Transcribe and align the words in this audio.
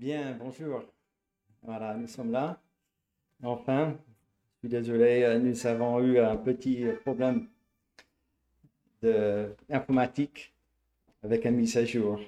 Bien, 0.00 0.34
bonjour. 0.40 0.82
Voilà, 1.62 1.94
nous 1.94 2.06
sommes 2.06 2.32
là. 2.32 2.58
Enfin, 3.42 3.98
je 4.54 4.58
suis 4.60 4.68
désolé, 4.70 5.24
euh, 5.24 5.38
nous 5.38 5.66
avons 5.66 6.00
eu 6.00 6.18
un 6.18 6.38
petit 6.38 6.86
problème 7.02 7.48
de 9.02 9.54
informatique 9.68 10.54
avec 11.22 11.44
un 11.44 11.50
mise 11.50 11.76
à 11.76 11.84
jour. 11.84 12.18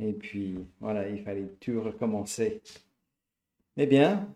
Et 0.00 0.14
puis, 0.14 0.56
voilà, 0.80 1.06
il 1.06 1.22
fallait 1.22 1.48
tout 1.60 1.82
recommencer. 1.82 2.62
Eh 3.76 3.84
bien, 3.84 4.26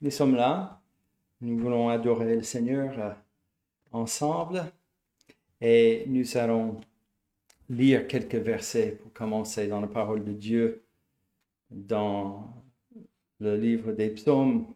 nous 0.00 0.10
sommes 0.10 0.36
là. 0.36 0.80
Nous 1.42 1.58
voulons 1.58 1.90
adorer 1.90 2.36
le 2.36 2.42
Seigneur 2.42 2.98
euh, 2.98 3.12
ensemble. 3.92 4.72
Et 5.60 6.04
nous 6.06 6.38
allons 6.38 6.80
lire 7.68 8.08
quelques 8.08 8.36
versets 8.36 8.92
pour 8.92 9.12
commencer 9.12 9.68
dans 9.68 9.82
la 9.82 9.86
parole 9.86 10.24
de 10.24 10.32
Dieu 10.32 10.83
dans 11.74 12.62
le 13.40 13.56
livre 13.56 13.92
des 13.92 14.10
psaumes, 14.10 14.72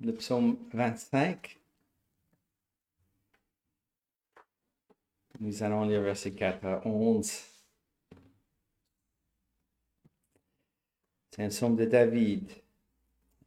le 0.00 0.12
psaume 0.14 0.58
25. 0.72 1.58
Nous 5.40 5.62
allons 5.62 5.84
lire 5.84 6.02
versets 6.02 6.34
4 6.34 6.66
à 6.66 6.86
11. 6.86 7.30
C'est 11.30 11.44
un 11.44 11.48
psaume 11.48 11.76
de 11.76 11.84
David. 11.84 12.50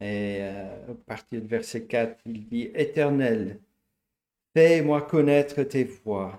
Et 0.00 0.38
euh, 0.40 0.92
à 0.92 0.94
partir 1.06 1.40
du 1.40 1.46
verset 1.46 1.86
4, 1.86 2.20
il 2.26 2.46
dit, 2.48 2.70
Éternel, 2.74 3.60
fais-moi 4.52 5.02
connaître 5.02 5.62
tes 5.62 5.84
voies, 5.84 6.38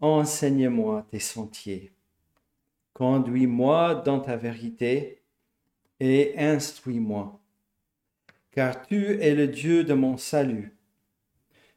enseigne-moi 0.00 1.06
tes 1.10 1.18
sentiers, 1.18 1.92
conduis-moi 2.94 3.96
dans 3.96 4.20
ta 4.20 4.36
vérité 4.36 5.23
et 6.04 6.38
instruis-moi, 6.38 7.40
car 8.50 8.86
tu 8.86 9.18
es 9.22 9.34
le 9.34 9.48
Dieu 9.48 9.84
de 9.84 9.94
mon 9.94 10.18
salut. 10.18 10.76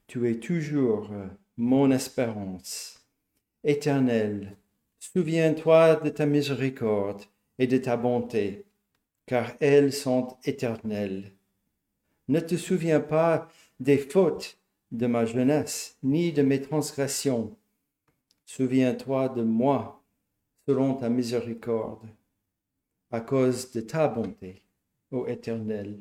Tu 0.05 0.29
es 0.29 0.35
toujours 0.35 1.09
mon 1.55 1.91
espérance. 1.91 3.07
Éternel, 3.63 4.57
souviens-toi 4.99 5.95
de 5.95 6.09
ta 6.09 6.25
miséricorde 6.25 7.23
et 7.57 7.67
de 7.67 7.77
ta 7.77 7.95
bonté, 7.95 8.65
car 9.25 9.53
elles 9.61 9.93
sont 9.93 10.35
éternelles. 10.43 11.31
Ne 12.27 12.41
te 12.41 12.55
souviens 12.57 12.99
pas 12.99 13.47
des 13.79 13.97
fautes 13.97 14.59
de 14.91 15.07
ma 15.07 15.25
jeunesse, 15.25 15.97
ni 16.03 16.33
de 16.33 16.41
mes 16.41 16.61
transgressions. 16.61 17.55
Souviens-toi 18.45 19.29
de 19.29 19.43
moi 19.43 20.03
selon 20.65 20.95
ta 20.95 21.07
miséricorde 21.07 22.09
à 23.17 23.21
cause 23.21 23.71
de 23.71 23.81
ta 23.81 24.07
bonté, 24.07 24.61
ô 25.09 25.25
Éternel. 25.25 25.97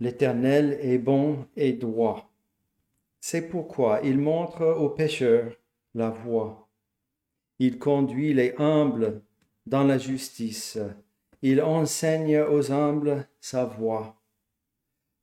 L'Éternel 0.00 0.78
est 0.80 0.96
bon 0.96 1.44
et 1.54 1.74
droit. 1.74 2.32
C'est 3.20 3.42
pourquoi 3.42 4.00
il 4.02 4.18
montre 4.18 4.64
aux 4.64 4.88
pécheurs 4.88 5.52
la 5.94 6.08
voie. 6.08 6.66
Il 7.58 7.78
conduit 7.78 8.32
les 8.32 8.54
humbles 8.56 9.20
dans 9.66 9.84
la 9.84 9.98
justice. 9.98 10.78
Il 11.42 11.60
enseigne 11.60 12.40
aux 12.40 12.72
humbles 12.72 13.28
sa 13.38 13.66
voie. 13.66 14.16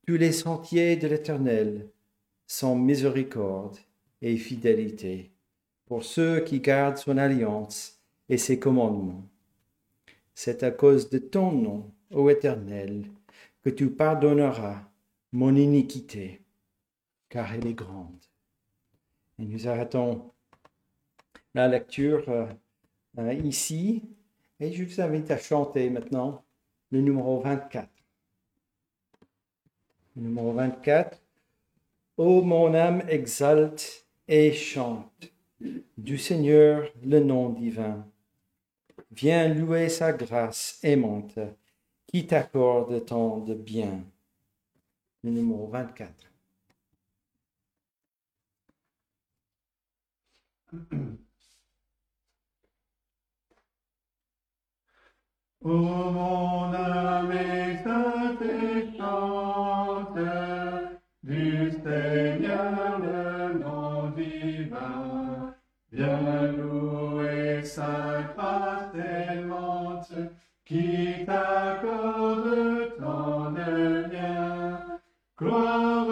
Tous 0.06 0.18
les 0.18 0.34
sentiers 0.34 0.98
de 0.98 1.08
l'Éternel 1.08 1.90
sont 2.46 2.76
miséricorde 2.76 3.80
et 4.22 4.38
fidélité 4.38 5.32
pour 5.88 6.04
ceux 6.04 6.42
qui 6.42 6.60
gardent 6.60 6.98
son 6.98 7.18
alliance 7.18 8.00
et 8.30 8.38
ses 8.38 8.60
commandements. 8.60 9.24
C'est 10.36 10.64
à 10.64 10.72
cause 10.72 11.10
de 11.10 11.18
ton 11.18 11.54
nom, 11.54 11.92
ô 12.12 12.30
Éternel, 12.30 13.06
que 13.64 13.70
tu 13.70 13.90
pardonneras 13.90 14.82
mon 15.32 15.56
iniquité, 15.56 16.42
car 17.30 17.54
elle 17.54 17.66
est 17.66 17.74
grande. 17.74 18.20
Et 19.40 19.46
nous 19.46 19.68
arrêtons 19.68 20.30
la 21.54 21.70
lecture 21.70 22.26
euh, 23.18 23.34
ici, 23.34 24.04
et 24.60 24.74
je 24.74 24.84
vous 24.84 25.00
invite 25.02 25.32
à 25.32 25.38
chanter 25.38 25.90
maintenant 25.90 26.44
le 26.92 27.00
numéro 27.00 27.40
24. 27.40 27.90
Le 30.18 30.22
numéro 30.22 30.52
24. 30.52 31.22
Ô 32.18 32.42
mon 32.42 32.74
âme 32.74 33.04
exalte 33.08 34.06
et 34.28 34.52
chante 34.52 35.32
du 35.98 36.18
Seigneur 36.18 36.90
le 37.04 37.22
nom 37.22 37.50
divin. 37.50 38.06
Viens 39.16 39.48
louer 39.48 39.88
sa 39.88 40.12
grâce 40.12 40.78
aimante 40.84 41.40
qui 42.06 42.28
t'accorde 42.28 43.06
tant 43.06 43.38
de 43.40 43.54
bien. 43.54 44.04
Le 45.24 45.32
numéro 45.32 45.68
24. 45.70 46.12
Ô 55.62 55.70
mon 55.70 56.74
âme 56.74 57.32
chante 58.98 60.20
du 61.24 61.72
Seigneur 61.72 63.00
le 63.00 63.60
nom 63.60 64.10
divin, 64.12 65.56
viens 65.90 66.55
louer 67.66 67.72
sa 67.72 68.22
grâce 68.36 68.96
aimante 68.96 70.14
qui 70.64 71.26
t'accorde 71.26 72.46
de 73.56 74.10
bien. 74.10 74.80
Gloire, 75.38 76.06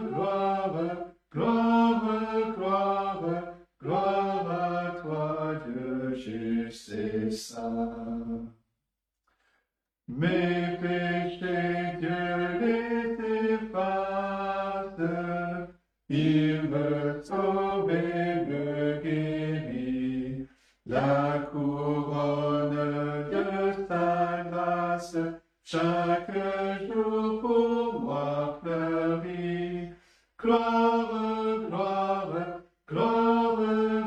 gloire, 0.00 0.74
gloire, 1.32 2.54
gloire, 2.56 3.54
gloire 3.82 4.50
à 4.50 4.90
toi, 5.02 5.54
Dieu 5.66 6.14
et 6.94 7.30
saint. 7.30 8.46
Mes 10.08 10.78
péchés, 10.80 11.98
Dieu 12.00 12.58
les 12.60 13.54
efface, 13.54 15.00
il 16.08 16.62
me 16.70 17.20
sauve 17.22 17.67
grâce, 24.98 25.16
chaque 25.64 26.32
jour 26.86 27.40
pour 27.40 28.00
moi 28.00 28.58
fleurit. 28.62 29.90
Gloire, 30.40 31.58
gloire, 31.68 32.60
gloire, 32.88 33.56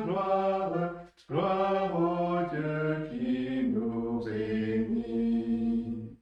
gloire, 0.06 0.94
gloire 1.30 1.94
au 2.00 2.56
Dieu 2.56 3.10
qui 3.10 3.64
nous 3.74 4.22
réunit. 4.22 6.18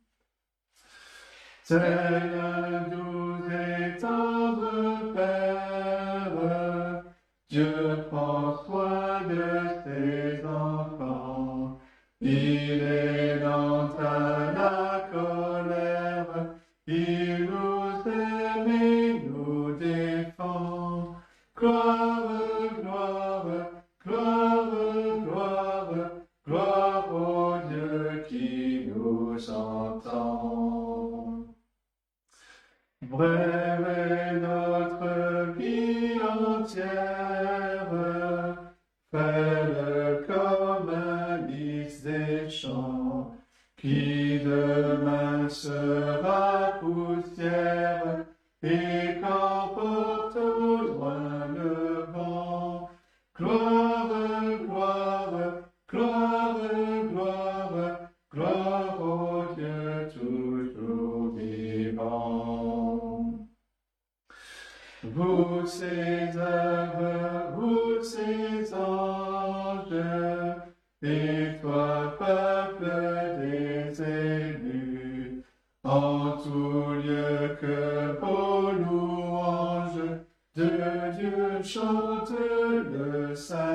Toujours 60.14 61.34
vivant. 61.36 63.34
Vous 65.04 65.66
ses 65.66 66.38
œuvres, 66.38 67.54
vous 67.56 68.02
ses 68.02 68.74
anges, 68.74 69.94
et 71.02 71.60
toi, 71.62 72.16
peuple 72.18 72.90
des 73.40 74.02
élus, 74.02 75.44
en 75.84 76.38
tout 76.38 76.94
lieu 77.04 77.58
que 77.60 78.18
vos 78.22 78.72
louanges 78.72 80.20
de 80.56 80.70
Dieu 81.18 81.64
chante 81.64 82.32
le 82.32 83.36
salut. 83.36 83.69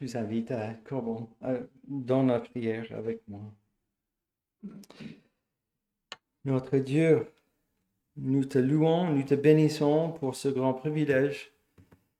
Je 0.00 0.04
vous 0.04 0.16
invite 0.16 0.50
à 0.50 0.74
comment, 0.84 1.30
dans 1.86 2.24
la 2.24 2.40
prière 2.40 2.86
avec 2.96 3.20
moi. 3.28 3.42
Notre 6.44 6.78
Dieu, 6.78 7.28
nous 8.16 8.44
te 8.44 8.58
louons, 8.58 9.10
nous 9.10 9.22
te 9.22 9.34
bénissons 9.34 10.12
pour 10.18 10.34
ce 10.34 10.48
grand 10.48 10.74
privilège 10.74 11.52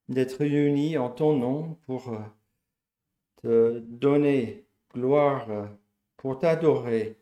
d'être 0.08 0.38
réunis 0.38 0.98
en 0.98 1.10
ton 1.10 1.36
nom 1.36 1.76
pour 1.86 2.12
euh, 2.12 2.20
te 3.42 3.78
donner 3.78 4.64
gloire, 4.92 5.50
euh, 5.50 5.66
pour 6.16 6.38
t'adorer, 6.38 7.16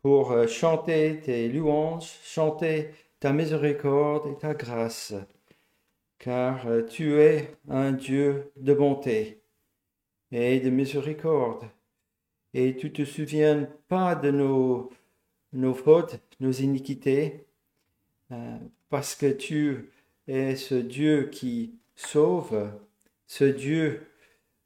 pour 0.00 0.32
euh, 0.32 0.46
chanter 0.46 1.20
tes 1.20 1.48
louanges, 1.48 2.18
chanter 2.22 2.90
ta 3.20 3.32
miséricorde 3.32 4.28
et 4.30 4.38
ta 4.38 4.54
grâce, 4.54 5.14
car 6.18 6.66
tu 6.88 7.20
es 7.20 7.56
un 7.68 7.92
Dieu 7.92 8.52
de 8.56 8.72
bonté 8.72 9.42
et 10.32 10.60
de 10.60 10.70
miséricorde, 10.70 11.68
et 12.54 12.76
tu 12.76 12.92
te 12.92 13.04
souviens 13.04 13.68
pas 13.88 14.14
de 14.14 14.30
nos, 14.30 14.90
nos 15.52 15.74
fautes, 15.74 16.20
nos 16.40 16.52
iniquités, 16.52 17.46
euh, 18.32 18.58
parce 18.88 19.14
que 19.14 19.32
tu 19.32 19.90
es 20.26 20.56
ce 20.56 20.74
Dieu 20.74 21.28
qui 21.30 21.78
sauve, 21.94 22.70
ce 23.26 23.44
Dieu 23.44 24.06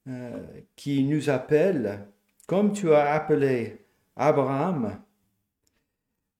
euh, 0.08 0.46
qui 0.76 1.04
nous 1.04 1.30
appelle, 1.30 2.06
comme 2.46 2.72
tu 2.72 2.92
as 2.92 3.12
appelé 3.12 3.78
Abraham. 4.16 5.02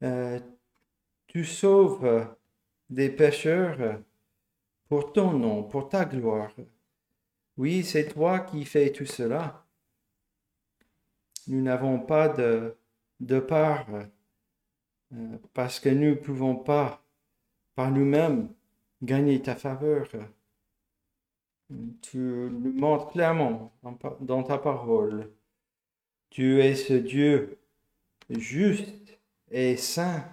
Euh, 0.02 0.40
tu 1.26 1.44
sauves 1.44 2.26
des 2.88 3.10
pécheurs 3.10 4.00
pour 4.88 5.12
ton 5.12 5.32
nom, 5.32 5.62
pour 5.62 5.88
ta 5.88 6.04
gloire. 6.04 6.52
Oui, 7.60 7.84
c'est 7.84 8.08
toi 8.08 8.38
qui 8.40 8.64
fais 8.64 8.90
tout 8.90 9.04
cela. 9.04 9.66
Nous 11.46 11.60
n'avons 11.60 12.00
pas 12.00 12.26
de, 12.30 13.38
part 13.38 13.86
parce 15.52 15.78
que 15.78 15.90
nous 15.90 16.12
ne 16.12 16.14
pouvons 16.14 16.56
pas 16.56 17.04
par 17.74 17.90
nous-mêmes 17.90 18.48
gagner 19.02 19.42
ta 19.42 19.56
faveur. 19.56 20.08
Tu 22.00 22.16
nous 22.16 22.72
montres 22.72 23.10
clairement 23.10 23.74
dans 24.20 24.42
ta 24.42 24.56
parole. 24.56 25.30
Tu 26.30 26.62
es 26.62 26.74
ce 26.74 26.94
Dieu 26.94 27.58
juste 28.30 29.20
et 29.50 29.76
saint. 29.76 30.24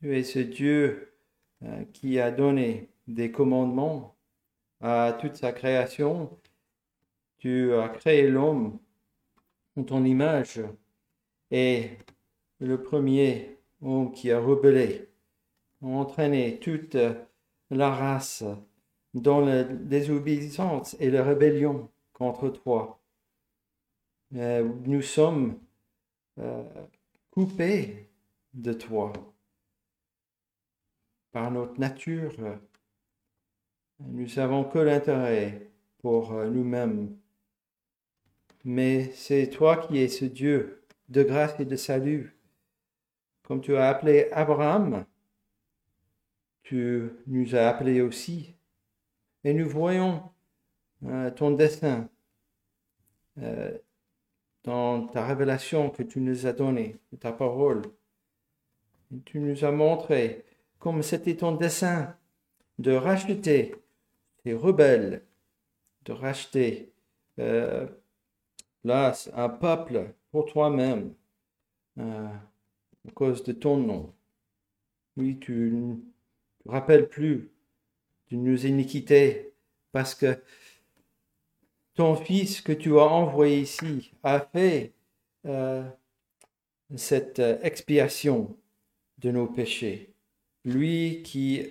Tu 0.00 0.16
es 0.16 0.24
ce 0.24 0.40
Dieu 0.40 1.14
euh, 1.62 1.84
qui 1.92 2.18
a 2.18 2.32
donné 2.32 2.88
des 3.06 3.30
commandements 3.30 4.16
à 4.80 5.16
toute 5.20 5.36
sa 5.36 5.52
création. 5.52 6.39
Tu 7.40 7.74
as 7.74 7.88
créé 7.88 8.28
l'homme 8.28 8.78
en 9.76 9.82
ton 9.82 10.04
image 10.04 10.60
et 11.50 11.90
le 12.58 12.82
premier 12.82 13.56
homme 13.80 14.12
qui 14.12 14.30
a 14.30 14.38
rebellé 14.38 15.08
entraîné 15.80 16.58
toute 16.58 16.98
la 17.70 17.90
race 17.90 18.44
dans 19.14 19.40
la 19.40 19.64
désobéissance 19.64 20.96
et 21.00 21.10
la 21.10 21.24
rébellion 21.24 21.88
contre 22.12 22.50
toi. 22.50 23.00
Euh, 24.36 24.70
nous 24.84 25.02
sommes 25.02 25.58
euh, 26.38 26.62
coupés 27.30 28.10
de 28.52 28.74
toi 28.74 29.12
par 31.32 31.50
notre 31.50 31.80
nature. 31.80 32.34
Nous 34.00 34.28
savons 34.28 34.64
que 34.64 34.78
l'intérêt 34.78 35.70
pour 35.98 36.32
nous-mêmes. 36.32 37.16
Mais 38.64 39.10
c'est 39.12 39.48
toi 39.48 39.76
qui 39.76 39.98
es 39.98 40.08
ce 40.08 40.24
Dieu 40.24 40.82
de 41.08 41.22
grâce 41.22 41.58
et 41.58 41.64
de 41.64 41.76
salut. 41.76 42.36
Comme 43.42 43.60
tu 43.60 43.76
as 43.76 43.88
appelé 43.88 44.28
Abraham, 44.32 45.04
tu 46.62 47.10
nous 47.26 47.54
as 47.56 47.68
appelés 47.68 48.00
aussi. 48.00 48.54
Et 49.44 49.54
nous 49.54 49.68
voyons 49.68 50.22
euh, 51.04 51.30
ton 51.30 51.50
destin 51.50 52.08
euh, 53.38 53.76
dans 54.64 55.06
ta 55.06 55.26
révélation 55.26 55.90
que 55.90 56.02
tu 56.02 56.20
nous 56.20 56.46
as 56.46 56.52
donnée, 56.52 56.96
ta 57.18 57.32
parole. 57.32 57.82
tu 59.24 59.40
nous 59.40 59.64
as 59.64 59.72
montré 59.72 60.44
comme 60.78 61.02
c'était 61.02 61.36
ton 61.36 61.52
dessein 61.52 62.14
de 62.78 62.92
racheter 62.92 63.74
les 64.44 64.54
rebelles, 64.54 65.24
de 66.04 66.12
racheter 66.12 66.92
euh, 67.38 67.86
là 68.84 69.12
un 69.34 69.48
peuple 69.48 70.14
pour 70.30 70.46
toi-même 70.46 71.14
à 71.98 73.10
cause 73.14 73.42
de 73.44 73.52
ton 73.52 73.76
nom. 73.76 74.12
Oui, 75.16 75.38
tu 75.38 75.96
rappelle 76.66 77.08
plus 77.08 77.50
de 78.30 78.36
nos 78.36 78.56
iniquités, 78.56 79.52
parce 79.92 80.14
que 80.14 80.38
ton 81.94 82.14
Fils 82.16 82.60
que 82.60 82.72
tu 82.72 82.98
as 82.98 83.04
envoyé 83.04 83.60
ici 83.60 84.12
a 84.22 84.40
fait 84.40 84.92
euh, 85.46 85.82
cette 86.94 87.40
euh, 87.40 87.58
expiation 87.62 88.56
de 89.18 89.30
nos 89.30 89.46
péchés. 89.46 90.14
Lui 90.64 91.22
qui 91.24 91.66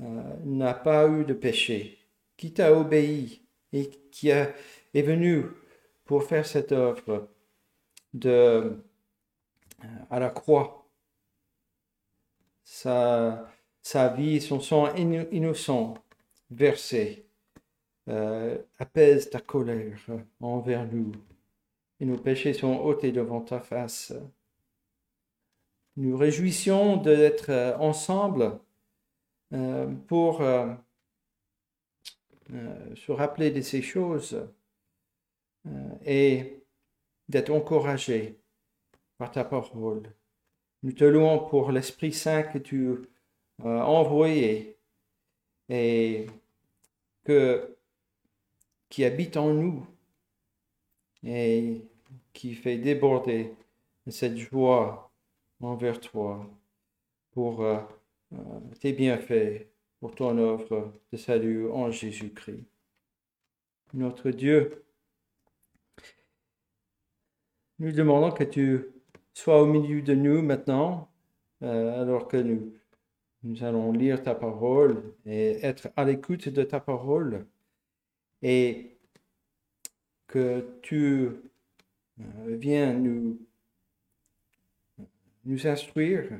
euh, 0.00 0.36
n'a 0.44 0.74
pas 0.74 1.08
eu 1.08 1.24
de 1.24 1.32
péché, 1.32 1.98
qui 2.36 2.52
t'a 2.52 2.76
obéi 2.76 3.42
et 3.72 3.90
qui 4.10 4.30
a, 4.30 4.52
est 4.94 5.02
venu 5.02 5.44
pour 6.12 6.24
faire 6.24 6.44
cette 6.44 6.72
œuvre 6.72 7.26
de, 8.12 8.76
à 10.10 10.20
la 10.20 10.28
croix. 10.28 10.86
Ça, 12.64 13.50
sa 13.80 14.08
vie, 14.08 14.42
son 14.42 14.60
sang 14.60 14.94
innocent 14.94 15.94
versé, 16.50 17.24
euh, 18.10 18.58
apaise 18.78 19.30
ta 19.30 19.40
colère 19.40 20.04
envers 20.42 20.84
nous, 20.84 21.12
et 21.98 22.04
nos 22.04 22.18
péchés 22.18 22.52
sont 22.52 22.76
ôtés 22.80 23.10
devant 23.10 23.40
ta 23.40 23.60
face. 23.60 24.12
Nous 25.96 26.14
réjouissons 26.14 26.98
d'être 26.98 27.48
euh, 27.48 27.74
ensemble 27.78 28.60
euh, 29.54 29.86
pour 30.08 30.42
se 32.50 33.12
rappeler 33.12 33.50
de 33.50 33.62
ces 33.62 33.80
choses 33.80 34.46
et 36.04 36.62
d'être 37.28 37.50
encouragés 37.50 38.38
par 39.18 39.30
ta 39.30 39.44
parole. 39.44 40.02
Nous 40.82 40.92
te 40.92 41.04
louons 41.04 41.38
pour 41.48 41.70
l'Esprit 41.70 42.12
Saint 42.12 42.42
que 42.42 42.58
tu 42.58 42.98
euh, 43.64 43.80
envoyé 43.80 44.76
et 45.68 46.26
que, 47.24 47.76
qui 48.88 49.04
habite 49.04 49.36
en 49.36 49.54
nous 49.54 49.86
et 51.22 51.82
qui 52.32 52.54
fait 52.54 52.78
déborder 52.78 53.54
cette 54.08 54.36
joie 54.36 55.12
envers 55.60 56.00
toi 56.00 56.44
pour 57.30 57.62
euh, 57.62 57.78
euh, 58.32 58.36
tes 58.80 58.92
bienfaits, 58.92 59.68
pour 60.00 60.16
ton 60.16 60.36
œuvre 60.38 60.92
de 61.12 61.16
salut 61.16 61.70
en 61.70 61.92
Jésus-Christ. 61.92 62.66
Notre 63.94 64.30
Dieu, 64.30 64.84
nous 67.78 67.92
demandons 67.92 68.30
que 68.30 68.44
tu 68.44 68.86
sois 69.34 69.62
au 69.62 69.66
milieu 69.66 70.02
de 70.02 70.14
nous 70.14 70.42
maintenant, 70.42 71.08
alors 71.60 72.28
que 72.28 72.36
nous 72.36 72.72
nous 73.44 73.64
allons 73.64 73.92
lire 73.92 74.22
ta 74.22 74.34
parole 74.34 75.02
et 75.26 75.64
être 75.64 75.90
à 75.96 76.04
l'écoute 76.04 76.48
de 76.48 76.62
ta 76.62 76.80
parole 76.80 77.46
et 78.40 78.96
que 80.28 80.78
tu 80.82 81.28
euh, 82.20 82.56
viens 82.56 82.92
nous, 82.94 83.40
nous 85.44 85.66
instruire, 85.66 86.30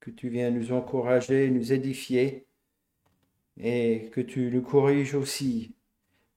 que 0.00 0.10
tu 0.10 0.28
viens 0.28 0.50
nous 0.50 0.72
encourager, 0.72 1.50
nous 1.50 1.72
édifier 1.72 2.46
et 3.58 4.10
que 4.12 4.20
tu 4.20 4.50
nous 4.50 4.62
corriges 4.62 5.14
aussi, 5.14 5.74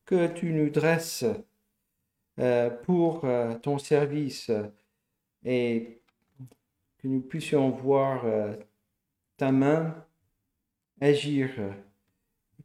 que 0.05 0.27
tu 0.27 0.53
nous 0.53 0.69
dresses 0.69 1.23
euh, 1.23 1.33
pour 2.83 3.25
euh, 3.25 3.55
ton 3.55 3.77
service 3.77 4.49
et 5.43 6.01
que 6.97 7.07
nous 7.07 7.21
puissions 7.21 7.69
voir 7.69 8.25
euh, 8.25 8.55
ta 9.35 9.51
main 9.51 10.05
agir, 11.01 11.49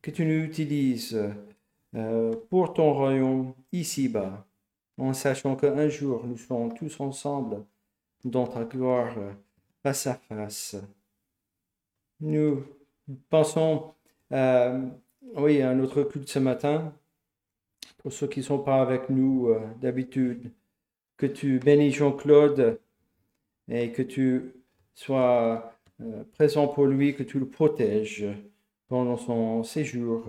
que 0.01 0.11
tu 0.11 0.25
nous 0.25 0.45
utilises 0.45 1.21
euh, 1.95 2.35
pour 2.51 2.75
ton 2.75 2.93
royaume 2.93 3.55
ici-bas, 3.73 4.47
en 4.99 5.13
sachant 5.13 5.57
qu'un 5.57 5.89
jour 5.89 6.25
nous 6.27 6.37
serons 6.37 6.69
tous 6.71 7.01
ensemble 7.01 7.65
dans 8.25 8.47
ta 8.47 8.65
gloire 8.65 9.17
face 9.83 10.07
à 10.07 10.15
face. 10.15 10.77
Nous 12.21 12.65
pensons 13.29 13.95
oui, 14.31 15.63
à 15.63 15.75
notre 15.75 16.03
culte 16.05 16.29
ce 16.29 16.39
matin, 16.39 16.93
pour 18.05 18.13
ceux 18.13 18.27
qui 18.27 18.41
ne 18.41 18.45
sont 18.45 18.59
pas 18.59 18.83
avec 18.83 19.09
nous 19.09 19.49
euh, 19.49 19.59
d'habitude, 19.81 20.53
que 21.17 21.25
tu 21.25 21.59
bénis 21.59 21.91
Jean-Claude 21.91 22.79
et 23.67 23.93
que 23.93 24.03
tu 24.03 24.53
sois 24.95 25.75
euh, 26.03 26.23
présent 26.35 26.69
pour 26.69 26.85
lui, 26.85 27.15
que 27.17 27.23
tu 27.23 27.39
le 27.39 27.49
protèges 27.49 28.27
pendant 28.89 29.17
son 29.17 29.63
séjour 29.65 30.27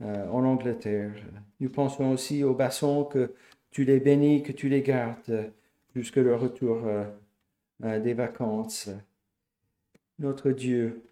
euh, 0.00 0.28
en 0.28 0.44
Angleterre. 0.44 1.14
Nous 1.60 1.70
pensons 1.70 2.10
aussi 2.10 2.42
aux 2.42 2.54
bassons 2.54 3.04
que 3.04 3.32
tu 3.70 3.84
les 3.84 4.00
bénis, 4.00 4.42
que 4.42 4.50
tu 4.50 4.68
les 4.68 4.82
gardes 4.82 5.52
jusqu'à 5.94 6.22
le 6.22 6.34
retour 6.34 6.80
des 7.80 8.12
vacances. 8.12 8.90
Notre 10.18 10.50
Dieu, 10.50 11.04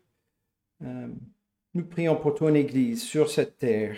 nous 0.81 1.85
prions 1.89 2.17
pour 2.17 2.35
ton 2.35 2.55
Église 2.55 3.03
sur 3.03 3.31
cette 3.31 3.59
terre 3.59 3.97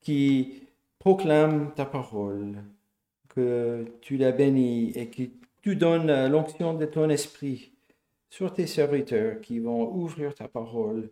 qui 0.00 0.63
proclame 1.04 1.74
ta 1.74 1.84
parole, 1.84 2.64
que 3.28 3.84
tu 4.00 4.16
la 4.16 4.32
bénis 4.32 4.90
et 4.94 5.10
que 5.10 5.24
tu 5.60 5.76
donnes 5.76 6.28
l'onction 6.28 6.72
de 6.72 6.86
ton 6.86 7.10
esprit 7.10 7.74
sur 8.30 8.54
tes 8.54 8.66
serviteurs 8.66 9.42
qui 9.42 9.58
vont 9.58 9.94
ouvrir 9.94 10.34
ta 10.34 10.48
parole 10.48 11.10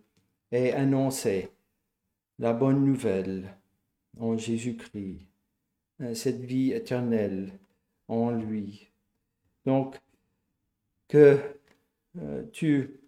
et 0.50 0.72
annoncer 0.72 1.50
la 2.38 2.54
bonne 2.54 2.82
nouvelle 2.87 3.54
en 4.18 4.38
Jésus-Christ, 4.38 5.20
cette 6.14 6.40
vie 6.40 6.72
éternelle 6.72 7.52
en 8.08 8.30
lui. 8.30 8.88
Donc, 9.66 10.00
que 11.08 11.38
euh, 12.18 12.44
tu 12.50 12.99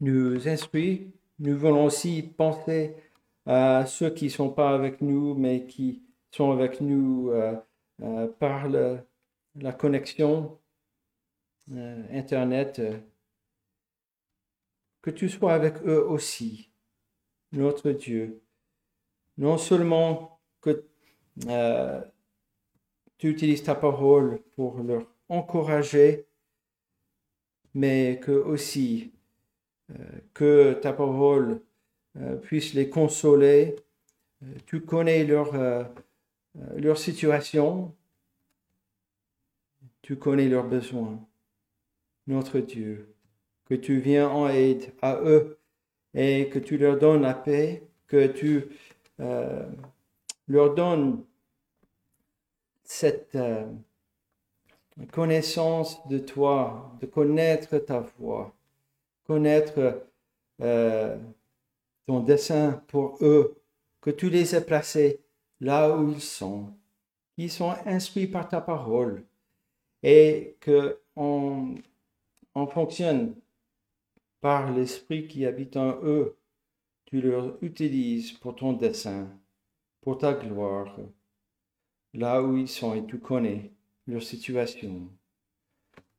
nous 0.00 0.46
instruis, 0.46 1.10
nous 1.38 1.56
voulons 1.56 1.86
aussi 1.86 2.22
penser 2.22 2.96
à 3.46 3.84
ceux 3.86 4.10
qui 4.10 4.26
ne 4.26 4.30
sont 4.30 4.50
pas 4.50 4.74
avec 4.74 5.00
nous, 5.00 5.34
mais 5.34 5.66
qui 5.66 6.02
sont 6.30 6.50
avec 6.50 6.80
nous 6.80 7.30
euh, 7.30 7.54
euh, 8.02 8.26
par 8.26 8.68
la 8.68 9.72
connexion 9.72 10.58
euh, 11.72 12.02
Internet, 12.10 12.80
que 15.02 15.10
tu 15.10 15.28
sois 15.28 15.54
avec 15.54 15.82
eux 15.84 16.04
aussi, 16.08 16.70
notre 17.52 17.90
Dieu. 17.90 18.42
Non 19.36 19.58
seulement 19.58 20.40
que 20.60 20.84
tu 23.18 23.28
utilises 23.28 23.62
ta 23.62 23.74
parole 23.74 24.40
pour 24.54 24.78
leur 24.82 25.06
encourager, 25.28 26.26
mais 27.74 28.20
que 28.22 28.32
aussi 28.32 29.12
que 30.32 30.72
ta 30.74 30.92
parole 30.92 31.60
puisse 32.42 32.74
les 32.74 32.88
consoler. 32.88 33.76
Euh, 34.42 34.46
tu 34.66 34.80
connais 34.80 35.24
leur, 35.24 35.54
euh, 35.54 35.84
leur 36.76 36.98
situation. 36.98 37.94
Tu 40.02 40.16
connais 40.16 40.48
leurs 40.48 40.68
besoins. 40.68 41.18
Notre 42.26 42.58
Dieu, 42.60 43.14
que 43.66 43.74
tu 43.74 44.00
viens 44.00 44.28
en 44.28 44.48
aide 44.48 44.92
à 45.02 45.20
eux 45.22 45.58
et 46.14 46.48
que 46.48 46.58
tu 46.58 46.78
leur 46.78 46.98
donnes 46.98 47.22
la 47.22 47.34
paix, 47.34 47.82
que 48.06 48.26
tu 48.26 48.68
leur 50.48 50.74
donnes 50.74 51.22
cette 52.82 53.36
connaissance 55.12 56.06
de 56.08 56.18
toi, 56.18 56.96
de 57.00 57.06
connaître 57.06 57.76
ta 57.78 58.00
voix, 58.18 58.54
connaître 59.26 60.06
ton 62.06 62.20
dessein 62.20 62.82
pour 62.88 63.18
eux, 63.22 63.60
que 64.00 64.10
tu 64.10 64.28
les 64.30 64.54
aies 64.54 64.64
placés 64.64 65.20
là 65.60 65.96
où 65.96 66.10
ils 66.10 66.20
sont, 66.20 66.74
qui 67.36 67.48
sont 67.48 67.74
instruits 67.86 68.26
par 68.26 68.48
ta 68.48 68.60
parole, 68.60 69.24
et 70.02 70.56
que 70.60 71.00
on, 71.16 71.76
fonctionne 72.72 73.34
par 74.40 74.72
l'esprit 74.72 75.26
qui 75.26 75.46
habite 75.46 75.76
en 75.76 75.98
eux, 76.02 76.36
tu 77.06 77.20
leur 77.20 77.56
utilises 77.62 78.32
pour 78.32 78.54
ton 78.56 78.74
dessein, 78.74 79.28
pour 80.02 80.18
ta 80.18 80.34
gloire, 80.34 80.96
là 82.12 82.42
où 82.42 82.56
ils 82.56 82.68
sont 82.68 82.94
et 82.94 83.06
tu 83.06 83.18
connais 83.18 83.72
leur 84.06 84.22
situation. 84.22 85.08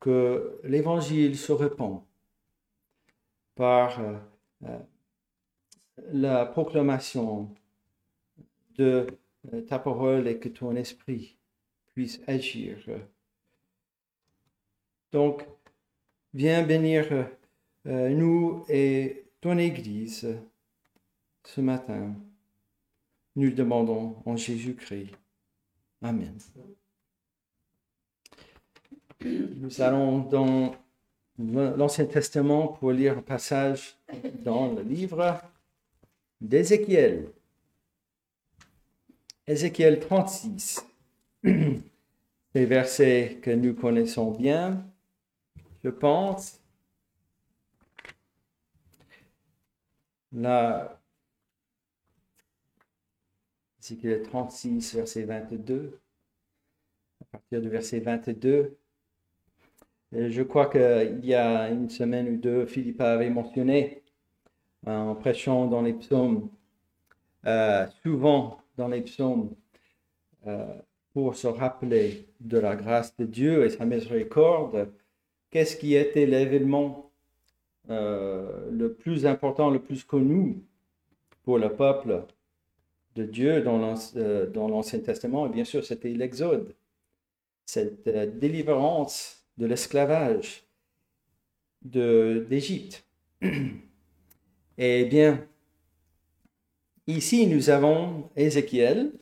Que 0.00 0.60
l'évangile 0.64 1.38
se 1.38 1.52
répand 1.52 2.02
par 3.54 3.98
euh, 4.00 4.78
la 6.12 6.46
proclamation 6.46 7.50
de 8.76 9.06
euh, 9.52 9.60
ta 9.62 9.78
parole 9.78 10.28
et 10.28 10.38
que 10.38 10.48
ton 10.48 10.74
esprit 10.76 11.36
puisse 11.94 12.20
agir. 12.26 12.76
Donc, 15.12 15.46
viens 16.34 16.62
bénir 16.62 17.28
euh, 17.86 18.08
nous 18.10 18.64
et 18.68 19.24
ton 19.40 19.58
Église 19.58 20.36
ce 21.44 21.60
matin. 21.60 22.14
Nous 23.36 23.44
le 23.44 23.52
demandons 23.52 24.16
en 24.24 24.36
Jésus-Christ. 24.36 25.12
Amen. 26.02 26.36
Nous 29.24 29.80
allons 29.80 30.20
dans 30.20 30.74
l'Ancien 31.38 32.06
Testament 32.06 32.68
pour 32.68 32.92
lire 32.92 33.18
un 33.18 33.22
passage 33.22 33.96
dans 34.44 34.72
le 34.72 34.82
livre 34.82 35.40
d'Ézéchiel. 36.40 37.30
Ézéchiel 39.46 40.00
36. 40.00 40.86
Des 41.44 42.64
versets 42.64 43.38
que 43.42 43.50
nous 43.50 43.74
connaissons 43.74 44.32
bien, 44.32 44.84
je 45.84 45.90
pense. 45.90 46.60
Là, 50.32 51.00
Ézéchiel 53.80 54.22
36, 54.22 54.94
verset 54.94 55.24
22. 55.24 56.00
À 57.20 57.24
partir 57.38 57.62
du 57.62 57.68
verset 57.68 58.00
22. 58.00 58.76
je 60.12 60.42
crois 60.42 60.68
qu'il 60.68 61.24
y 61.24 61.34
a 61.34 61.68
une 61.68 61.88
semaine 61.88 62.28
ou 62.28 62.36
deux, 62.36 62.66
Philippe 62.66 63.00
avait 63.00 63.30
mentionné 63.30 64.02
en 64.86 65.14
prêchant 65.14 65.66
dans 65.66 65.82
les 65.82 65.92
psaumes, 65.92 66.48
euh, 67.44 67.86
souvent 68.02 68.60
dans 68.76 68.88
les 68.88 69.02
psaumes, 69.02 69.54
euh, 70.46 70.78
pour 71.12 71.34
se 71.34 71.46
rappeler 71.46 72.28
de 72.40 72.58
la 72.58 72.76
grâce 72.76 73.16
de 73.16 73.24
Dieu 73.24 73.64
et 73.64 73.70
sa 73.70 73.84
miséricorde, 73.84 74.92
qu'est-ce 75.50 75.76
qui 75.76 75.94
était 75.94 76.26
l'événement 76.26 77.10
euh, 77.90 78.70
le 78.70 78.92
plus 78.92 79.26
important, 79.26 79.70
le 79.70 79.80
plus 79.80 80.04
connu 80.04 80.62
pour 81.44 81.58
le 81.58 81.72
peuple 81.72 82.24
de 83.14 83.24
Dieu 83.24 83.62
dans 83.62 83.78
l'Ancien 84.68 84.98
Testament, 85.00 85.46
et 85.46 85.48
bien 85.48 85.64
sûr, 85.64 85.84
c'était 85.84 86.10
l'Exode, 86.10 86.74
cette 87.64 88.06
délivrance 88.38 89.46
de 89.56 89.66
l'esclavage 89.66 90.64
d'Égypte. 91.82 93.04
Eh 94.78 95.04
bien, 95.06 95.46
ici 97.06 97.46
nous 97.46 97.70
avons 97.70 98.30
Ézéchiel, 98.36 99.12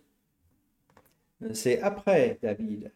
c'est 1.52 1.80
après 1.80 2.38
David, 2.42 2.92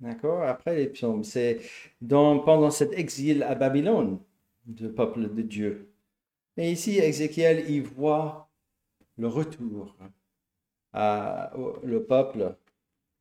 d'accord, 0.00 0.42
après 0.42 0.76
les 0.76 0.88
psaumes, 0.88 1.24
c'est 1.24 1.60
pendant 2.06 2.70
cet 2.70 2.92
exil 2.92 3.42
à 3.42 3.54
Babylone 3.54 4.18
du 4.66 4.88
peuple 4.90 5.32
de 5.34 5.42
Dieu. 5.42 5.92
Et 6.56 6.72
ici, 6.72 6.98
Ézéchiel, 6.98 7.64
il 7.70 7.82
voit 7.82 8.50
le 9.16 9.28
retour 9.28 9.96
à, 10.92 11.52
le 11.82 12.04
peuple 12.04 12.56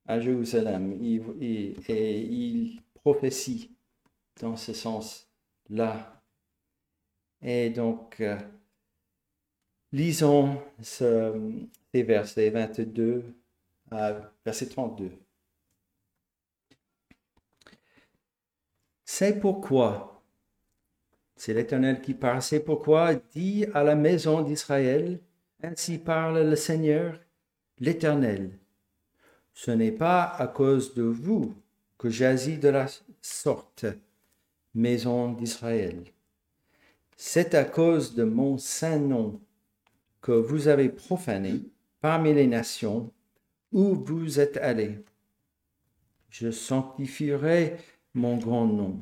à 0.06 0.20
Jérusalem 0.20 0.92
et 1.02 1.80
il 2.20 2.82
prophétie 2.96 3.72
dans 4.42 4.56
ce 4.56 4.74
sens-là. 4.74 6.22
Et 7.42 7.70
donc, 7.70 8.20
euh, 8.22 8.38
Lisons 9.94 10.62
ce, 10.82 11.34
ces 11.92 12.04
versets 12.04 12.50
22 12.50 13.24
à 13.92 14.14
verset 14.46 14.68
32. 14.68 15.12
C'est 19.04 19.38
pourquoi, 19.42 20.24
c'est 21.36 21.54
l'Éternel 21.54 22.00
qui 22.02 22.14
parle, 22.14 22.42
c'est 22.42 22.62
pourquoi 22.62 23.16
dit 23.16 23.66
à 23.74 23.84
la 23.84 23.96
maison 23.96 24.42
d'Israël, 24.42 25.20
ainsi 25.62 25.98
parle 25.98 26.50
le 26.50 26.56
Seigneur, 26.56 27.20
l'Éternel. 27.80 28.58
Ce 29.54 29.72
n'est 29.72 29.92
pas 29.92 30.24
à 30.24 30.48
cause 30.48 30.94
de 30.94 31.04
vous 31.04 31.54
que 31.98 32.10
j'agis 32.10 32.58
de 32.58 32.70
la 32.70 32.88
sorte, 33.22 33.86
maison 34.74 35.34
d'Israël. 35.34 36.02
C'est 37.18 37.54
à 37.54 37.66
cause 37.66 38.16
de 38.16 38.24
mon 38.24 38.58
saint 38.58 38.98
nom 38.98 39.42
que 40.22 40.32
vous 40.32 40.68
avez 40.68 40.90
profané 40.90 41.62
parmi 42.00 42.34
les 42.34 42.48
nations 42.48 43.12
où 43.72 43.96
vous 43.96 44.40
êtes 44.40 44.58
allés. 44.58 45.00
Je 46.30 46.52
sanctifierai 46.52 47.78
mon 48.14 48.38
grand 48.38 48.66
nom, 48.66 49.00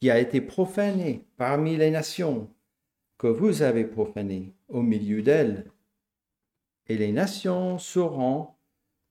qui 0.00 0.10
a 0.10 0.18
été 0.18 0.40
profané 0.40 1.24
parmi 1.36 1.76
les 1.76 1.90
nations, 1.90 2.50
que 3.18 3.26
vous 3.26 3.62
avez 3.62 3.84
profané 3.84 4.54
au 4.68 4.82
milieu 4.82 5.22
d'elles. 5.22 5.70
Et 6.88 6.96
les 6.96 7.12
nations 7.12 7.78
sauront 7.78 8.48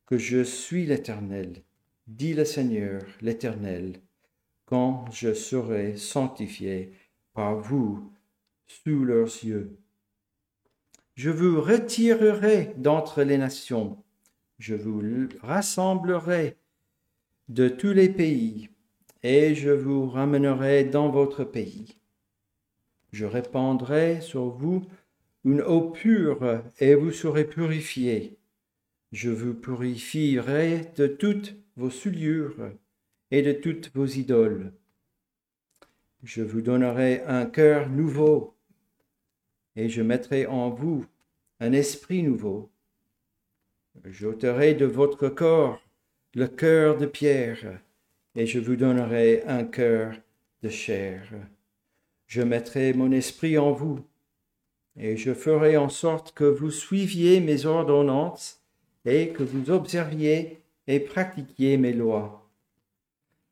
que 0.06 0.18
je 0.18 0.44
suis 0.44 0.86
l'Éternel, 0.86 1.63
dit 2.08 2.34
le 2.34 2.46
Seigneur 2.46 3.04
l'Éternel, 3.22 3.94
quand 4.66 5.06
je 5.12 5.34
serai 5.34 5.98
sanctifié 5.98 6.92
par 7.34 7.58
vous 7.58 8.12
sous 8.66 9.04
leurs 9.04 9.27
yeux. 9.44 9.77
Je 11.17 11.31
vous 11.31 11.59
retirerai 11.59 12.75
d'entre 12.77 13.24
les 13.24 13.39
nations, 13.39 13.97
je 14.59 14.75
vous 14.75 15.01
rassemblerai 15.41 16.57
de 17.50 17.69
tous 17.69 17.91
les 17.91 18.07
pays, 18.07 18.69
et 19.24 19.55
je 19.55 19.71
vous 19.71 20.07
ramènerai 20.07 20.83
dans 20.83 21.09
votre 21.09 21.43
pays. 21.43 21.97
Je 23.13 23.25
répandrai 23.25 24.21
sur 24.21 24.50
vous 24.50 24.86
une 25.43 25.63
eau 25.63 25.89
pure, 25.89 26.62
et 26.79 26.93
vous 26.93 27.12
serez 27.12 27.45
purifiés. 27.45 28.38
Je 29.12 29.31
vous 29.31 29.55
purifierai 29.55 30.91
de 30.97 31.07
toutes 31.07 31.55
vos 31.77 31.89
souillures 31.89 32.74
et 33.31 33.41
de 33.41 33.53
toutes 33.53 33.91
vos 33.95 34.05
idoles. 34.05 34.71
Je 36.21 36.43
vous 36.43 36.62
donnerai 36.62 37.24
un 37.25 37.47
cœur 37.47 37.89
nouveau, 37.89 38.57
et 39.77 39.89
je 39.89 40.01
mettrai 40.01 40.48
en 40.48 40.69
vous 40.69 41.05
un 41.62 41.72
esprit 41.72 42.24
nouveau. 42.24 42.69
J'ôterai 44.03 44.74
de 44.74 44.86
votre 44.86 45.29
corps 45.29 45.81
le 46.34 46.48
cœur 46.48 46.98
de 46.98 47.05
pierre, 47.05 47.79
et 48.36 48.46
je 48.46 48.60
vous 48.60 48.75
donnerai 48.75 49.43
un 49.48 49.63
cœur 49.63 50.13
de 50.62 50.69
chair. 50.69 51.24
Je 52.25 52.41
mettrai 52.41 52.93
mon 52.93 53.12
esprit 53.12 53.57
en 53.57 53.72
vous, 53.72 54.03
et 54.98 55.15
je 55.15 55.34
ferai 55.34 55.77
en 55.77 55.89
sorte 55.89 56.34
que 56.34 56.43
vous 56.43 56.72
suiviez 56.72 57.39
mes 57.39 57.65
ordonnances, 57.65 58.62
et 59.06 59.30
que 59.30 59.43
vous 59.43 59.71
observiez 59.71 60.60
et 60.88 60.99
pratiquiez 60.99 61.78
mes 61.78 61.93
lois. 61.93 62.49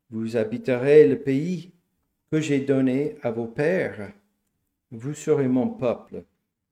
Vous 0.10 0.38
habiterez 0.38 1.08
le 1.08 1.20
pays 1.20 1.72
que 2.32 2.42
j'ai 2.42 2.60
donné 2.60 3.16
à 3.22 3.32
vos 3.32 3.48
pères. 3.48 4.12
Vous 4.98 5.14
serez 5.14 5.50
mon 5.50 5.68
peuple, 5.68 6.24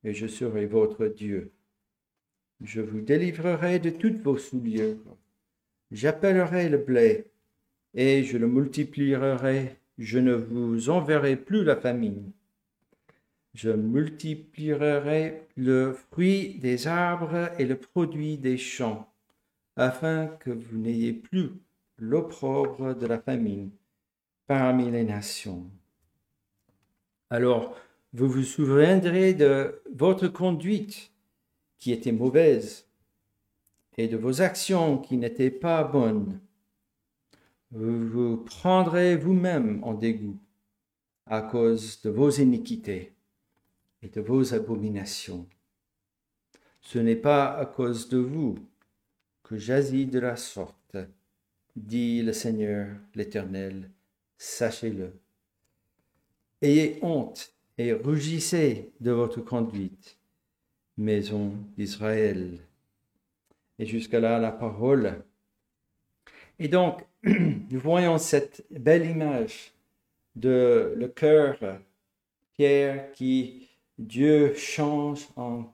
et 0.06 0.14
je 0.14 0.28
serai 0.28 0.66
votre 0.66 1.08
Dieu. 1.08 1.52
Je 2.62 2.80
vous 2.80 3.02
délivrerai 3.02 3.80
de 3.80 3.90
toutes 3.90 4.22
vos 4.22 4.38
souillures. 4.38 5.18
J'appellerai 5.92 6.70
le 6.70 6.78
blé, 6.78 7.26
et 7.94 8.24
je 8.24 8.38
le 8.38 8.48
multiplierai. 8.48 9.76
Je 9.98 10.20
ne 10.20 10.34
vous 10.36 10.90
enverrai 10.90 11.36
plus 11.36 11.66
la 11.66 11.76
famine. 11.76 12.32
Je 13.56 13.72
multiplierai 13.72 15.42
le 15.58 15.92
fruit 15.92 16.60
des 16.60 16.88
arbres 16.88 17.52
et 17.60 17.66
le 17.66 17.76
produit 17.76 18.38
des 18.38 18.58
champs, 18.58 19.14
afin 19.76 20.28
que 20.28 20.50
vous 20.50 20.78
n'ayez 20.78 21.12
plus 21.12 21.52
l'opprobre 21.98 22.96
de 22.96 23.06
la 23.06 23.20
famine 23.20 23.70
parmi 24.48 24.90
les 24.90 25.04
nations. 25.04 25.70
Alors, 27.30 27.76
vous 28.14 28.30
vous 28.30 28.44
souviendrez 28.44 29.34
de 29.34 29.82
votre 29.92 30.28
conduite 30.28 31.12
qui 31.78 31.92
était 31.92 32.12
mauvaise 32.12 32.88
et 33.98 34.08
de 34.08 34.18
vos 34.18 34.42
actions 34.42 35.00
qui 35.00 35.18
n'étaient 35.18 35.52
pas 35.52 35.84
bonnes. 35.84 36.40
Vous 37.72 38.08
vous 38.08 38.38
prendrez 38.38 39.18
vous-même 39.18 39.84
en 39.84 39.96
dégoût 39.96 40.38
à 41.26 41.42
cause 41.42 42.02
de 42.02 42.12
vos 42.12 42.30
iniquités 42.30 43.14
et 44.04 44.10
de 44.10 44.22
vos 44.22 44.54
abominations. 44.54 45.48
Ce 46.82 47.00
n'est 47.00 47.16
pas 47.16 47.58
à 47.58 47.66
cause 47.66 48.10
de 48.10 48.18
vous 48.18 48.56
que 49.42 49.58
j'agis 49.58 50.06
de 50.06 50.20
la 50.20 50.36
sorte, 50.36 50.98
dit 51.76 52.22
le 52.22 52.34
Seigneur 52.34 52.96
l'Éternel, 53.16 53.90
sachez-le. 54.38 55.14
Ayez 56.62 57.00
honte 57.02 57.53
et 57.78 57.94
rugissez 57.94 58.92
de 59.00 59.12
votre 59.12 59.42
conduite, 59.42 60.18
maison 60.98 61.54
d'Israël. 61.78 62.60
Et 63.80 63.86
jusqu'à 63.86 64.20
là, 64.20 64.40
la 64.40 64.52
parole. 64.52 65.24
Et 66.60 66.68
donc, 66.68 67.04
nous 67.24 67.80
voyons 67.84 68.18
cette 68.18 68.66
belle 68.70 69.10
image 69.10 69.72
de 70.36 70.94
le 70.96 71.08
cœur, 71.08 71.58
Pierre, 72.54 73.12
qui 73.14 73.70
Dieu 73.98 74.54
change 74.54 75.28
en 75.36 75.74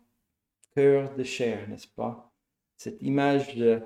cœur 0.76 1.14
de 1.16 1.24
chair, 1.24 1.68
n'est-ce 1.68 1.88
pas? 1.88 2.32
Cette 2.78 3.02
image 3.02 3.56
de, 3.56 3.82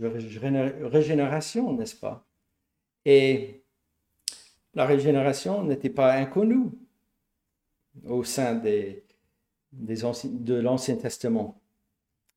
régénération, 0.00 1.72
n'est-ce 1.72 1.96
pas? 1.96 2.24
Et 3.04 3.62
la 4.74 4.86
régénération 4.86 5.64
n'était 5.64 5.90
pas 5.90 6.12
inconnue 6.14 6.70
au 8.06 8.24
sein 8.24 8.54
des, 8.54 9.04
des 9.72 9.96
de 9.96 10.54
l'Ancien 10.54 10.96
Testament, 10.96 11.60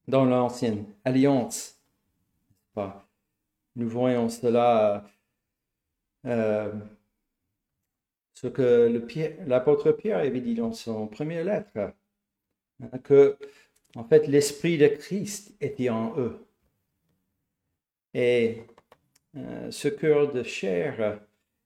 dans 0.07 0.25
l'Ancienne 0.25 0.85
Alliance. 1.03 1.79
Nous 3.75 3.87
voyons 3.87 4.29
cela, 4.29 5.05
euh, 6.25 6.73
ce 8.33 8.47
que 8.47 9.01
l'apôtre 9.45 9.91
Pierre 9.91 10.19
avait 10.19 10.41
dit 10.41 10.55
dans 10.55 10.73
son 10.73 11.07
première 11.07 11.45
lettre, 11.45 11.93
hein, 12.81 12.97
que 13.03 13.37
en 13.95 14.03
fait 14.03 14.27
l'Esprit 14.27 14.77
de 14.77 14.87
Christ 14.87 15.55
était 15.61 15.89
en 15.89 16.17
eux. 16.17 16.45
Et 18.13 18.63
euh, 19.37 19.71
ce 19.71 19.87
cœur 19.87 20.33
de 20.33 20.43
chair, 20.43 21.21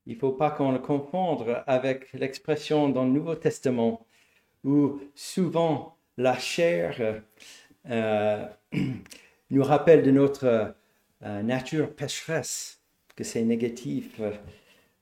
il 0.08 0.16
ne 0.16 0.20
faut 0.20 0.32
pas 0.32 0.52
qu'on 0.52 0.72
le 0.72 0.80
confonde 0.80 1.64
avec 1.66 2.14
l'expression 2.14 2.90
dans 2.90 3.06
le 3.06 3.12
Nouveau 3.12 3.36
Testament 3.36 4.06
où 4.64 5.00
souvent 5.14 5.98
la 6.18 6.38
chair 6.38 7.22
euh, 7.90 8.48
nous 9.50 9.64
rappelle 9.64 10.04
de 10.04 10.12
notre 10.12 10.76
euh, 11.24 11.42
nature 11.42 11.94
pécheresse, 11.94 12.82
que 13.16 13.24
c'est 13.24 13.44
négatif 13.44 14.20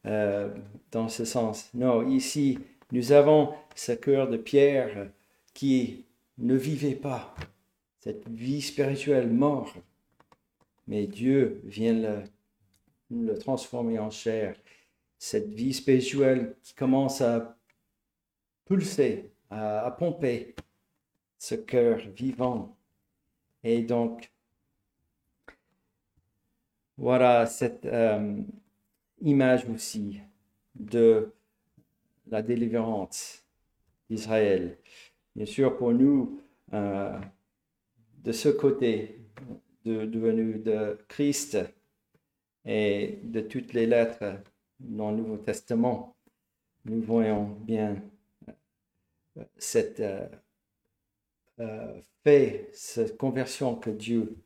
euh, 0.06 0.54
dans 0.92 1.10
ce 1.10 1.26
sens. 1.26 1.70
Non, 1.74 2.08
ici, 2.08 2.60
nous 2.92 3.12
avons 3.12 3.54
ce 3.76 3.94
cœur 3.94 4.30
de 4.30 4.38
pierre 4.38 5.10
qui 5.54 6.06
ne 6.38 6.56
vivait 6.56 6.96
pas 6.96 7.34
cette 8.00 8.28
vie 8.30 8.62
spirituelle 8.62 9.30
morte, 9.30 9.76
mais 10.88 11.08
Dieu 11.08 11.62
vient 11.64 12.24
le 13.10 13.38
transformer 13.38 13.98
en 14.00 14.10
chair 14.10 14.56
cette 15.24 15.54
vie 15.54 15.74
spirituelle 15.74 16.54
qui 16.62 16.76
commence 16.76 17.22
à 17.22 17.58
pulser, 18.66 19.32
à, 19.50 19.90
pomper 19.98 20.54
ce 21.40 21.56
cœur 21.56 22.00
vivant. 22.14 22.76
Et 23.64 23.84
donc, 23.84 24.30
voilà 26.98 27.46
cette 27.46 27.86
euh, 27.86 28.42
image 29.22 29.66
aussi 29.70 30.20
de 30.76 31.32
la 32.28 32.42
délivrance 32.42 33.46
d'Israël. 34.10 34.78
Bien 35.38 35.46
sûr, 35.46 35.78
pour 35.78 35.94
nous, 35.94 36.42
euh, 36.74 37.18
de 38.26 38.34
ce 38.34 38.50
côté, 38.50 39.22
de, 39.86 40.04
devenu 40.04 40.60
de 40.60 40.98
Christ 41.08 41.60
et 42.66 43.20
de 43.24 43.40
toutes 43.40 43.72
les 43.72 43.86
lettres 43.86 44.44
dans 44.84 45.12
le 45.12 45.18
Nouveau 45.18 45.38
Testament, 45.38 46.16
nous 46.86 47.02
voyons 47.02 47.46
bien 47.46 47.98
euh, 49.38 49.44
cette 49.58 50.00
euh, 50.00 50.28
euh, 51.60 52.00
cette 52.74 53.18
conversion 53.18 53.76
que 53.76 53.90
Dieu 53.90 54.38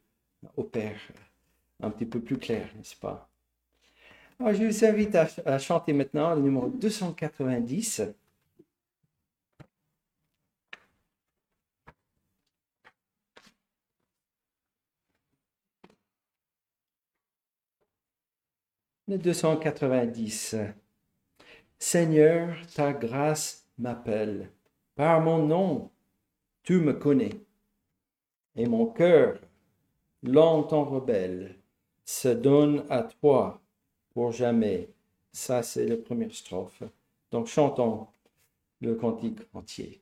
opère 0.56 1.00
un 1.82 1.90
petit 1.92 2.06
peu 2.06 2.20
plus 2.20 2.38
clair, 2.38 2.68
n'est-ce 2.76 2.96
pas? 2.96 3.30
Alors, 4.40 4.54
je 4.54 4.64
vous 4.64 4.86
invite 4.86 5.16
à 5.16 5.60
chanter 5.60 5.94
maintenant 5.94 6.34
le 6.34 6.42
numéro 6.42 6.70
290. 6.70 8.02
Le 19.10 19.18
290. 19.18 20.58
Seigneur, 21.80 22.58
ta 22.76 22.92
grâce 22.92 23.66
m'appelle. 23.78 24.52
Par 24.96 25.22
mon 25.22 25.46
nom, 25.46 25.92
tu 26.64 26.82
me 26.82 26.92
connais. 26.92 27.40
Et 28.58 28.68
mon 28.68 28.88
cœur, 28.88 29.40
longtemps 30.24 30.84
rebelle, 30.84 31.56
se 32.04 32.28
donne 32.28 32.84
à 32.90 33.04
toi 33.04 33.62
pour 34.14 34.34
jamais. 34.34 34.90
Ça, 35.32 35.64
c'est 35.64 35.86
la 35.86 35.96
première 35.96 36.34
strophe. 36.34 36.84
Donc, 37.32 37.48
chantons 37.48 38.08
le 38.82 38.96
cantique 38.96 39.40
entier. 39.54 40.02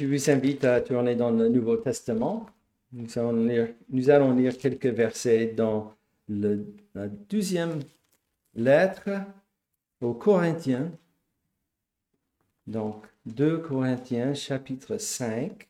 je 0.00 0.06
vous 0.06 0.30
invite 0.30 0.64
à 0.64 0.80
tourner 0.80 1.14
dans 1.14 1.30
le 1.30 1.48
Nouveau 1.50 1.76
Testament. 1.76 2.46
Nous 2.90 3.18
allons 3.18 4.34
lire, 4.34 4.56
quelques 4.56 4.86
versets 4.86 5.48
dans 5.48 5.94
le- 6.26 6.74
la 6.94 7.08
deuxième 7.08 7.80
lettre 8.54 9.10
aux 10.00 10.14
Corinthiens. 10.14 10.90
Donc, 12.66 13.04
2 13.26 13.58
Corinthiens, 13.58 14.32
chapitre 14.32 14.96
5, 14.96 15.68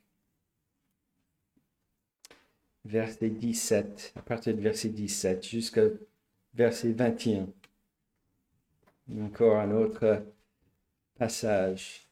verset 2.85 3.31
17, 3.31 4.13
à 4.15 4.23
partir 4.23 4.55
de 4.55 4.61
verset 4.61 4.91
17 4.91 5.45
jusqu'à 5.45 5.87
verset 6.55 6.93
21. 6.93 7.49
Encore 9.23 9.57
un 9.57 9.73
autre 9.73 10.23
passage 11.19 12.10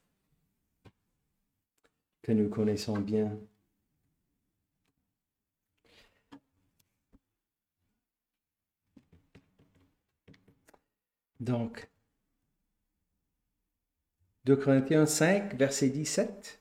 que 2.29 2.35
nous 2.35 2.51
connaissons 2.51 2.99
bien. 2.99 3.41
Donc, 11.41 11.89
2 14.45 14.57
Corinthiens 14.57 15.07
5, 15.07 15.55
verset 15.55 15.89
17. 15.89 16.61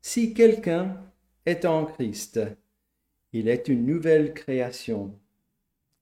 Si 0.00 0.32
quelqu'un 0.32 1.04
est 1.44 1.66
en 1.66 1.84
Christ, 1.84 2.40
il 3.34 3.48
est 3.48 3.68
une 3.68 3.84
nouvelle 3.84 4.32
création. 4.32 5.20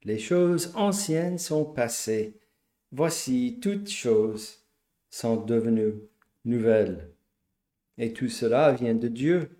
Les 0.04 0.20
choses 0.20 0.70
anciennes 0.76 1.38
sont 1.38 1.64
passées. 1.64 2.38
Voici, 2.92 3.58
toutes 3.60 3.90
choses 3.90 4.64
sont 5.10 5.44
devenues 5.44 5.94
nouvelles. 6.44 7.15
Et 7.98 8.12
tout 8.12 8.28
cela 8.28 8.72
vient 8.72 8.94
de 8.94 9.08
Dieu, 9.08 9.58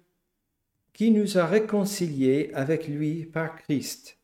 qui 0.92 1.11
nous 1.11 1.38
a 1.38 1.46
réconciliés 1.46 2.51
avec 2.55 2.88
lui 2.88 3.25
par 3.27 3.57
Christ 3.57 4.18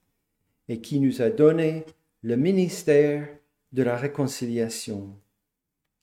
et 0.68 0.80
qui 0.80 1.00
nous 1.00 1.20
a 1.20 1.30
donné 1.30 1.84
le 2.22 2.36
ministère 2.36 3.28
de 3.72 3.82
la 3.82 3.96
réconciliation. 3.96 5.18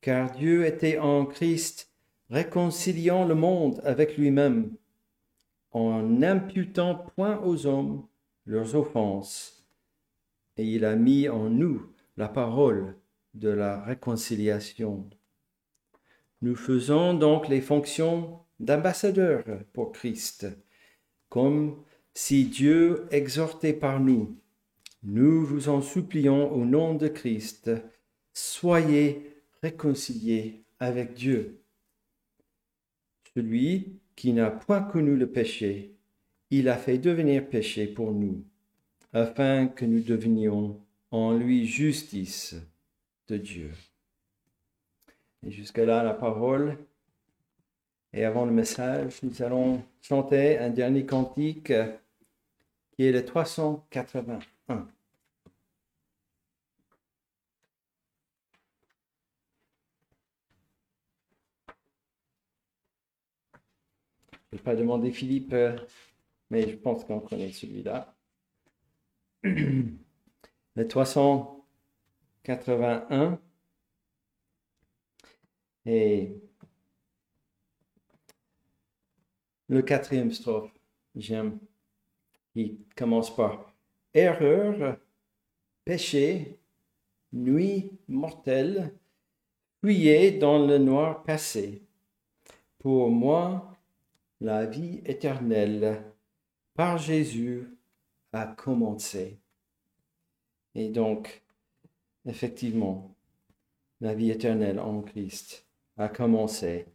Car 0.02 0.32
Dieu 0.32 0.66
était 0.66 0.98
en 1.00 1.26
Christ, 1.26 1.92
réconciliant 2.30 3.26
le 3.26 3.36
monde 3.36 3.82
avec 3.84 4.18
lui-même, 4.18 4.76
en 5.72 6.02
n'imputant 6.02 6.96
point 6.96 7.42
aux 7.44 7.66
hommes 7.66 8.06
leurs 8.46 8.76
offenses. 8.76 9.66
Et 10.58 10.66
il 10.66 10.86
a 10.86 10.96
mis 10.96 11.30
en 11.30 11.50
nous 11.50 11.92
la 12.18 12.28
parole 12.28 12.96
de 13.34 13.50
la 13.50 13.82
réconciliation. 13.84 15.10
Nous 16.42 16.56
faisons 16.56 17.14
donc 17.14 17.50
les 17.50 17.62
fonctions 17.62 18.40
d'ambassadeurs 18.60 19.44
pour 19.74 19.92
Christ, 19.92 20.48
comme 21.28 21.84
si 22.14 22.46
Dieu 22.46 23.06
exhortait 23.12 23.74
par 23.74 24.00
nous. 24.00 24.38
Nous 25.04 25.46
vous 25.46 25.70
en 25.70 25.82
supplions 25.82 26.52
au 26.54 26.66
nom 26.66 26.94
de 26.94 27.08
Christ, 27.08 27.72
soyez 28.34 29.34
réconciliés 29.62 30.64
avec 30.80 31.14
Dieu. 31.14 31.62
Celui 33.36 34.00
qui 34.16 34.34
n'a 34.34 34.50
point 34.50 34.82
connu 34.82 35.16
le 35.16 35.30
péché, 35.30 35.96
il 36.52 36.68
a 36.68 36.78
fait 36.78 36.98
devenir 36.98 37.48
péché 37.48 37.88
pour 37.88 38.12
nous, 38.12 38.44
afin 39.14 39.68
que 39.68 39.86
nous 39.86 40.02
devenions 40.02 40.82
en 41.12 41.34
lui 41.34 41.66
justice 41.66 42.56
de 43.28 43.38
Dieu. 43.38 43.72
Et 45.46 45.52
jusqu'à 45.52 45.86
là, 45.86 46.04
la 46.04 46.14
parole. 46.14 46.78
Et 48.14 48.26
avant 48.26 48.46
le 48.46 48.52
message, 48.52 49.22
nous 49.24 49.42
allons 49.44 49.84
chanter 50.02 50.58
un 50.58 50.70
dernier 50.70 51.06
cantique 51.06 51.74
qui 52.92 53.06
est 53.06 53.12
le 53.12 53.26
381. 53.26 54.88
Je 64.52 64.56
ne 64.56 64.58
vais 64.58 64.64
pas 64.64 64.76
demander 64.76 65.12
Philippe, 65.12 65.54
mais 66.50 66.68
je 66.70 66.76
pense 66.76 67.04
qu'on 67.06 67.20
connaît 67.20 67.52
celui-là. 67.52 68.16
Le 69.44 70.88
381. 70.88 73.40
81. 75.90 75.92
Et 75.92 76.42
le 79.68 79.82
quatrième 79.82 80.32
strophe, 80.32 80.72
j'aime. 81.16 81.60
Il 82.56 82.78
commence 82.96 83.36
par 83.36 83.74
erreur, 84.14 84.98
péché, 85.86 86.60
nuit 87.32 87.92
mortelle, 88.08 88.94
fuyez 89.82 90.32
dans 90.32 90.66
le 90.66 90.78
noir 90.78 91.24
passé. 91.24 91.84
Pour 92.80 93.10
moi, 93.10 93.78
la 94.42 94.66
vie 94.66 95.02
éternelle 95.06 96.04
par 96.74 96.98
Jésus 96.98 97.68
a 98.34 98.48
commencé. 98.48 99.40
Et 100.76 100.90
donc, 100.90 101.44
effectivement, 102.26 103.16
la 104.02 104.14
vie 104.14 104.32
éternelle 104.32 104.80
en 104.80 105.02
Christ 105.02 105.69
a 106.00 106.08
commencé. 106.08 106.86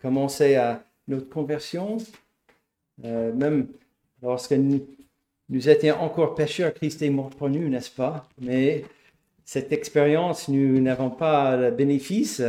Commencé 0.00 0.56
à 0.56 0.82
notre 1.06 1.28
conversion, 1.28 1.98
euh, 3.04 3.32
même 3.32 3.68
lorsque 4.22 4.52
nous, 4.52 4.86
nous, 5.48 5.68
étions 5.68 6.00
encore 6.00 6.34
pécheurs, 6.34 6.74
Christ 6.74 7.02
est 7.02 7.10
mort 7.10 7.30
pour 7.30 7.48
nous, 7.48 7.68
n'est-ce 7.68 7.90
pas? 7.90 8.26
Mais 8.40 8.84
cette 9.44 9.72
expérience, 9.72 10.48
nous 10.48 10.80
n'avons 10.80 11.10
pas 11.10 11.56
le 11.56 11.70
bénéfice 11.70 12.42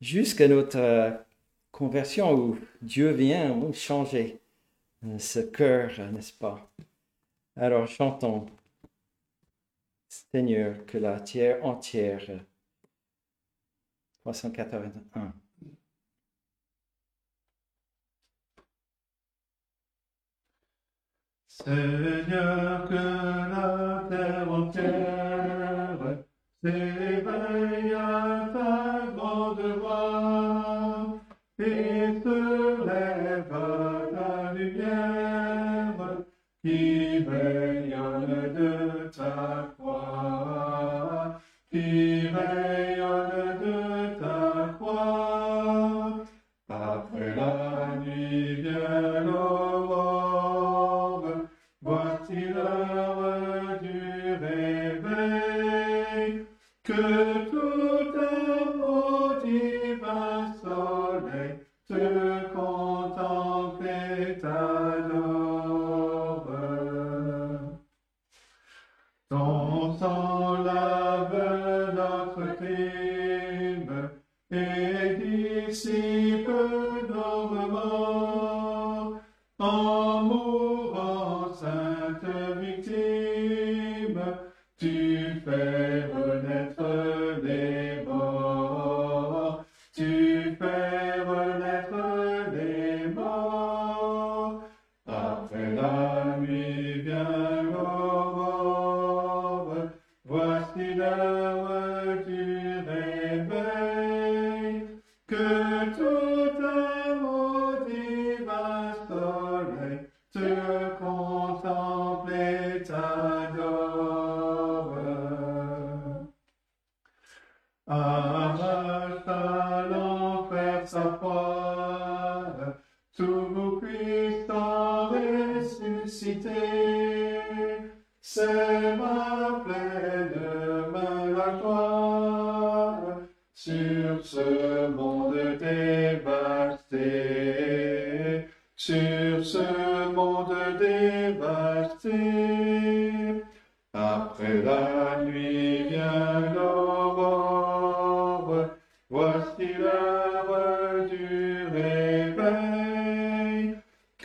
jusqu'à 0.00 0.48
notre 0.48 0.78
euh, 0.78 1.10
conversion 1.70 2.32
où 2.34 2.58
Dieu 2.82 3.10
vient 3.10 3.54
changer 3.72 4.38
euh, 5.06 5.18
ce 5.18 5.40
cœur, 5.40 5.90
n'est-ce 6.12 6.32
pas? 6.32 6.68
Alors 7.56 7.86
chantons, 7.86 8.46
Seigneur, 10.08 10.86
que 10.86 10.96
la 10.96 11.20
terre 11.20 11.64
entière, 11.64 12.22
381. 14.32 15.32
Seigneur, 21.48 22.88
que 22.88 22.94
la 22.94 24.06
terre 24.10 24.52
entière 24.52 25.98
s'éveille 26.62 27.94
à 27.94 28.50
ta 28.52 28.87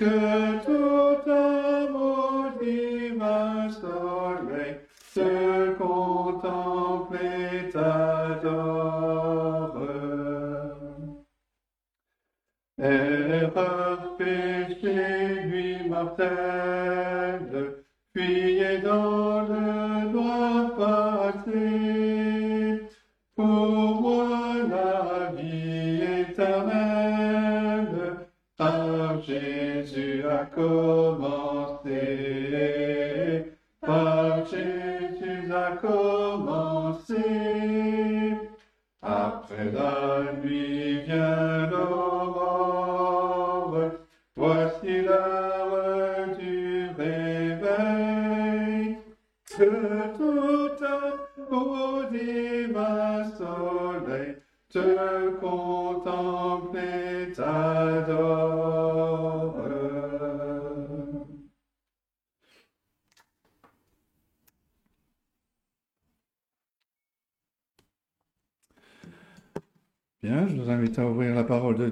réveil, 0.03 0.52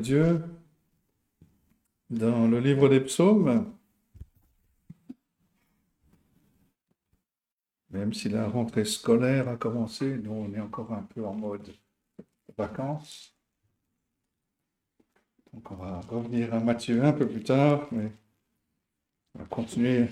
Dieu 0.02 0.44
dans 2.10 2.48
le 2.48 2.60
livre 2.60 2.90
des 2.90 3.00
psaumes. 3.00 3.74
Même 7.92 8.14
si 8.14 8.30
la 8.30 8.48
rentrée 8.48 8.86
scolaire 8.86 9.50
a 9.50 9.58
commencé, 9.58 10.18
nous 10.18 10.32
on 10.32 10.54
est 10.54 10.60
encore 10.60 10.92
un 10.94 11.04
peu 11.04 11.26
en 11.26 11.34
mode 11.34 11.74
vacances. 12.58 13.36
Donc 15.54 15.70
on 15.72 15.76
va 15.76 16.00
revenir 16.10 16.54
à 16.54 16.60
Matthieu 16.60 17.04
un 17.04 17.12
peu 17.12 17.28
plus 17.28 17.44
tard, 17.44 17.88
mais 17.92 18.12
on 19.36 19.40
va 19.40 19.46
continuer 19.46 20.08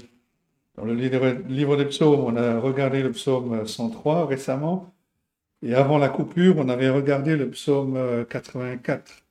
dans 0.75 0.86
le 0.86 0.93
livre, 0.93 1.78
des 1.78 1.86
psaumes. 1.86 2.21
On 2.21 2.36
a 2.36 2.60
regardé 2.60 3.04
le 3.04 3.12
psaume 3.12 3.65
103 3.65 4.28
récemment. 4.28 4.93
Et 5.62 5.73
avant 5.73 5.97
la 5.97 6.10
coupure, 6.10 6.56
on 6.58 6.69
avait 6.69 6.89
regardé 6.89 7.36
le 7.36 7.49
psaume 7.49 7.97
euh, 7.97 8.23
84. 8.23 9.23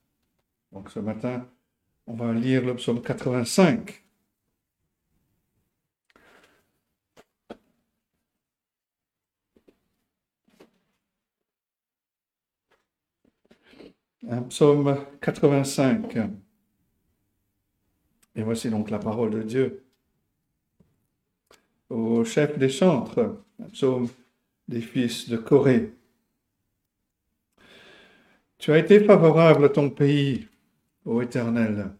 Donc 0.72 0.90
ce 0.90 1.00
matin, 1.00 1.46
on 2.06 2.14
va 2.14 2.32
lire 2.32 2.64
le 2.64 2.76
psaume 2.76 3.02
85. 3.02 4.04
Un 14.28 14.42
psaume 14.42 14.98
85. 15.20 16.16
Et 18.36 18.42
voici 18.42 18.70
donc 18.70 18.90
la 18.90 18.98
parole 18.98 19.30
de 19.30 19.42
Dieu 19.42 19.84
au 21.90 22.24
chef 22.24 22.58
des 22.58 22.68
chantres, 22.68 23.42
un 23.60 23.68
psaume 23.70 24.08
des 24.68 24.80
fils 24.80 25.28
de 25.28 25.36
Corée. 25.36 25.92
Tu 28.58 28.72
as 28.72 28.78
été 28.78 29.00
favorable 29.00 29.64
à 29.66 29.68
ton 29.68 29.88
pays, 29.88 30.48
ô 31.08 31.22
Éternel. 31.22 31.90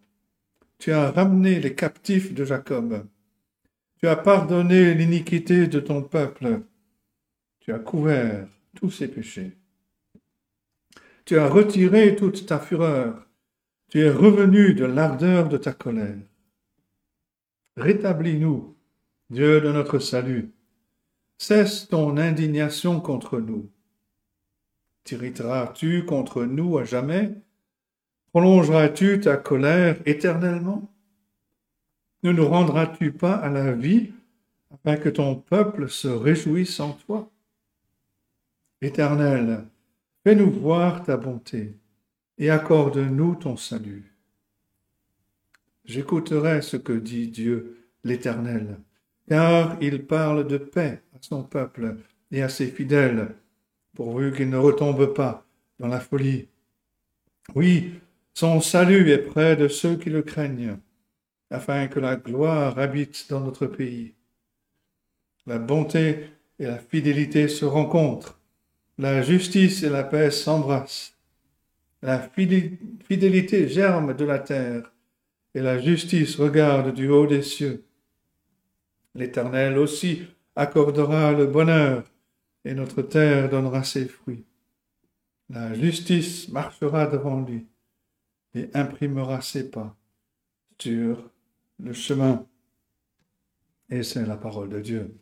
Tu 0.79 0.92
as 0.92 1.11
ramené 1.11 1.61
les 1.61 1.75
captifs 1.75 2.35
de 2.35 2.44
Jacob. 2.44 3.07
Tu 3.97 4.07
as 4.07 4.16
pardonné 4.16 4.94
l'iniquité 4.94 5.66
de 5.66 5.81
ton 5.81 6.03
peuple. 6.03 6.61
Tu 7.61 7.73
as 7.73 7.79
couvert 7.79 8.47
tous 8.77 8.90
ses 8.90 9.09
péchés. 9.09 9.57
Tu 11.25 11.38
as 11.38 11.49
retiré 11.49 12.16
toute 12.16 12.47
ta 12.47 12.59
fureur. 12.61 13.27
Tu 13.88 14.01
es 14.01 14.11
revenu 14.11 14.75
de 14.75 14.85
l'ardeur 14.85 15.49
de 15.49 15.57
ta 15.57 15.73
colère. 15.73 16.18
Rétablis-nous, 17.77 18.77
Dieu 19.31 19.61
de 19.62 19.73
notre 19.73 19.99
salut. 19.99 20.53
Cesse 21.38 21.88
ton 21.88 22.18
indignation 22.18 23.01
contre 23.01 23.40
nous. 23.40 23.71
T'irriteras-tu 25.05 26.05
contre 26.05 26.44
nous 26.44 26.77
à 26.77 26.85
jamais? 26.85 27.40
Prolongeras-tu 28.33 29.21
ta 29.21 29.37
colère 29.37 29.97
éternellement? 30.05 30.91
Ne 32.23 32.33
nous 32.33 32.47
rendras-tu 32.47 33.12
pas 33.12 33.35
à 33.35 33.49
la 33.49 33.73
vie 33.73 34.11
afin 34.73 34.97
que 34.97 35.09
ton 35.09 35.37
peuple 35.37 35.88
se 35.88 36.09
réjouisse 36.09 36.79
en 36.81 36.93
toi? 36.93 37.31
Éternel, 38.83 39.64
fais-nous 40.25 40.51
voir 40.51 41.03
ta 41.03 41.17
bonté 41.17 41.77
et 42.37 42.51
accorde-nous 42.51 43.35
ton 43.37 43.57
salut. 43.57 44.12
J'écouterai 45.85 46.61
ce 46.61 46.77
que 46.77 46.93
dit 46.93 47.29
Dieu 47.29 47.79
l'Éternel, 48.05 48.79
car 49.29 49.77
il 49.81 50.07
parle 50.07 50.47
de 50.47 50.59
paix 50.59 51.03
à 51.14 51.19
son 51.21 51.43
peuple 51.43 51.97
et 52.31 52.43
à 52.43 52.49
ses 52.49 52.67
fidèles, 52.67 53.35
pourvu 53.95 54.33
qu'ils 54.33 54.51
ne 54.51 54.59
retombent 54.59 55.14
pas 55.14 55.47
dans 55.79 55.88
la 55.88 55.99
folie. 55.99 56.47
Oui, 57.55 57.95
son 58.38 58.61
salut 58.61 59.11
est 59.11 59.18
près 59.18 59.57
de 59.57 59.66
ceux 59.66 59.96
qui 59.96 60.11
le 60.11 60.22
craignent, 60.22 60.79
afin 61.51 61.88
que 61.88 61.98
la 61.98 62.14
gloire 62.14 62.79
habite 62.79 63.27
dans 63.29 63.40
notre 63.40 63.66
pays. 63.66 64.14
La 65.44 65.59
bonté 65.59 66.31
et 66.61 66.66
la 66.66 66.79
fidélité 66.79 67.48
se 67.48 67.64
rencontrent, 67.64 68.38
la 68.96 69.22
justice 69.22 69.83
et 69.83 69.88
la 69.88 70.05
paix 70.05 70.31
s'embrassent. 70.31 71.16
La 72.01 72.20
fidélité 72.20 73.68
germe 73.68 74.14
de 74.14 74.24
la 74.24 74.38
terre, 74.38 74.92
et 75.57 75.61
la 75.61 75.81
justice 75.81 76.37
regarde 76.37 76.94
du 76.94 77.09
haut 77.09 77.27
des 77.27 77.42
cieux. 77.42 77.83
L'Éternel 79.16 79.77
aussi 79.79 80.22
accordera 80.55 81.33
le 81.33 81.46
bonheur, 81.46 82.05
et 82.64 82.74
notre 82.74 83.03
terre 83.03 83.48
donnera 83.48 83.83
ses 83.83 84.07
fruits. 84.07 84.44
La 85.51 85.74
justice 85.74 86.48
marchera 86.51 87.09
devant 87.09 87.40
lui 87.40 87.66
et 88.55 88.71
imprimera 88.75 89.41
ses 89.41 89.71
pas 89.71 89.95
sur 90.79 91.31
le 91.79 91.93
chemin. 91.93 92.47
Et 93.91 94.03
c'est 94.03 94.27
la 94.27 94.37
parole 94.37 94.69
de 94.69 94.81
Dieu. 94.81 95.15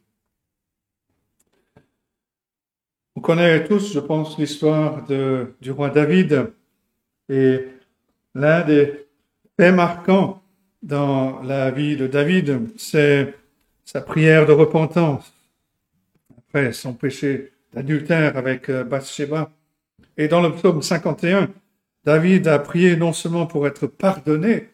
On 3.15 3.21
connaît 3.21 3.65
tous, 3.65 3.93
je 3.93 4.01
pense, 4.01 4.39
l'histoire 4.39 5.07
du 5.07 5.71
roi 5.71 5.91
David 5.91 6.53
et 7.29 7.67
l'un 8.35 8.62
des 8.65 9.07
faits 9.59 9.75
marquants 9.75 10.43
dans 10.83 11.41
la 11.43 11.71
vie 11.71 11.97
de 11.97 12.07
David, 12.07 12.69
c'est 12.77 13.35
sa 13.85 14.01
prière 14.01 14.47
de 14.47 14.53
repentance 14.53 15.33
après 16.37 16.73
son 16.73 16.93
péché 16.93 17.53
d'adultère 17.73 18.37
avec 18.37 18.69
euh, 18.69 18.85
Bathsheba. 18.85 19.51
Et 20.17 20.29
dans 20.29 20.41
le 20.41 20.53
psaume 20.53 20.83
51, 20.83 21.51
David 22.07 22.47
a 22.47 22.61
prié 22.61 22.97
non 22.97 23.12
seulement 23.12 23.47
pour 23.47 23.66
être 23.66 23.88
pardonné, 23.88 24.69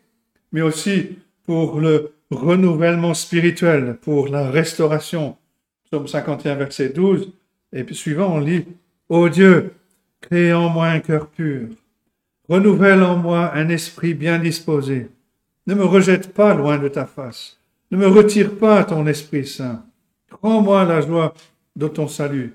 mais 0.53 0.61
aussi 0.61 1.19
pour 1.45 1.81
le 1.81 2.13
renouvellement 2.31 3.15
spirituel, 3.15 3.97
pour 4.03 4.29
la 4.29 4.51
restauration. 4.51 5.39
Psaume 5.87 6.07
51, 6.07 6.55
verset 6.57 6.91
12. 6.91 7.33
Et 7.73 7.91
suivant, 7.95 8.37
on 8.37 8.41
lit, 8.41 8.67
Ô 9.09 9.31
Dieu, 9.31 9.73
crée 10.21 10.53
en 10.53 10.69
moi 10.69 10.89
un 10.89 11.01
cœur 11.01 11.29
pur, 11.29 11.69
renouvelle 12.49 13.03
en 13.03 13.17
moi 13.17 13.53
un 13.55 13.71
esprit 13.71 14.13
bien 14.13 14.39
disposé. 14.39 15.09
Ne 15.67 15.75
me 15.75 15.85
rejette 15.85 16.35
pas 16.35 16.55
loin 16.55 16.77
de 16.77 16.89
ta 16.89 17.07
face, 17.07 17.59
ne 17.91 17.97
me 17.97 18.09
retire 18.09 18.57
pas 18.57 18.85
ton 18.85 19.07
Esprit 19.07 19.47
Saint. 19.47 19.85
Rends-moi 20.43 20.85
la 20.85 21.01
joie 21.01 21.35
de 21.77 21.89
ton 21.89 22.09
salut 22.09 22.55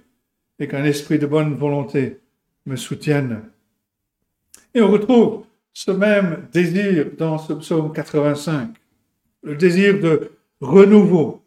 et 0.60 0.68
qu'un 0.68 0.84
esprit 0.84 1.20
de 1.20 1.28
bonne 1.28 1.56
volonté 1.56 2.20
me 2.66 2.76
soutienne. 2.76 3.42
Et 4.78 4.82
on 4.82 4.92
retrouve 4.92 5.44
ce 5.74 5.90
même 5.90 6.48
désir 6.54 7.08
dans 7.18 7.40
ce 7.40 7.54
psaume 7.54 7.92
85, 7.92 8.76
le 9.42 9.56
désir 9.56 10.00
de 10.00 10.30
renouveau, 10.62 11.42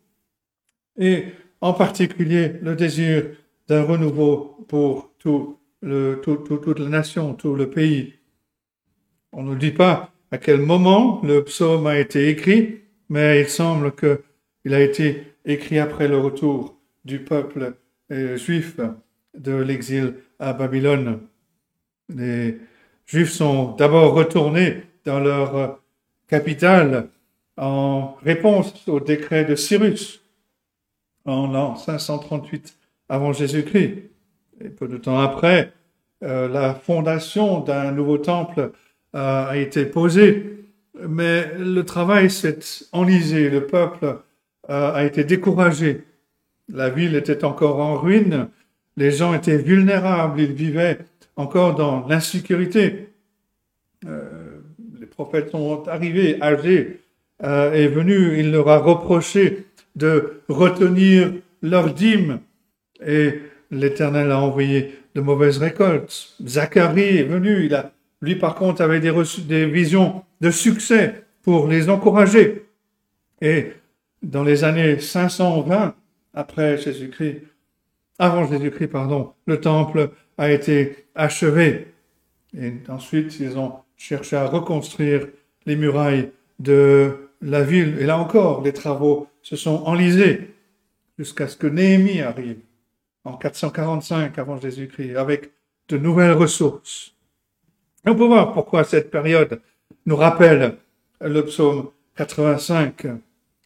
et 0.98 1.26
en 1.60 1.72
particulier 1.72 2.54
le 2.60 2.74
désir 2.74 3.26
d'un 3.68 3.84
renouveau 3.84 4.66
pour 4.66 5.12
toute 5.20 5.58
la 5.80 6.88
nation, 6.88 7.34
tout 7.34 7.54
le 7.54 7.70
pays. 7.70 8.14
On 9.32 9.44
ne 9.44 9.54
dit 9.54 9.70
pas 9.70 10.10
à 10.32 10.38
quel 10.38 10.60
moment 10.60 11.20
le 11.22 11.44
psaume 11.44 11.86
a 11.86 12.00
été 12.00 12.30
écrit, 12.30 12.80
mais 13.10 13.42
il 13.42 13.48
semble 13.48 13.92
qu'il 13.94 14.74
a 14.74 14.80
été 14.80 15.22
écrit 15.44 15.78
après 15.78 16.08
le 16.08 16.18
retour 16.18 16.80
du 17.04 17.20
peuple 17.20 17.76
euh, 18.10 18.36
juif 18.36 18.80
de 19.38 19.54
l'exil 19.54 20.14
à 20.40 20.52
Babylone. 20.52 21.20
Juifs 23.10 23.32
sont 23.32 23.74
d'abord 23.74 24.14
retournés 24.14 24.84
dans 25.04 25.18
leur 25.18 25.80
capitale 26.28 27.08
en 27.56 28.14
réponse 28.22 28.86
au 28.86 29.00
décret 29.00 29.44
de 29.44 29.56
Cyrus 29.56 30.22
en 31.24 31.48
l'an 31.48 31.74
538 31.74 32.76
avant 33.08 33.32
Jésus-Christ. 33.32 34.04
Et 34.64 34.68
peu 34.68 34.86
de 34.86 34.96
temps 34.96 35.18
après, 35.18 35.72
euh, 36.22 36.46
la 36.46 36.72
fondation 36.72 37.58
d'un 37.58 37.90
nouveau 37.90 38.16
temple 38.16 38.70
euh, 39.16 39.48
a 39.48 39.56
été 39.56 39.86
posée, 39.86 40.68
mais 41.08 41.52
le 41.58 41.82
travail 41.82 42.30
s'est 42.30 42.60
enlisé, 42.92 43.50
le 43.50 43.66
peuple 43.66 44.20
euh, 44.70 44.94
a 44.94 45.04
été 45.04 45.24
découragé. 45.24 46.04
La 46.72 46.90
ville 46.90 47.16
était 47.16 47.44
encore 47.44 47.80
en 47.80 47.96
ruine, 47.96 48.50
les 48.96 49.10
gens 49.10 49.34
étaient 49.34 49.58
vulnérables, 49.58 50.40
ils 50.40 50.52
vivaient 50.52 51.00
encore 51.36 51.74
dans 51.74 52.06
l'insécurité. 52.06 53.08
les 54.02 55.06
prophètes 55.06 55.50
sont 55.50 55.86
arrivés, 55.88 56.40
âgés, 56.42 57.00
est 57.42 57.88
venu, 57.88 58.38
il 58.38 58.50
leur 58.50 58.68
a 58.68 58.78
reproché 58.78 59.66
de 59.96 60.42
retenir 60.48 61.32
leurs 61.62 61.92
dîmes 61.92 62.40
et 63.04 63.40
l'Éternel 63.70 64.30
a 64.30 64.40
envoyé 64.40 64.98
de 65.14 65.20
mauvaises 65.20 65.58
récoltes. 65.58 66.34
Zacharie 66.44 67.18
est 67.18 67.24
venu, 67.24 67.66
il 67.66 67.74
a, 67.74 67.92
lui 68.20 68.36
par 68.36 68.54
contre 68.54 68.82
avait 68.82 69.00
des, 69.00 69.12
des 69.46 69.66
visions 69.66 70.22
de 70.40 70.50
succès 70.50 71.24
pour 71.42 71.68
les 71.68 71.88
encourager. 71.88 72.66
Et 73.40 73.72
dans 74.22 74.44
les 74.44 74.64
années 74.64 74.98
520 74.98 75.94
après 76.34 76.78
Jésus-Christ, 76.78 77.42
avant 78.18 78.46
Jésus-Christ, 78.46 78.88
pardon, 78.88 79.32
le 79.46 79.60
temple 79.60 80.10
a 80.40 80.50
été 80.50 81.04
achevé. 81.14 81.92
Et 82.56 82.72
ensuite, 82.88 83.38
ils 83.40 83.58
ont 83.58 83.74
cherché 83.98 84.36
à 84.36 84.46
reconstruire 84.46 85.28
les 85.66 85.76
murailles 85.76 86.30
de 86.58 87.28
la 87.42 87.62
ville. 87.62 87.98
Et 88.00 88.06
là 88.06 88.16
encore, 88.16 88.62
les 88.62 88.72
travaux 88.72 89.28
se 89.42 89.54
sont 89.54 89.82
enlisés 89.84 90.54
jusqu'à 91.18 91.46
ce 91.46 91.58
que 91.58 91.66
Néhémie 91.66 92.22
arrive 92.22 92.56
en 93.24 93.34
445 93.34 94.38
avant 94.38 94.58
Jésus-Christ, 94.58 95.16
avec 95.16 95.50
de 95.90 95.98
nouvelles 95.98 96.32
ressources. 96.32 97.14
on 98.06 98.14
peut 98.14 98.24
voir 98.24 98.54
pourquoi 98.54 98.84
cette 98.84 99.10
période 99.10 99.60
nous 100.06 100.16
rappelle 100.16 100.76
le 101.20 101.44
psaume 101.44 101.90
85. 102.16 103.08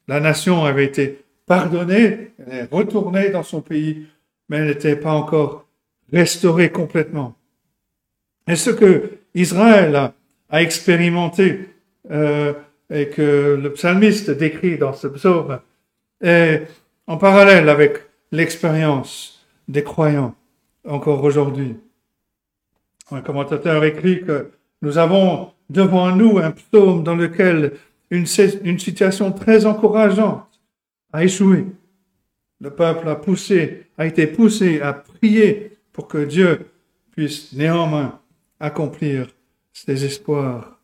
La 0.08 0.18
nation 0.18 0.64
avait 0.64 0.86
été 0.86 1.24
pardonnée, 1.46 2.32
elle 2.44 2.52
est 2.52 2.68
retournée 2.72 3.30
dans 3.30 3.44
son 3.44 3.60
pays, 3.60 4.08
mais 4.48 4.56
elle 4.56 4.66
n'était 4.66 4.96
pas 4.96 5.12
encore 5.12 5.64
restauré 6.12 6.70
complètement. 6.70 7.36
Et 8.46 8.56
ce 8.56 8.70
que 8.70 9.18
Israël 9.34 9.96
a, 9.96 10.12
expérimenté 10.50 11.68
euh, 12.12 12.52
et 12.88 13.08
que 13.08 13.58
le 13.60 13.72
psalmiste 13.72 14.30
décrit 14.30 14.78
dans 14.78 14.92
ce 14.92 15.08
psaume 15.08 15.58
est 16.20 16.68
en 17.08 17.16
parallèle 17.16 17.68
avec 17.68 17.98
l'expérience 18.30 19.44
des 19.66 19.82
croyants 19.82 20.36
encore 20.86 21.24
aujourd'hui. 21.24 21.76
Un 23.10 23.20
commentateur 23.20 23.82
écrit 23.84 24.22
que 24.22 24.50
nous 24.82 24.98
avons 24.98 25.50
devant 25.70 26.14
nous 26.14 26.38
un 26.38 26.52
psaume 26.52 27.02
dans 27.02 27.16
lequel 27.16 27.72
une, 28.10 28.26
une 28.62 28.78
situation 28.78 29.32
très 29.32 29.66
encourageante 29.66 30.60
a 31.12 31.24
échoué. 31.24 31.66
Le 32.60 32.70
peuple 32.70 33.08
a 33.08 33.16
poussé, 33.16 33.86
a 33.98 34.06
été 34.06 34.26
poussé 34.26 34.80
à 34.80 34.92
prier 34.92 35.73
pour 35.94 36.08
que 36.08 36.18
Dieu 36.18 36.66
puisse 37.12 37.54
néanmoins 37.54 38.20
accomplir 38.60 39.28
ses 39.72 40.04
espoirs. 40.04 40.78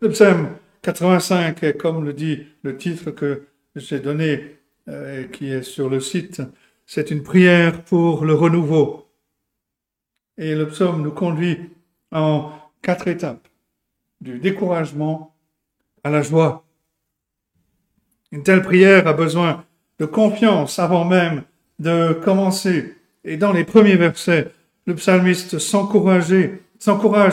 Le 0.00 0.08
psaume 0.08 0.48
85, 0.82 1.76
comme 1.76 2.04
le 2.04 2.12
dit 2.12 2.46
le 2.62 2.76
titre 2.76 3.12
que 3.12 3.46
j'ai 3.76 4.00
donné, 4.00 4.56
euh, 4.88 5.24
qui 5.24 5.52
est 5.52 5.62
sur 5.62 5.88
le 5.90 6.00
site, 6.00 6.42
c'est 6.86 7.10
une 7.10 7.22
prière 7.22 7.84
pour 7.84 8.24
le 8.24 8.32
renouveau. 8.34 9.06
Et 10.38 10.54
le 10.54 10.66
psaume 10.68 11.02
nous 11.02 11.10
conduit 11.10 11.58
en 12.10 12.50
quatre 12.80 13.08
étapes, 13.08 13.46
du 14.22 14.38
découragement 14.38 15.36
à 16.02 16.10
la 16.10 16.22
joie. 16.22 16.64
Une 18.32 18.42
telle 18.42 18.62
prière 18.62 19.06
a 19.06 19.12
besoin 19.12 19.64
de 19.98 20.06
confiance 20.06 20.78
avant 20.78 21.04
même 21.04 21.42
de 21.78 22.14
commencer. 22.24 22.97
Et 23.28 23.36
dans 23.36 23.52
les 23.52 23.64
premiers 23.64 23.96
versets, 23.96 24.50
le 24.86 24.94
psalmiste 24.94 25.58
s'encourage 25.58 26.32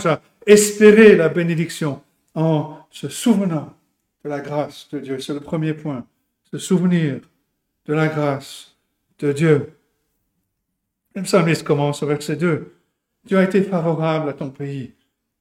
à 0.06 0.22
espérer 0.46 1.16
la 1.16 1.30
bénédiction 1.30 2.02
en 2.36 2.80
se 2.92 3.08
souvenant 3.08 3.74
de 4.26 4.30
la 4.30 4.42
grâce 4.42 4.90
de 4.92 5.00
Dieu. 5.00 5.20
C'est 5.22 5.34
le 5.34 5.40
premier 5.40 5.74
point, 5.74 6.06
se 6.52 6.58
souvenir 6.58 7.22
de 7.86 7.94
la 7.94 8.10
grâce 8.10 8.76
de 9.20 9.32
Dieu. 9.32 9.72
Le 11.16 11.24
psalmiste 11.24 11.64
commence 11.64 12.04
au 12.04 12.08
verset 12.08 12.36
2. 12.36 12.74
Tu 13.26 13.38
as 13.38 13.44
été 13.44 13.62
favorable 13.62 14.28
à 14.28 14.34
ton 14.34 14.50
pays, 14.50 14.92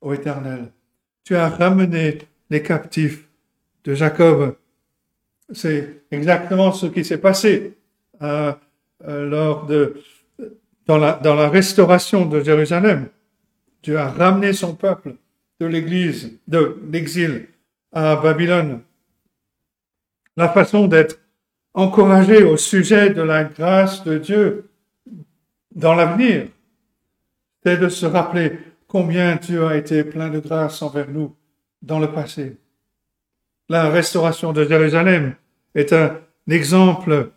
ô 0.00 0.12
Éternel. 0.14 0.70
Tu 1.24 1.34
as 1.34 1.48
ramené 1.48 2.18
les 2.48 2.62
captifs 2.62 3.28
de 3.82 3.94
Jacob. 3.94 4.54
C'est 5.52 6.04
exactement 6.12 6.70
ce 6.70 6.86
qui 6.86 7.04
s'est 7.04 7.18
passé 7.18 7.76
euh, 8.22 8.52
euh, 9.08 9.28
lors 9.28 9.66
de 9.66 9.96
dans 10.86 10.98
la, 10.98 11.48
restauration 11.48 12.26
de 12.26 12.42
Jérusalem. 12.42 13.08
Dieu 13.82 13.98
a 13.98 14.08
ramené 14.08 14.52
son 14.52 14.74
peuple 14.74 15.16
de 15.60 15.66
l'église, 15.66 16.38
de 16.48 16.78
l'exil 16.90 17.48
à 17.92 18.16
Babylone. 18.16 18.80
La 20.36 20.48
façon 20.48 20.86
d'être 20.86 21.18
encouragé 21.74 22.42
au 22.42 22.56
sujet 22.56 23.10
de 23.10 23.22
la 23.22 23.44
grâce 23.44 24.04
de 24.04 24.18
Dieu 24.18 24.70
dans 25.74 25.94
l'avenir, 25.94 26.48
c'est 27.62 27.76
de 27.76 27.88
se 27.88 28.06
rappeler 28.06 28.58
combien 28.86 29.36
Dieu 29.36 29.66
a 29.66 29.76
été 29.76 30.04
plein 30.04 30.28
de 30.28 30.38
grâce 30.38 30.82
envers 30.82 31.10
nous 31.10 31.34
dans 31.82 31.98
le 31.98 32.12
passé. 32.12 32.56
La 33.68 33.88
restauration 33.88 34.52
de 34.52 34.64
Jérusalem 34.64 35.34
est 35.74 35.92
un 35.92 36.20
exemple 36.48 37.30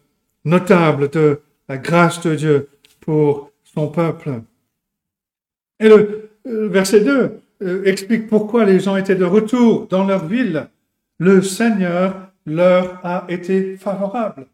notable 0.44 1.10
de 1.10 1.42
la 1.70 1.78
grâce 1.78 2.22
de 2.22 2.36
Dieu 2.36 2.70
pour 3.08 3.52
son 3.64 3.88
peuple. 3.88 4.42
Et 5.80 5.88
le 5.88 6.30
verset 6.44 7.00
2 7.00 7.40
euh, 7.62 7.84
explique 7.86 8.28
pourquoi 8.28 8.66
les 8.66 8.82
gens 8.82 8.98
étaient 8.98 9.16
de 9.16 9.24
retour 9.24 9.88
dans 9.88 10.04
leur 10.04 10.26
ville. 10.26 10.68
Le 11.18 11.42
Seigneur 11.42 12.30
leur 12.46 13.00
a 13.06 13.26
été 13.30 13.78
favorable. 13.78 14.48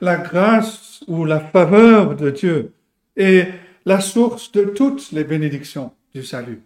La 0.00 0.18
grâce 0.18 1.02
ou 1.08 1.24
la 1.24 1.40
faveur 1.40 2.14
de 2.14 2.30
Dieu 2.30 2.72
est 3.16 3.48
la 3.84 4.00
source 4.00 4.52
de 4.52 4.62
toutes 4.62 5.10
les 5.10 5.24
bénédictions 5.24 5.92
du 6.14 6.22
salut. 6.22 6.62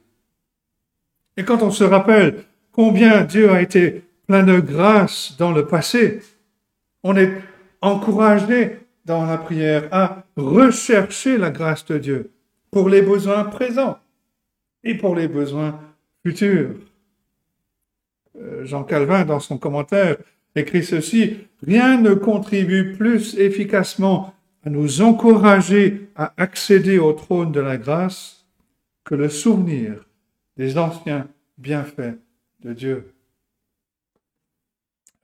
Et 1.39 1.45
quand 1.45 1.63
on 1.63 1.71
se 1.71 1.85
rappelle 1.85 2.45
combien 2.71 3.25
Dieu 3.25 3.51
a 3.51 3.63
été 3.63 4.05
plein 4.27 4.43
de 4.43 4.61
grâce 4.61 5.37
dans 5.39 5.53
le 5.53 5.67
passé, 5.67 6.21
on 7.03 7.17
est 7.17 7.33
encouragé 7.81 8.86
dans 9.07 9.25
la 9.25 9.39
prière 9.39 9.89
à 9.93 10.25
rechercher 10.37 11.39
la 11.39 11.51
grâce 11.51 11.85
de 11.87 11.99
Dieu 11.99 12.33
pour 12.71 12.89
les 12.89 13.03
besoins 13.03 13.45
présents 13.45 13.99
et 14.83 14.97
pour 14.97 15.15
les 15.15 15.29
besoins 15.29 15.81
futurs. 16.25 16.75
Euh, 18.39 18.65
Jean 18.65 18.85
Calvin, 18.85 19.25
dans 19.25 19.41
son 19.41 19.59
commentaire, 19.59 20.17
écrit 20.55 20.85
ceci, 20.85 21.39
Rien 21.65 22.01
ne 22.01 22.15
contribue 22.15 22.93
plus 22.93 23.39
efficacement 23.39 24.35
à 24.65 24.71
nous 24.71 25.01
encourager 25.01 26.11
à 26.17 26.35
accéder 26.37 26.99
au 26.99 27.13
trône 27.13 27.53
de 27.53 27.61
la 27.61 27.77
grâce 27.79 28.47
que 29.05 29.15
le 29.15 29.29
souvenir 29.29 30.05
des 30.57 30.77
anciens 30.77 31.29
bienfaits 31.57 32.19
de 32.61 32.73
Dieu. 32.73 33.13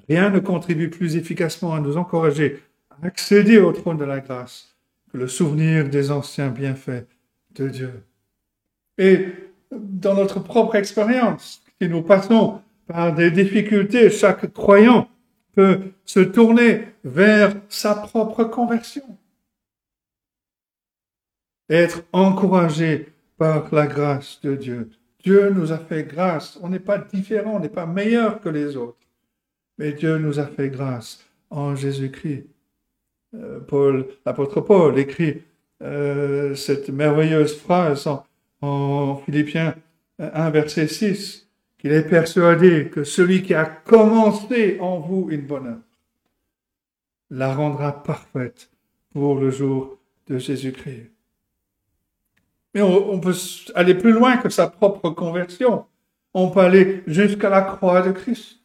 Rien 0.09 0.31
ne 0.31 0.39
contribue 0.39 0.91
plus 0.91 1.17
efficacement 1.17 1.75
à 1.75 1.81
nous 1.81 1.97
encourager 1.97 2.63
accéder 3.03 3.59
au 3.59 3.73
trône 3.73 3.99
de 3.99 4.05
la 4.05 4.21
grâce 4.21 4.77
le 5.13 5.29
souvenir 5.29 5.89
des 5.89 6.11
anciens 6.11 6.49
bienfaits 6.49 7.07
de 7.55 7.69
Dieu. 7.69 8.03
Et 8.97 9.27
dans 9.71 10.15
notre 10.15 10.41
propre 10.41 10.77
expérience, 10.77 11.63
si 11.81 11.89
nous 11.89 12.03
passons 12.03 12.61
par 12.87 13.15
des 13.15 13.31
difficultés, 13.31 14.11
chaque 14.11 14.53
croyant 14.53 15.09
peut 15.53 15.93
se 16.05 16.21
tourner 16.21 16.85
vers 17.05 17.55
sa 17.69 17.95
propre 17.95 18.45
conversion. 18.45 19.05
Être 21.69 22.03
encouragé 22.13 23.13
par 23.37 23.73
la 23.75 23.87
grâce 23.87 24.41
de 24.43 24.55
Dieu. 24.55 24.91
Dieu 25.23 25.51
nous 25.51 25.73
a 25.73 25.79
fait 25.79 26.05
grâce. 26.05 26.59
On 26.63 26.69
n'est 26.69 26.79
pas 26.79 26.99
différent, 26.99 27.57
on 27.57 27.61
n'est 27.61 27.69
pas 27.69 27.87
meilleur 27.87 28.41
que 28.41 28.49
les 28.49 28.77
autres. 28.77 28.99
Mais 29.79 29.93
Dieu 29.93 30.19
nous 30.19 30.39
a 30.39 30.47
fait 30.47 30.69
grâce 30.69 31.25
en 31.51 31.75
Jésus-Christ. 31.77 32.47
Euh, 33.35 33.61
Paul, 33.61 34.07
l'apôtre 34.27 34.61
Paul 34.61 34.99
écrit 34.99 35.43
euh, 35.83 36.55
cette 36.55 36.91
merveilleuse 36.91 37.57
phrase 37.57 38.07
en, 38.07 38.25
en 38.61 39.17
Philippiens 39.17 39.75
1, 40.19 40.51
verset 40.51 40.87
6, 40.87 41.49
qu'il 41.79 41.93
est 41.93 42.09
persuadé 42.09 42.89
que 42.89 43.05
celui 43.05 43.43
qui 43.43 43.55
a 43.55 43.65
commencé 43.65 44.79
en 44.81 45.01
vous 45.01 45.29
une 45.31 45.47
bonne 45.47 45.67
œuvre 45.67 45.83
la 47.33 47.55
rendra 47.55 48.03
parfaite 48.03 48.71
pour 49.13 49.37
le 49.37 49.51
jour 49.51 49.99
de 50.29 50.37
Jésus-Christ. 50.39 51.11
Mais 52.75 52.83
on, 52.83 53.13
on, 53.13 53.21
peut 53.21 53.35
aller 53.75 53.95
plus 53.95 54.13
loin 54.13 54.37
que 54.37 54.51
sa 54.51 54.69
propre 54.69 55.11
conversion. 55.11 55.87
On 56.35 56.51
peut 56.51 56.61
aller 56.61 57.03
jusqu'à 57.07 57.49
la 57.49 57.63
croix 57.63 58.03
de 58.03 58.13
Christ, 58.13 58.59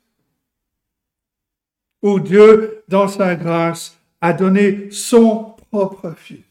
où 2.01 2.19
Dieu, 2.19 2.83
dans 2.87 3.07
sa 3.07 3.35
grâce, 3.35 3.96
a 4.21 4.33
donné 4.33 4.89
son 4.91 5.55
propre 5.71 6.13
Fils 6.17 6.43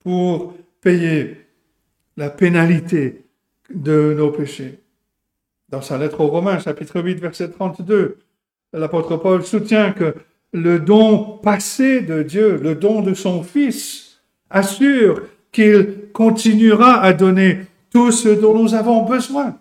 pour 0.00 0.54
payer 0.80 1.46
la 2.16 2.30
pénalité 2.30 3.24
de 3.72 4.14
nos 4.16 4.30
péchés. 4.30 4.80
Dans 5.68 5.82
sa 5.82 5.96
lettre 5.96 6.20
aux 6.20 6.28
Romains, 6.28 6.58
chapitre 6.58 7.00
8, 7.00 7.20
verset 7.20 7.50
32, 7.50 8.18
l'apôtre 8.74 9.16
Paul 9.16 9.42
soutient 9.44 9.92
que 9.92 10.14
le 10.52 10.78
don 10.78 11.38
passé 11.38 12.02
de 12.02 12.22
Dieu, 12.22 12.58
le 12.62 12.74
don 12.74 13.00
de 13.00 13.14
son 13.14 13.42
Fils, 13.42 14.20
assure 14.50 15.22
qu'il 15.50 16.10
continuera 16.12 17.00
à 17.00 17.12
donner 17.12 17.60
tout 17.90 18.12
ce 18.12 18.28
dont 18.28 18.62
nous 18.62 18.74
avons 18.74 19.04
besoin. 19.04 19.58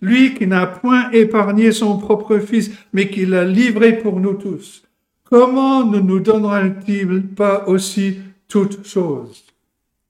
Lui 0.00 0.34
qui 0.34 0.46
n'a 0.46 0.66
point 0.66 1.10
épargné 1.10 1.72
son 1.72 1.98
propre 1.98 2.38
Fils, 2.38 2.70
mais 2.92 3.08
qui 3.08 3.24
l'a 3.24 3.44
livré 3.44 3.98
pour 3.98 4.20
nous 4.20 4.34
tous, 4.34 4.85
comment 5.30 5.84
ne 5.84 5.98
nous 5.98 6.20
donnera-t-il 6.20 7.28
pas 7.28 7.66
aussi 7.66 8.20
toutes 8.48 8.86
choses? 8.86 9.44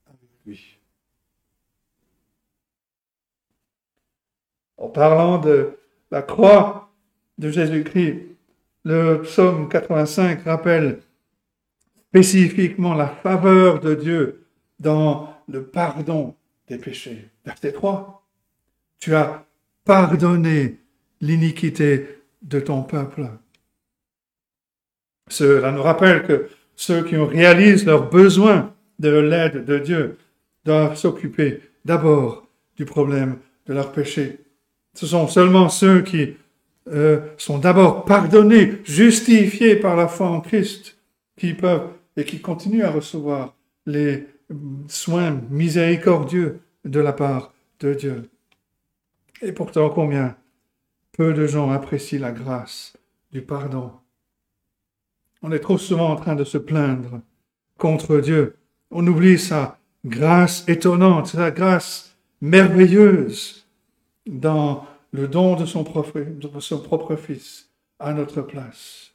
Avec 0.07 0.31
lui. 0.47 0.79
En 4.77 4.89
parlant 4.89 5.39
de 5.39 5.79
la 6.11 6.23
croix 6.23 6.91
de 7.39 7.51
Jésus-Christ, 7.51 8.23
le 8.85 9.23
psaume 9.23 9.69
85 9.69 10.45
rappelle 10.45 11.01
spécifiquement 12.09 12.95
la 12.95 13.09
faveur 13.09 13.81
de 13.81 13.95
Dieu 13.95 14.47
dans 14.79 15.35
le 15.49 15.65
pardon 15.65 16.35
des 16.69 16.79
péchés. 16.79 17.29
Verset 17.45 17.73
3. 17.73 18.23
Tu 18.99 19.15
as 19.15 19.45
pardonné 19.85 20.79
l'iniquité 21.21 22.23
de 22.43 22.61
ton 22.61 22.83
peuple. 22.83 23.29
Cela 25.29 25.73
nous 25.73 25.83
rappelle 25.83 26.23
que 26.25 26.49
ceux 26.77 27.03
qui 27.03 27.17
réalisent 27.17 27.87
leurs 27.87 28.09
besoins 28.09 28.73
de 28.99 29.11
l'aide 29.11 29.65
de 29.65 29.79
Dieu 29.79 30.19
doivent 30.65 30.97
s'occuper 30.97 31.61
d'abord 31.85 32.47
du 32.77 32.85
problème 32.85 33.39
de 33.67 33.75
leur 33.75 33.93
péché. 33.93 34.41
Ce 34.95 35.07
sont 35.07 35.29
seulement 35.29 35.69
ceux 35.69 36.03
qui 36.03 36.35
euh, 36.89 37.21
sont 37.37 37.59
d'abord 37.59 38.05
pardonnés, 38.05 38.81
justifiés 38.85 39.77
par 39.77 39.97
la 39.97 40.09
foi 40.09 40.29
en 40.29 40.41
Christ, 40.41 40.97
qui 41.37 41.55
peuvent 41.55 41.89
et 42.17 42.25
qui 42.25 42.41
continuent 42.41 42.85
à 42.85 42.91
recevoir 42.91 43.57
les 43.87 44.27
soins 44.89 45.41
miséricordieux 45.51 46.61
de 46.85 47.01
la 47.01 47.13
part 47.13 47.53
de 47.81 47.95
Dieu. 47.95 48.31
Et 49.43 49.53
pourtant, 49.53 49.91
combien 49.91 50.37
peu 51.13 51.33
de 51.33 51.47
gens 51.47 51.71
apprécient 51.71 52.21
la 52.21 52.33
grâce 52.33 52.95
du 53.33 53.43
pardon. 53.43 53.91
On 55.43 55.53
est 55.53 55.61
trop 55.61 55.79
souvent 55.79 56.11
en 56.11 56.17
train 56.17 56.35
de 56.35 56.45
se 56.45 56.59
plaindre 56.59 57.21
contre 57.79 58.19
Dieu. 58.19 58.57
On 58.91 59.07
oublie 59.07 59.39
sa 59.39 59.79
grâce 60.05 60.65
étonnante, 60.69 61.29
sa 61.29 61.51
grâce 61.51 62.17
merveilleuse 62.41 63.67
dans 64.27 64.87
le 65.13 65.29
don 65.29 65.57
de 65.57 65.67
son, 65.67 65.85
propre, 65.85 67.17
Fils 67.17 67.71
à 67.99 68.13
notre 68.13 68.43
place. 68.43 69.13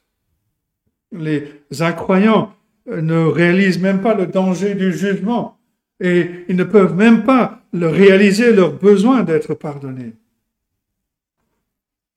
Les 1.12 1.62
incroyants 1.80 2.54
ne 2.86 3.24
réalisent 3.26 3.80
même 3.80 4.00
pas 4.00 4.14
le 4.14 4.26
danger 4.26 4.74
du 4.74 4.92
jugement 4.92 5.58
et 6.00 6.44
ils 6.48 6.56
ne 6.56 6.64
peuvent 6.64 6.96
même 6.96 7.24
pas 7.24 7.62
le 7.72 7.88
réaliser 7.88 8.52
leur 8.52 8.72
besoin 8.72 9.22
d'être 9.22 9.54
pardonnés. 9.54 10.14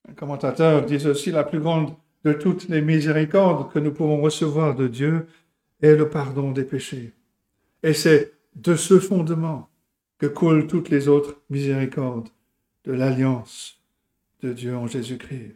Un 0.10 0.14
commentateur 0.14 0.86
dit 0.86 1.06
aussi 1.08 1.32
la 1.32 1.44
plus 1.44 1.60
grande 1.60 1.94
de 2.26 2.34
toutes 2.34 2.68
les 2.70 2.82
miséricordes 2.82 3.72
que 3.72 3.78
nous 3.78 3.94
pouvons 3.94 4.20
recevoir 4.20 4.76
de 4.76 4.88
Dieu 4.88 5.28
est 5.82 5.96
le 5.96 6.10
pardon 6.10 6.52
des 6.52 6.64
péchés. 6.64 7.14
Et 7.84 7.94
c'est 7.94 8.34
de 8.56 8.76
ce 8.76 9.00
fondement 9.00 9.70
que 10.18 10.26
coulent 10.26 10.66
toutes 10.66 10.90
les 10.90 11.08
autres 11.08 11.36
miséricordes 11.52 12.30
de 12.86 12.94
l'alliance 12.94 13.80
de 14.42 14.52
Dieu 14.54 14.76
en 14.76 14.88
Jésus-Christ. 14.88 15.56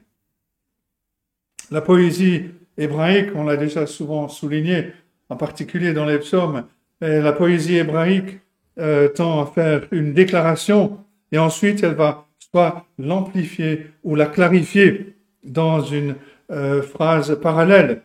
La 1.72 1.82
poésie 1.82 2.46
hébraïque, 2.78 3.30
on 3.36 3.46
l'a 3.46 3.58
déjà 3.58 3.88
souvent 3.88 4.28
souligné, 4.28 4.92
en 5.30 5.38
particulier 5.38 5.94
dans 5.94 6.06
les 6.06 6.20
psaumes, 6.20 6.66
la 7.02 7.32
poésie 7.32 7.78
hébraïque 7.78 8.40
euh, 8.78 9.08
tend 9.08 9.42
à 9.42 9.46
faire 9.48 9.88
une 9.92 10.14
déclaration 10.14 11.04
et 11.32 11.38
ensuite 11.38 11.84
elle 11.84 11.96
va 11.96 12.28
soit 12.52 12.86
l'amplifier 12.98 13.88
ou 14.04 14.16
la 14.16 14.26
clarifier 14.26 15.16
dans 15.44 15.82
une 15.82 16.16
euh, 16.52 16.82
phrase 16.82 17.40
parallèle. 17.42 18.04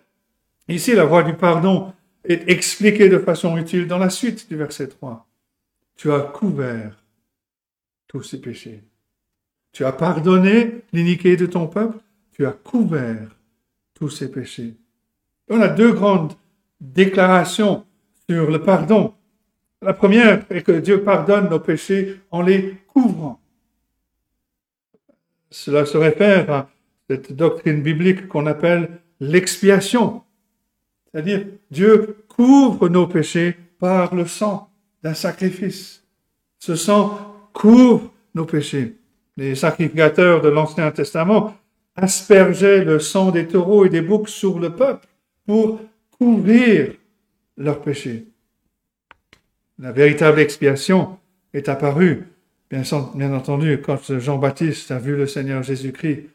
Ici, 0.69 0.95
la 0.95 1.05
voie 1.05 1.23
du 1.23 1.35
pardon 1.35 1.93
est 2.25 2.49
expliquée 2.49 3.09
de 3.09 3.19
façon 3.19 3.57
utile 3.57 3.87
dans 3.87 3.99
la 3.99 4.11
suite 4.11 4.49
du 4.49 4.57
verset 4.57 4.89
3. 4.89 5.27
Tu 5.97 6.13
as 6.13 6.21
couvert 6.21 7.03
tous 8.09 8.23
ces 8.23 8.41
péchés. 8.41 8.83
Tu 9.73 9.85
as 9.85 9.93
pardonné 9.93 10.83
l'iniquité 10.93 11.37
de 11.37 11.47
ton 11.47 11.67
peuple. 11.67 11.99
Tu 12.33 12.47
as 12.47 12.53
couvert 12.53 13.29
tous 13.95 14.09
ces 14.09 14.31
péchés. 14.31 14.75
On 15.49 15.61
a 15.61 15.69
deux 15.69 15.93
grandes 15.93 16.35
déclarations 16.81 17.85
sur 18.29 18.51
le 18.51 18.63
pardon. 18.63 19.15
La 19.83 19.93
première 19.93 20.45
est 20.51 20.63
que 20.63 20.73
Dieu 20.73 21.03
pardonne 21.03 21.49
nos 21.51 21.61
péchés 21.61 22.21
en 22.31 22.41
les 22.41 22.77
couvrant. 22.89 23.41
Cela 25.51 25.85
se 25.87 25.97
réfère 25.99 26.51
à 26.51 26.69
cette 27.09 27.33
doctrine 27.33 27.83
biblique 27.83 28.29
qu'on 28.29 28.47
appelle 28.47 28.89
l'expiation. 29.21 30.23
C'est-à-dire, 31.07 31.47
Dieu 31.71 32.25
couvre 32.29 32.89
nos 32.89 33.07
péchés 33.07 33.57
par 33.79 34.15
le 34.15 34.27
sang 34.27 34.71
d'un 35.03 35.15
sacrifice. 35.15 36.03
Ce 36.59 36.75
sang 36.75 37.37
couvre 37.53 38.13
nos 38.35 38.47
péchés. 38.47 38.97
Les 39.37 39.55
sacrificateurs 39.55 40.41
de 40.41 40.49
l'Ancien 40.49 40.91
Testament 40.91 41.55
aspergeaient 41.97 42.85
le 42.85 42.99
sang 42.99 43.31
des 43.31 43.47
taureaux 43.47 43.85
et 43.85 43.91
des 43.91 44.01
boucs 44.01 44.29
sur 44.29 44.59
le 44.59 44.75
peuple 44.75 45.07
pour 45.47 45.81
couvrir 46.19 46.95
leurs 47.57 47.81
péchés. 47.81 48.27
La 49.79 49.93
véritable 49.93 50.41
expiation 50.41 51.19
est 51.53 51.69
apparue 51.69 52.25
Bien, 52.71 53.33
entendu, 53.33 53.81
quand 53.81 54.19
Jean-Baptiste 54.19 54.91
a 54.91 54.99
vu 54.99 55.17
le 55.17 55.29
Seigneur 55.29 55.63
Jésus-Christ, 55.63 56.29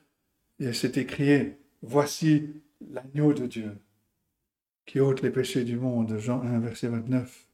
il 0.60 0.76
s'est 0.76 0.94
écrié, 0.96 1.56
Voici 1.82 2.50
l'agneau 2.92 3.32
de 3.34 3.46
Dieu 3.46 3.72
qui 4.86 5.00
ôte 5.00 5.22
les 5.22 5.30
péchés 5.30 5.64
du 5.64 5.78
monde. 5.78 6.18
Jean 6.18 6.42
1, 6.42 6.60
verset 6.60 6.88
29. 6.88 7.46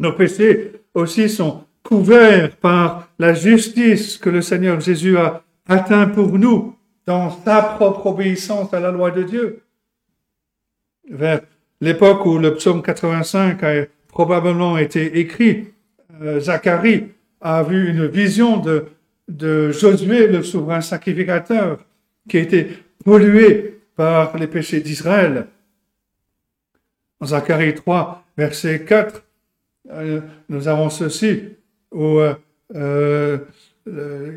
Nos 0.00 0.12
péchés 0.12 0.72
aussi 0.94 1.28
sont 1.28 1.64
couverts 1.82 2.56
par 2.56 3.08
la 3.18 3.32
justice 3.32 4.18
que 4.18 4.30
le 4.30 4.42
Seigneur 4.42 4.80
Jésus 4.80 5.16
a 5.18 5.44
atteint 5.68 6.08
pour 6.08 6.38
nous 6.38 6.74
dans 7.06 7.30
sa 7.44 7.62
propre 7.62 8.06
obéissance 8.06 8.74
à 8.74 8.80
la 8.80 8.90
loi 8.90 9.10
de 9.10 9.22
Dieu. 9.22 9.62
Vers 11.08 11.42
l'époque 11.80 12.26
où 12.26 12.38
le 12.38 12.54
psaume 12.54 12.82
85 12.82 13.62
a 13.62 13.86
probablement 14.08 14.78
été 14.78 15.18
écrit, 15.18 15.68
euh, 16.22 16.40
Zacharie 16.40 17.08
a 17.40 17.62
vu 17.62 17.88
une 17.88 18.06
vision 18.06 18.56
de, 18.56 18.86
de 19.30 19.70
Josué, 19.70 20.26
le 20.26 20.42
souverain 20.42 20.80
sacrificateur, 20.80 21.78
qui 22.28 22.36
a 22.36 22.40
été 22.40 22.68
pollué 23.04 23.80
par 23.96 24.36
les 24.36 24.46
péchés 24.46 24.80
d'Israël. 24.80 25.46
En 27.20 27.26
Zacharie 27.26 27.74
3, 27.74 28.24
verset 28.36 28.84
4, 28.84 29.22
euh, 29.92 30.20
nous 30.48 30.68
avons 30.68 30.90
ceci, 30.90 31.42
où 31.92 32.18
euh, 32.18 32.34
euh, 32.74 33.38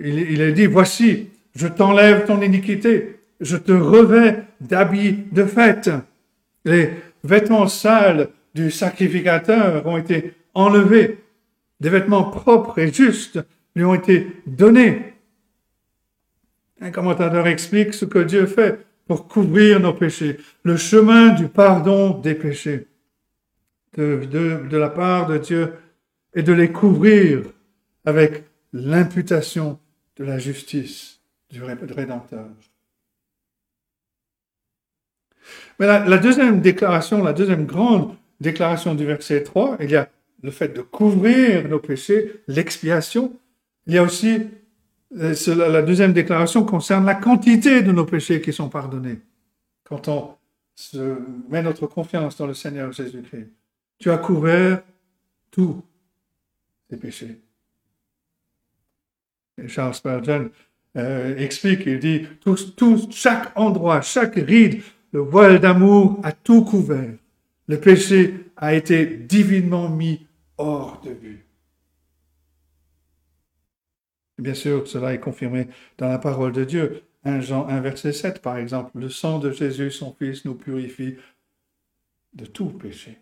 il, 0.03 0.41
est 0.41 0.51
dit, 0.51 0.65
voici, 0.65 1.29
je 1.55 1.67
t'enlève 1.67 2.25
ton 2.25 2.41
iniquité, 2.41 3.19
je 3.39 3.57
te 3.57 3.71
revais 3.71 4.43
d'habits 4.61 5.25
de 5.31 5.45
fête. 5.45 5.89
Les 6.65 6.91
vêtements 7.23 7.67
sales 7.67 8.29
du 8.53 8.69
sacrificateur 8.71 9.85
ont 9.85 9.97
été 9.97 10.33
enlevés 10.53 11.19
des 11.79 11.89
vêtements 11.89 12.23
propres 12.23 12.79
et 12.79 12.91
justes 12.91 13.39
lui 13.75 13.83
ont 13.83 13.95
été 13.95 14.27
donnés. 14.45 15.13
Un 16.81 16.91
commentateur 16.91 17.47
explique 17.47 17.93
ce 17.93 18.05
que 18.05 18.19
Dieu 18.19 18.45
fait 18.45 18.85
pour 19.07 19.27
couvrir 19.27 19.79
nos 19.79 19.93
péchés, 19.93 20.37
le 20.63 20.77
chemin 20.77 21.29
du 21.29 21.47
pardon 21.47 22.19
des 22.19 22.35
péchés 22.35 22.87
de, 23.97 24.77
la 24.77 24.89
part 24.89 25.27
de 25.27 25.37
Dieu 25.37 25.73
et 26.33 26.43
de 26.43 26.53
les 26.53 26.71
couvrir 26.71 27.43
avec 28.05 28.45
l'imputation 28.71 29.79
de 30.17 30.23
la 30.23 30.39
justice 30.39 31.19
du 31.49 31.61
Rédempteur. 31.63 32.47
Mais 35.79 35.87
la, 35.87 36.05
la, 36.05 36.17
deuxième 36.17 36.61
déclaration, 36.61 37.23
la 37.23 37.33
deuxième 37.33 37.65
grande 37.65 38.15
déclaration 38.39 38.95
du 38.95 39.05
verset 39.05 39.43
3, 39.43 39.77
il 39.81 39.91
y 39.91 39.95
a 39.95 40.09
le 40.41 40.51
fait 40.51 40.69
de 40.69 40.81
couvrir 40.81 41.67
nos 41.67 41.79
péchés, 41.79 42.43
l'expiation. 42.47 43.33
Il 43.87 43.93
y 43.93 43.97
a 43.97 44.03
aussi, 44.03 44.47
euh, 45.17 45.35
la 45.55 45.81
deuxième 45.81 46.13
déclaration 46.13 46.63
concerne 46.63 47.05
la 47.05 47.15
quantité 47.15 47.81
de 47.81 47.91
nos 47.91 48.05
péchés 48.05 48.41
qui 48.41 48.53
sont 48.53 48.69
pardonnés. 48.69 49.19
Quand 49.83 50.07
on 50.07 50.35
se 50.75 51.17
met 51.49 51.61
notre 51.61 51.87
confiance 51.87 52.37
dans 52.37 52.47
le 52.47 52.53
Seigneur 52.53 52.91
Jésus-Christ, 52.91 53.49
tu 53.99 54.09
as 54.09 54.17
couvert 54.17 54.83
tous 55.51 55.83
tes 56.89 56.97
péchés. 56.97 57.39
Charles 59.67 59.93
Spurgeon 59.93 60.49
euh, 60.97 61.37
explique, 61.37 61.85
il 61.85 61.99
dit, 61.99 62.27
chaque 63.11 63.51
endroit, 63.55 64.01
chaque 64.01 64.35
ride, 64.35 64.81
le 65.11 65.19
voile 65.19 65.59
d'amour 65.59 66.19
a 66.23 66.31
tout 66.31 66.63
couvert. 66.63 67.13
Le 67.67 67.79
péché 67.79 68.45
a 68.57 68.73
été 68.73 69.05
divinement 69.05 69.89
mis 69.89 70.25
hors 70.57 71.01
de 71.03 71.11
vue. 71.11 71.45
Bien 74.43 74.53
sûr, 74.53 74.85
cela 74.89 75.13
est 75.13 75.21
confirmé 75.21 75.69
dans 75.97 76.09
la 76.09 76.17
parole 76.17 76.51
de 76.51 76.65
Dieu. 76.65 77.03
1 77.23 77.39
Jean 77.39 77.65
1, 77.65 77.79
verset 77.79 78.11
7, 78.11 78.41
par 78.41 78.57
exemple. 78.57 78.91
Le 78.95 79.07
sang 79.07 79.39
de 79.39 79.51
Jésus, 79.51 79.89
son 79.89 80.13
Fils, 80.19 80.43
nous 80.43 80.53
purifie 80.53 81.15
de 82.33 82.45
tout 82.45 82.65
péché. 82.65 83.19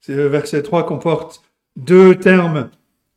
Ce 0.00 0.12
verset 0.12 0.62
3 0.62 0.84
comporte 0.84 1.42
deux 1.76 2.18
termes 2.18 2.68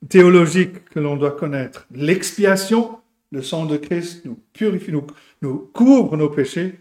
théologiques 0.08 0.86
que 0.86 1.02
l'on 1.02 1.18
doit 1.18 1.32
connaître. 1.32 1.86
L'expiation, 1.92 3.02
le 3.34 3.44
sang 3.44 3.66
de 3.66 3.76
Christ 3.76 4.24
nous 4.24 4.40
purifie, 4.54 4.94
nous, 4.94 5.06
nous 5.42 5.70
couvre 5.74 6.16
nos 6.16 6.30
péchés. 6.30 6.80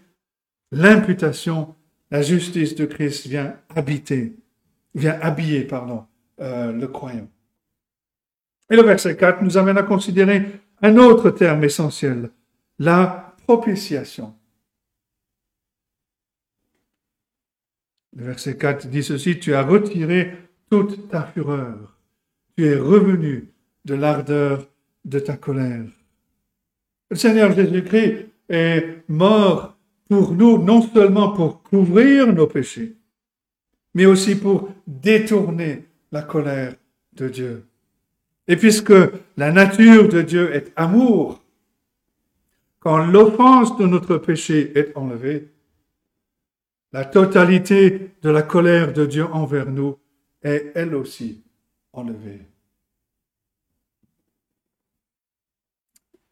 L'imputation, 0.70 1.74
la 2.12 2.22
justice 2.22 2.76
de 2.76 2.84
Christ 2.84 3.26
vient 3.26 3.56
habiter, 3.74 4.36
vient 4.94 5.18
habiller, 5.20 5.64
pardon, 5.64 6.04
euh, 6.38 6.70
le 6.70 6.86
croyant. 6.86 7.28
Et 8.70 8.76
le 8.76 8.82
verset 8.82 9.16
4 9.16 9.42
nous 9.42 9.56
amène 9.56 9.78
à 9.78 9.82
considérer 9.82 10.60
un 10.82 10.96
autre 10.96 11.30
terme 11.30 11.64
essentiel, 11.64 12.30
la 12.78 13.34
propitiation. 13.46 14.34
Le 18.16 18.24
verset 18.24 18.56
4 18.56 18.88
dit 18.88 19.02
ceci, 19.02 19.38
tu 19.38 19.54
as 19.54 19.62
retiré 19.62 20.32
toute 20.70 21.08
ta 21.08 21.22
fureur, 21.22 21.96
tu 22.56 22.66
es 22.66 22.76
revenu 22.76 23.48
de 23.84 23.94
l'ardeur 23.94 24.68
de 25.04 25.18
ta 25.18 25.36
colère. 25.36 25.86
Le 27.10 27.16
Seigneur 27.16 27.52
Jésus-Christ 27.52 28.26
est 28.48 29.02
mort 29.08 29.76
pour 30.08 30.32
nous, 30.32 30.62
non 30.62 30.82
seulement 30.82 31.32
pour 31.32 31.62
couvrir 31.62 32.32
nos 32.32 32.46
péchés, 32.46 32.96
mais 33.94 34.06
aussi 34.06 34.34
pour 34.36 34.70
détourner 34.86 35.86
la 36.12 36.22
colère 36.22 36.74
de 37.14 37.28
Dieu. 37.28 37.64
Et 38.48 38.56
puisque 38.56 38.94
la 39.36 39.52
nature 39.52 40.08
de 40.08 40.22
Dieu 40.22 40.54
est 40.54 40.72
amour, 40.74 41.42
quand 42.80 42.98
l'offense 43.06 43.76
de 43.76 43.86
notre 43.86 44.16
péché 44.16 44.76
est 44.78 44.96
enlevée, 44.96 45.48
la 46.92 47.04
totalité 47.04 48.12
de 48.22 48.30
la 48.30 48.42
colère 48.42 48.94
de 48.94 49.04
Dieu 49.04 49.26
envers 49.26 49.70
nous 49.70 49.98
est 50.42 50.72
elle 50.74 50.94
aussi 50.94 51.44
enlevée. 51.92 52.40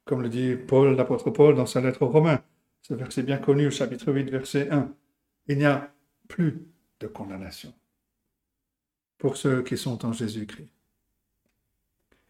Comme 0.07 0.23
le 0.23 0.31
dit 0.31 0.55
Paul, 0.55 0.97
l'apôtre 0.97 1.31
Paul 1.31 1.55
dans 1.57 1.67
sa 1.67 1.83
lettre 1.83 2.03
aux 2.03 2.09
Romains, 2.09 2.43
ce 2.81 2.95
verset 2.95 3.25
bien 3.25 3.39
connu, 3.39 3.71
chapitre 3.71 4.13
8, 4.13 4.31
verset 4.31 4.71
1, 4.71 4.89
il 5.49 5.59
n'y 5.59 5.67
a 5.67 5.93
plus 6.29 6.63
de 7.01 7.09
condamnation 7.09 7.75
pour 9.19 9.37
ceux 9.37 9.63
qui 9.63 9.77
sont 9.77 10.07
en 10.07 10.13
Jésus-Christ. 10.13 10.76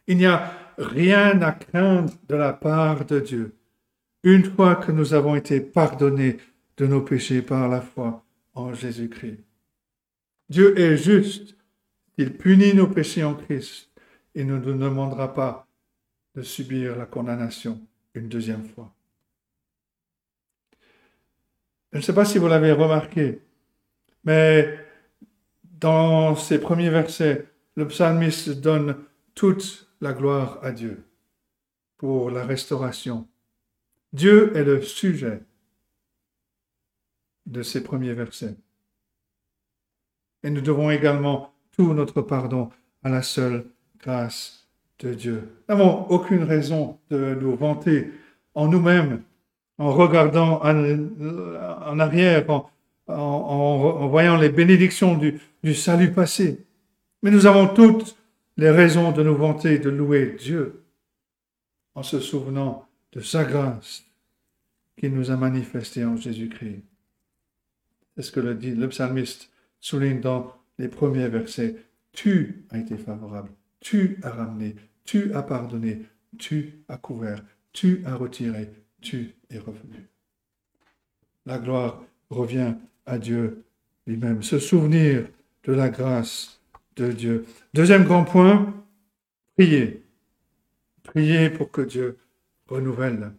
Il 0.07 0.17
n'y 0.19 0.27
a 0.27 0.53
rien 0.79 1.41
à 1.43 1.53
craindre 1.53 2.13
de 2.29 2.37
la 2.37 2.53
part 2.53 3.05
de 3.05 3.21
Dieu 3.21 3.57
une 4.23 4.45
fois 4.45 4.77
que 4.77 4.93
nous 4.93 5.15
avons 5.15 5.37
été 5.37 5.61
pardonnés 5.61 6.39
de 6.77 6.87
nos 6.87 7.01
péchés 7.01 7.43
par 7.43 7.69
la 7.69 7.81
foi 7.81 8.25
en 8.55 8.75
Jésus-Christ. 8.75 9.39
Dieu 10.49 10.79
est 10.79 10.97
juste. 10.97 11.57
Il 12.19 12.37
punit 12.37 12.75
nos 12.75 12.89
péchés 12.89 13.25
en 13.25 13.35
Christ 13.35 13.91
et 14.35 14.45
ne 14.45 14.59
nous 14.59 14.77
demandera 14.77 15.33
pas 15.33 15.69
de 16.35 16.43
subir 16.43 16.97
la 16.97 17.07
condamnation 17.07 17.81
une 18.15 18.29
deuxième 18.29 18.65
fois. 18.65 18.93
Je 21.93 21.99
ne 21.99 22.03
sais 22.03 22.15
pas 22.15 22.25
si 22.25 22.39
vous 22.39 22.49
l'avez 22.49 22.73
remarqué, 22.73 23.41
mais 24.25 24.79
dans 25.63 26.35
ces 26.37 26.59
premiers 26.59 26.91
versets, 26.91 27.47
le 27.77 27.87
psalmiste 27.89 28.61
donne 28.61 28.97
toute 29.35 29.86
la 30.01 30.12
gloire 30.12 30.59
à 30.62 30.72
Dieu 30.72 31.05
pour 31.97 32.30
la 32.30 32.44
restauration. 32.44 33.26
Dieu 34.12 34.57
est 34.57 34.64
le 34.64 34.82
sujet 34.82 35.42
de 37.47 37.62
ces 37.62 37.82
premiers 37.82 38.12
versets. 38.12 38.57
Et 40.42 40.51
nous 40.51 40.61
devons 40.61 40.90
également 40.90 41.53
tout 41.72 41.94
notre 41.94 42.22
pardon 42.22 42.70
à 43.03 43.09
la 43.09 43.22
seule 43.22 43.66
grâce 43.99 44.66
de 45.01 45.14
Dieu. 45.14 45.42
Nous 45.68 45.76
n'avons 45.76 46.07
aucune 46.09 46.42
raison 46.42 46.99
de 47.11 47.34
nous 47.34 47.55
vanter 47.57 48.11
en 48.55 48.68
nous-mêmes, 48.68 49.22
en 49.78 49.92
regardant 49.92 50.61
en, 50.62 52.01
arrière, 52.01 52.44
en, 53.09 54.09
voyant 54.09 54.36
les 54.36 54.49
bénédictions 54.49 55.16
du, 55.16 55.74
salut 55.74 56.12
passé. 56.12 56.64
Mais 57.22 57.30
nous 57.30 57.47
avons 57.47 57.68
toutes 57.68 58.16
les 58.57 58.71
raisons 58.71 59.13
de 59.13 59.23
nous 59.23 59.37
vanter, 59.37 59.79
de 59.79 59.91
louer 59.91 60.37
Dieu, 60.39 60.83
en 61.95 62.03
se 62.03 62.21
souvenant 62.21 62.89
de 63.13 63.21
sa 63.21 63.45
grâce 63.45 64.05
qu'il 64.97 65.15
nous 65.15 65.31
a 65.31 65.37
manifestée 65.37 66.05
en 66.05 66.17
Jésus-Christ. 66.17 66.83
C'est 68.17 68.23
ce 68.23 68.33
que 68.33 68.41
le, 68.41 68.89
psalmiste 68.89 69.51
souligne 69.81 70.21
dans 70.21 70.55
les 70.79 70.89
premiers 70.89 71.29
versets. 71.29 71.77
Tu 72.13 72.65
as 72.71 72.79
été 72.79 72.97
favorable, 72.97 73.51
tu 73.81 74.19
as 74.23 74.31
ramené, 74.31 74.77
tu 75.05 75.35
as 75.35 75.43
pardonné, 75.43 76.03
tu 76.39 76.81
as 76.89 76.97
couvert, 76.97 77.43
tu 77.73 78.03
as 78.07 78.15
retiré, 78.15 78.71
tu 79.03 79.35
es 79.51 79.59
revenu. 79.59 80.09
La 81.45 81.59
gloire 81.59 82.03
revient 82.31 82.75
à 83.05 83.19
Dieu 83.19 83.65
lui-même. 84.07 84.43
Se 84.43 84.59
souvenir 84.59 85.29
de 85.65 85.73
la 85.73 85.91
grâce 85.91 86.61
de 86.97 87.12
Dieu. 87.12 87.47
Deuxième 87.74 88.05
grand 88.05 88.24
point, 88.24 88.74
prier. 89.57 90.03
Prier 91.05 91.51
pour 91.51 91.70
que 91.70 91.82
Dieu 91.82 92.18
renouvelle. 92.68 93.32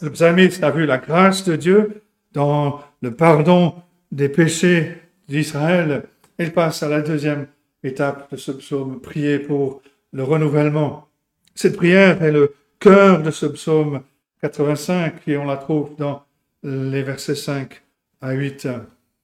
Le 0.00 0.10
psalmiste 0.10 0.62
a 0.64 0.70
vu 0.70 0.86
la 0.86 0.98
grâce 0.98 1.44
de 1.44 1.56
Dieu 1.56 2.02
dans 2.32 2.82
le 3.02 3.14
pardon 3.14 3.74
des 4.10 4.28
péchés 4.28 4.96
d'Israël. 5.28 6.04
Il 6.38 6.52
passe 6.52 6.82
à 6.82 6.88
la 6.88 7.02
deuxième 7.02 7.46
étape 7.84 8.30
de 8.32 8.36
ce 8.36 8.52
psaume, 8.52 9.00
prier 9.00 9.38
pour 9.38 9.82
le 10.12 10.22
renouvellement. 10.22 11.08
Cette 11.54 11.76
prière 11.76 12.22
est 12.22 12.32
le 12.32 12.54
cœur 12.78 13.22
de 13.22 13.30
ce 13.30 13.46
psaume 13.46 14.02
85 14.40 15.28
et 15.28 15.36
on 15.36 15.44
la 15.44 15.56
trouve 15.56 15.94
dans 15.96 16.24
les 16.62 17.02
versets 17.02 17.34
5 17.34 17.82
à 18.20 18.32
8. 18.32 18.68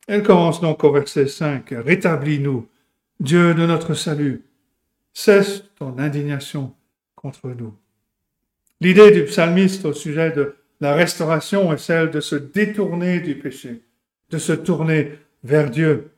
Elle 0.07 0.23
commence 0.23 0.61
donc 0.61 0.85
au 0.85 0.93
verset 0.93 1.27
5. 1.27 1.71
Rétablis-nous, 1.71 2.67
Dieu 3.21 3.53
de 3.53 3.67
notre 3.67 3.95
salut. 3.95 4.45
Cesse 5.13 5.65
ton 5.77 5.99
indignation 5.99 6.75
contre 7.17 7.49
nous. 7.49 7.75
L'idée 8.81 9.11
du 9.11 9.25
psalmiste 9.25 9.85
au 9.85 9.93
sujet 9.93 10.31
de 10.31 10.55
la 10.81 10.95
restauration 10.95 11.73
est 11.73 11.79
celle 11.79 12.13
de 12.13 12.21
se 12.21 12.37
détourner 12.37 13.19
du 13.21 13.37
péché, 13.37 13.83
de 14.31 14.39
se 14.39 14.53
tourner 14.53 15.19
vers 15.43 15.69
Dieu. 15.69 16.13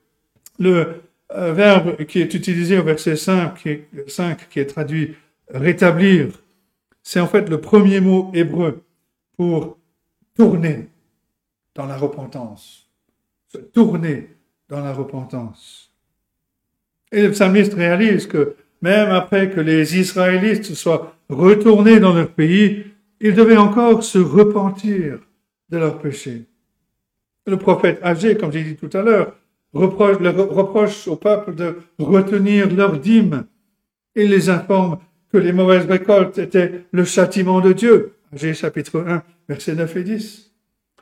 Le 0.59 1.03
euh, 1.33 1.55
verbe 1.55 2.05
qui 2.05 2.21
est 2.21 2.35
utilisé 2.35 2.79
au 2.79 2.83
verset 2.83 3.17
5 3.17 3.55
qui 3.55 3.69
est, 3.71 3.89
5, 4.07 4.51
qui 4.51 4.61
est 4.61 4.67
traduit 4.67 5.17
rétablir, 5.49 6.39
c'est 7.03 7.21
en 7.21 7.27
fait 7.27 7.49
le 7.49 7.63
premier 7.63 8.01
mot 8.01 8.31
hébreu 8.35 8.83
pour 9.39 9.79
tourner 10.37 10.89
dans 11.75 11.87
la 11.87 11.97
repentance. 11.97 12.91
Se 13.49 13.57
tourner 13.57 14.37
dans 14.69 14.81
la 14.81 14.93
repentance. 14.93 15.90
Et 17.13 17.23
le 17.23 17.31
psalmiste 17.31 17.75
réalise 17.75 18.27
que 18.27 18.55
même 18.83 19.11
après 19.11 19.51
que 19.51 19.61
les 19.61 19.99
Israélites 19.99 20.75
soient 20.75 21.17
retournés 21.29 22.01
dans 22.01 22.15
leur 22.15 22.31
pays, 22.31 22.85
ils 23.21 23.35
devaient 23.35 23.57
encore 23.57 24.03
se 24.03 24.19
repentir 24.19 25.19
de 25.69 25.79
leurs 25.79 25.99
péchés. 25.99 26.45
Le 27.47 27.57
prophète 27.57 28.01
âgé, 28.03 28.37
comme 28.37 28.53
j'ai 28.53 28.63
dit 28.63 28.77
tout 28.77 28.91
à 28.97 29.03
l'heure, 29.03 29.35
reproche, 29.73 30.17
reproche 30.19 31.09
au 31.09 31.17
peuple 31.17 31.55
de 31.55 31.77
retenir 31.99 32.73
leurs 32.75 32.99
dîmes. 32.99 33.45
Il 34.15 34.31
les 34.31 34.49
informe 34.49 34.99
que 35.33 35.39
les 35.39 35.53
mauvaises 35.53 35.87
récoltes 35.87 36.39
étaient 36.39 36.85
le 36.91 37.05
châtiment 37.05 37.61
de 37.61 37.73
Dieu. 37.73 38.15
Âgé 38.35 38.55
chapitre 38.55 39.05
1, 39.07 39.23
versets 39.49 39.75
9 39.75 39.97
et 39.97 40.05
10. 40.05 40.50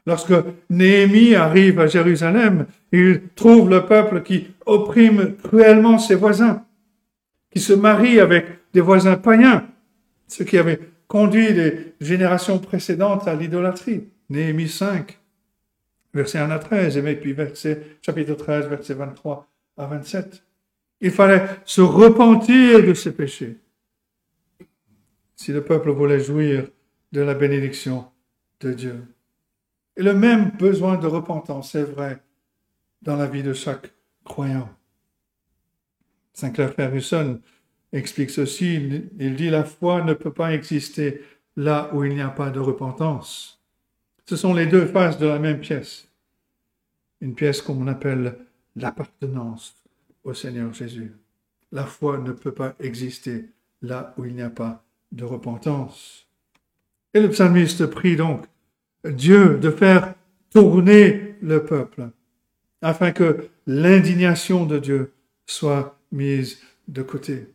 Lorsque 0.08 0.32
Néhémie 0.70 1.34
arrive 1.34 1.80
à 1.80 1.86
Jérusalem, 1.86 2.64
il 2.92 3.28
trouve 3.34 3.68
le 3.68 3.84
peuple 3.84 4.22
qui 4.22 4.46
opprime 4.64 5.36
cruellement 5.36 5.98
ses 5.98 6.14
voisins, 6.14 6.64
qui 7.50 7.60
se 7.60 7.74
marie 7.74 8.18
avec 8.18 8.46
des 8.72 8.80
voisins 8.80 9.18
païens, 9.18 9.68
ce 10.26 10.44
qui 10.44 10.56
avait 10.56 10.80
conduit 11.08 11.52
les 11.52 11.92
générations 12.00 12.58
précédentes 12.58 13.28
à 13.28 13.34
l'idolâtrie. 13.34 14.04
Néhémie 14.30 14.70
5, 14.70 15.18
verset 16.14 16.38
1 16.38 16.52
à 16.52 16.58
13, 16.58 16.96
et 16.96 17.16
puis 17.16 17.34
verset, 17.34 17.98
chapitre 18.00 18.32
13, 18.32 18.66
verset 18.66 18.94
23 18.94 19.46
à 19.76 19.84
27. 19.84 20.42
Il 21.02 21.10
fallait 21.10 21.44
se 21.66 21.82
repentir 21.82 22.82
de 22.82 22.94
ses 22.94 23.12
péchés 23.12 23.58
si 25.36 25.52
le 25.52 25.62
peuple 25.62 25.90
voulait 25.90 26.18
jouir 26.18 26.64
de 27.12 27.20
la 27.20 27.34
bénédiction 27.34 28.06
de 28.60 28.72
Dieu. 28.72 29.04
Et 29.98 30.02
le 30.04 30.14
même 30.14 30.50
besoin 30.50 30.96
de 30.96 31.08
repentance 31.08 31.74
est 31.74 31.82
vrai 31.82 32.22
dans 33.02 33.16
la 33.16 33.26
vie 33.26 33.42
de 33.42 33.52
chaque 33.52 33.92
croyant. 34.24 34.70
Saint 36.32 36.50
Clair 36.50 36.72
Ferguson 36.72 37.40
explique 37.92 38.30
ceci. 38.30 38.76
Il 39.18 39.34
dit 39.34 39.50
la 39.50 39.64
foi 39.64 40.02
ne 40.04 40.14
peut 40.14 40.32
pas 40.32 40.54
exister 40.54 41.20
là 41.56 41.90
où 41.92 42.04
il 42.04 42.14
n'y 42.14 42.20
a 42.20 42.28
pas 42.28 42.50
de 42.50 42.60
repentance. 42.60 43.60
Ce 44.24 44.36
sont 44.36 44.54
les 44.54 44.66
deux 44.66 44.86
faces 44.86 45.18
de 45.18 45.26
la 45.26 45.40
même 45.40 45.58
pièce. 45.58 46.08
Une 47.20 47.34
pièce 47.34 47.60
qu'on 47.60 47.88
appelle 47.88 48.38
l'appartenance 48.76 49.74
au 50.22 50.32
Seigneur 50.32 50.72
Jésus. 50.72 51.12
La 51.72 51.84
foi 51.84 52.18
ne 52.18 52.30
peut 52.30 52.54
pas 52.54 52.76
exister 52.78 53.50
là 53.82 54.14
où 54.16 54.26
il 54.26 54.36
n'y 54.36 54.42
a 54.42 54.50
pas 54.50 54.84
de 55.10 55.24
repentance. 55.24 56.28
Et 57.14 57.20
le 57.20 57.30
psalmiste 57.30 57.86
prie 57.86 58.14
donc 58.14 58.46
Dieu 59.04 59.58
de 59.58 59.70
faire 59.70 60.14
tourner 60.52 61.36
le 61.42 61.64
peuple 61.64 62.10
afin 62.82 63.12
que 63.12 63.48
l'indignation 63.66 64.64
de 64.64 64.78
Dieu 64.78 65.12
soit 65.46 65.98
mise 66.12 66.60
de 66.86 67.02
côté. 67.02 67.48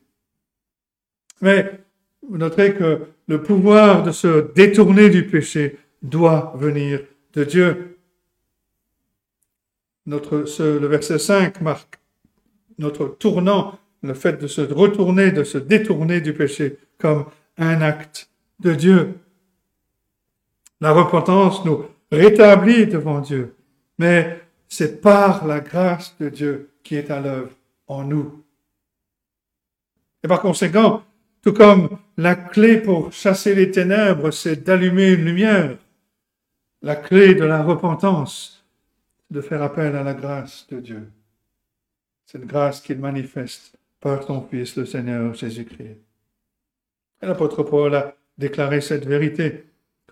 Mais 1.42 1.80
vous 2.28 2.38
noterez 2.38 2.74
que 2.74 3.02
le 3.28 3.42
pouvoir 3.42 4.04
de 4.04 4.12
se 4.12 4.52
détourner 4.54 5.10
du 5.10 5.26
péché 5.26 5.78
doit 6.02 6.54
venir 6.56 7.02
de 7.34 7.44
Dieu. 7.44 7.98
le 10.06 10.88
verset 10.88 11.20
5 11.20 11.62
marque 11.62 12.00
notre 12.78 13.08
tournant, 13.08 13.80
le 14.02 14.14
fait 14.14 14.42
de 14.42 14.48
se 14.48 14.62
retourner, 14.62 15.32
de 15.32 15.44
se 15.44 15.58
détourner 15.58 16.22
du 16.22 16.34
péché 16.34 16.78
comme 16.98 17.26
un 17.58 17.82
acte 17.82 18.30
de 18.60 18.74
Dieu. 18.74 19.16
La 20.84 20.92
repentance 20.92 21.64
nous 21.64 21.86
rétablit 22.12 22.88
devant 22.88 23.22
Dieu, 23.22 23.56
mais 23.98 24.42
c'est 24.68 25.00
par 25.00 25.48
la 25.48 25.62
grâce 25.62 26.14
de 26.20 26.28
Dieu 26.28 26.72
qui 26.84 26.96
est 26.96 27.10
à 27.10 27.22
l'œuvre 27.22 27.52
en 27.88 28.04
nous. 28.04 28.44
Et 30.22 30.28
par 30.28 30.42
conséquent, 30.42 31.02
tout 31.42 31.54
comme 31.54 31.98
la 32.18 32.36
clé 32.36 32.82
pour 32.82 33.14
chasser 33.14 33.56
les 33.56 33.72
ténèbres, 33.72 34.32
c'est 34.32 34.66
d'allumer 34.66 35.14
une 35.14 35.24
lumière, 35.24 35.78
la 36.82 36.98
clé 36.98 37.34
de 37.34 37.46
la 37.46 37.64
repentance, 37.64 38.66
de 39.32 39.40
faire 39.40 39.64
appel 39.64 39.96
à 39.96 40.04
la 40.04 40.14
grâce 40.14 40.68
de 40.70 40.82
Dieu. 40.82 41.10
Cette 42.26 42.46
grâce 42.46 42.82
qu'il 42.82 43.00
manifeste 43.00 43.78
par 44.02 44.26
ton 44.26 44.42
Fils, 44.42 44.76
le 44.76 44.86
Seigneur 44.86 45.34
Jésus-Christ. 45.34 46.02
Et 47.22 47.26
l'apôtre 47.26 47.64
Paul 47.64 47.96
a 47.96 48.14
déclaré 48.38 48.82
cette 48.82 49.06
vérité 49.06 49.64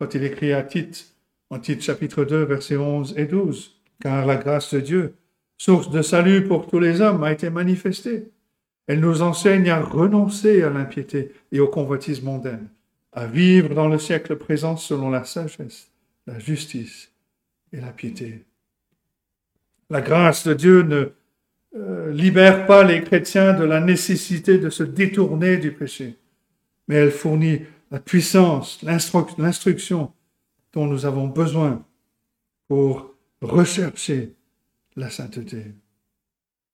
quand 0.01 0.15
il 0.15 0.23
écrit 0.23 0.51
à 0.51 0.63
Tite, 0.63 1.13
en 1.51 1.59
Tite 1.59 1.83
chapitre 1.83 2.25
2, 2.25 2.43
versets 2.45 2.75
11 2.75 3.13
et 3.19 3.25
12. 3.25 3.79
Car 4.01 4.25
la 4.25 4.35
grâce 4.35 4.73
de 4.73 4.79
Dieu, 4.79 5.13
source 5.59 5.91
de 5.91 6.01
salut 6.01 6.47
pour 6.47 6.65
tous 6.65 6.79
les 6.79 7.01
hommes, 7.01 7.23
a 7.23 7.31
été 7.31 7.51
manifestée. 7.51 8.31
Elle 8.87 8.99
nous 8.99 9.21
enseigne 9.21 9.69
à 9.69 9.79
renoncer 9.79 10.63
à 10.63 10.71
l'impiété 10.71 11.33
et 11.51 11.59
au 11.59 11.67
convoitise 11.67 12.23
mondaine, 12.23 12.67
à 13.13 13.27
vivre 13.27 13.75
dans 13.75 13.87
le 13.87 13.99
siècle 13.99 14.37
présent 14.37 14.75
selon 14.75 15.11
la 15.11 15.23
sagesse, 15.23 15.91
la 16.25 16.39
justice 16.39 17.11
et 17.71 17.79
la 17.79 17.91
piété. 17.91 18.43
La 19.91 20.01
grâce 20.01 20.47
de 20.47 20.55
Dieu 20.55 20.81
ne 20.81 21.11
euh, 21.77 22.11
libère 22.11 22.65
pas 22.65 22.83
les 22.83 23.03
chrétiens 23.03 23.53
de 23.53 23.65
la 23.65 23.79
nécessité 23.79 24.57
de 24.57 24.71
se 24.71 24.81
détourner 24.81 25.57
du 25.57 25.71
péché, 25.71 26.17
mais 26.87 26.95
elle 26.95 27.11
fournit 27.11 27.61
la 27.91 27.99
puissance, 27.99 28.81
l'instru- 28.81 29.25
l'instruction 29.37 30.11
dont 30.73 30.87
nous 30.87 31.05
avons 31.05 31.27
besoin 31.27 31.83
pour 32.67 33.13
rechercher 33.41 34.33
la 34.95 35.09
sainteté. 35.09 35.65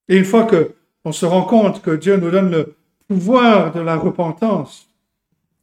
Et 0.08 0.18
une 0.18 0.26
fois 0.26 0.46
que 0.46 0.76
on 1.04 1.12
se 1.12 1.26
rend 1.26 1.44
compte 1.44 1.82
que 1.82 1.92
Dieu 1.96 2.18
nous 2.18 2.30
donne 2.30 2.52
le 2.52 2.76
pouvoir 3.08 3.72
de 3.72 3.80
la 3.80 3.96
repentance, 3.96 4.90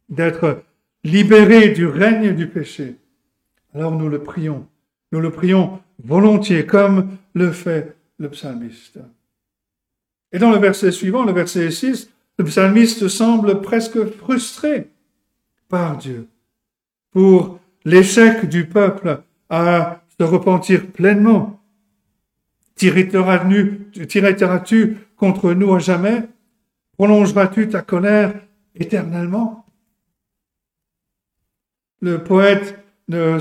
d'être 0.09 0.63
libérés 1.05 1.71
du 1.71 1.87
règne 1.87 2.35
du 2.35 2.49
péché, 2.49 2.97
alors 3.75 3.93
nous 3.93 4.09
le 4.09 4.23
prions. 4.23 4.67
Nous 5.13 5.21
le 5.21 5.31
prions 5.31 5.81
volontiers, 6.03 6.67
comme 6.67 7.17
le 7.35 7.53
fait 7.53 7.97
le 8.19 8.29
psalmiste. 8.31 8.99
Et 10.33 10.39
dans 10.39 10.51
le 10.51 10.59
verset 10.59 10.91
suivant, 10.91 11.25
le 11.25 11.33
verset 11.33 11.71
6, 11.71 12.11
le 12.39 12.45
psalmiste 12.45 13.07
semble 13.09 13.61
presque 13.61 14.05
frustré 14.17 14.91
Dieu 15.99 16.29
pour 17.11 17.59
l'échec 17.85 18.47
du 18.49 18.67
peuple 18.67 19.23
à 19.49 20.01
se 20.19 20.25
repentir 20.25 20.87
pleinement. 20.93 21.61
Tireras-tu 22.77 23.99
contre 25.17 25.53
nous 25.53 25.75
à 25.75 25.79
jamais? 25.79 26.23
Prolongeras-tu 26.97 27.69
ta 27.69 27.83
colère 27.83 28.35
éternellement? 28.75 29.65
Le 32.01 32.23
poète 32.23 32.79
euh, 33.13 33.39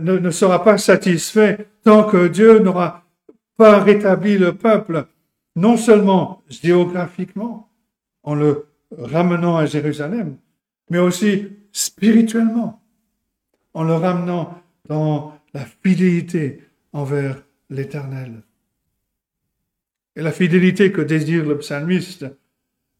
ne, 0.00 0.18
ne 0.18 0.30
sera 0.30 0.64
pas 0.64 0.78
satisfait 0.78 1.68
tant 1.84 2.04
que 2.04 2.28
Dieu 2.28 2.58
n'aura 2.58 3.04
pas 3.56 3.78
rétabli 3.80 4.38
le 4.38 4.54
peuple, 4.54 5.06
non 5.54 5.76
seulement 5.76 6.42
géographiquement, 6.48 7.70
en 8.22 8.34
le 8.34 8.66
ramenant 8.98 9.56
à 9.56 9.66
Jérusalem, 9.66 10.36
mais 10.90 10.98
aussi 10.98 11.48
spirituellement, 11.72 12.82
en 13.74 13.84
le 13.84 13.94
ramenant 13.94 14.62
dans 14.86 15.38
la 15.52 15.64
fidélité 15.64 16.62
envers 16.92 17.42
l'Éternel. 17.70 18.42
Et 20.14 20.22
la 20.22 20.32
fidélité 20.32 20.92
que 20.92 21.02
désire 21.02 21.44
le 21.44 21.58
psalmiste 21.58 22.26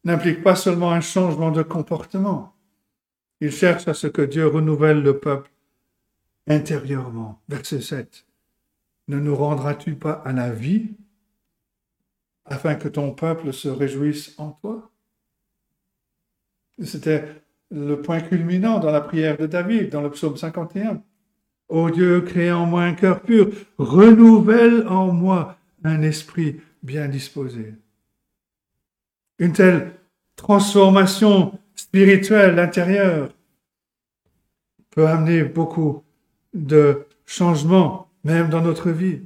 n'implique 0.03 0.43
pas 0.43 0.55
seulement 0.55 0.91
un 0.91 1.01
changement 1.01 1.51
de 1.51 1.63
comportement. 1.63 2.55
Il 3.41 3.51
cherche 3.51 3.87
à 3.87 3.93
ce 3.93 4.07
que 4.07 4.21
Dieu 4.21 4.47
renouvelle 4.47 5.01
le 5.01 5.19
peuple 5.19 5.51
intérieurement. 6.47 7.41
Verset 7.49 7.81
7. 7.81 8.25
Ne 9.07 9.19
nous 9.19 9.35
rendras-tu 9.35 9.95
pas 9.95 10.13
à 10.25 10.33
la 10.33 10.51
vie 10.51 10.95
afin 12.45 12.75
que 12.75 12.87
ton 12.87 13.11
peuple 13.11 13.53
se 13.53 13.67
réjouisse 13.67 14.33
en 14.37 14.51
toi 14.51 14.91
C'était 16.83 17.25
le 17.71 18.01
point 18.01 18.21
culminant 18.21 18.79
dans 18.79 18.91
la 18.91 19.01
prière 19.01 19.37
de 19.37 19.45
David, 19.45 19.89
dans 19.89 20.01
le 20.01 20.11
psaume 20.11 20.37
51. 20.37 21.01
Ô 21.69 21.89
Dieu, 21.89 22.21
crée 22.21 22.51
en 22.51 22.65
moi 22.65 22.83
un 22.83 22.93
cœur 22.93 23.21
pur, 23.21 23.51
renouvelle 23.77 24.87
en 24.87 25.11
moi 25.11 25.57
un 25.83 26.01
esprit 26.01 26.61
bien 26.81 27.07
disposé. 27.07 27.73
Une 29.39 29.53
telle 29.53 29.91
transformation 30.35 31.59
spirituelle 31.75 32.57
intérieure 32.59 33.29
peut 34.91 35.07
amener 35.07 35.43
beaucoup 35.43 36.03
de 36.53 37.05
changements, 37.25 38.09
même 38.23 38.49
dans 38.49 38.61
notre 38.61 38.89
vie. 38.89 39.21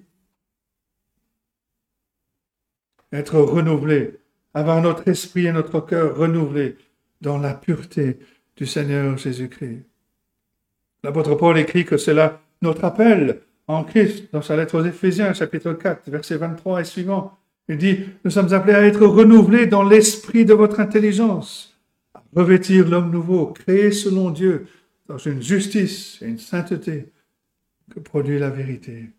Être 3.13 3.39
renouvelé, 3.39 4.19
avoir 4.53 4.81
notre 4.81 5.07
esprit 5.07 5.45
et 5.45 5.51
notre 5.51 5.79
cœur 5.81 6.17
renouvelés 6.17 6.77
dans 7.21 7.37
la 7.37 7.53
pureté 7.53 8.19
du 8.55 8.65
Seigneur 8.65 9.17
Jésus-Christ. 9.17 9.83
L'apôtre 11.03 11.35
Paul 11.35 11.57
écrit 11.57 11.85
que 11.85 11.97
c'est 11.97 12.13
là 12.13 12.41
notre 12.61 12.83
appel 12.83 13.41
en 13.67 13.83
Christ 13.83 14.29
dans 14.33 14.41
sa 14.41 14.55
lettre 14.55 14.79
aux 14.79 14.85
Éphésiens, 14.85 15.33
chapitre 15.33 15.73
4, 15.73 16.09
versets 16.09 16.37
23 16.37 16.81
et 16.81 16.83
suivant. 16.83 17.37
Il 17.69 17.77
dit, 17.77 17.99
nous 18.23 18.31
sommes 18.31 18.53
appelés 18.53 18.73
à 18.73 18.85
être 18.85 19.05
renouvelés 19.05 19.65
dans 19.65 19.83
l'esprit 19.83 20.45
de 20.45 20.53
votre 20.53 20.79
intelligence, 20.79 21.79
à 22.13 22.21
revêtir 22.35 22.89
l'homme 22.89 23.11
nouveau, 23.11 23.47
créé 23.47 23.91
selon 23.91 24.29
Dieu, 24.29 24.67
dans 25.07 25.17
une 25.17 25.41
justice 25.41 26.21
et 26.21 26.25
une 26.25 26.39
sainteté 26.39 27.11
que 27.93 27.99
produit 27.99 28.39
la 28.39 28.49
vérité. 28.49 29.09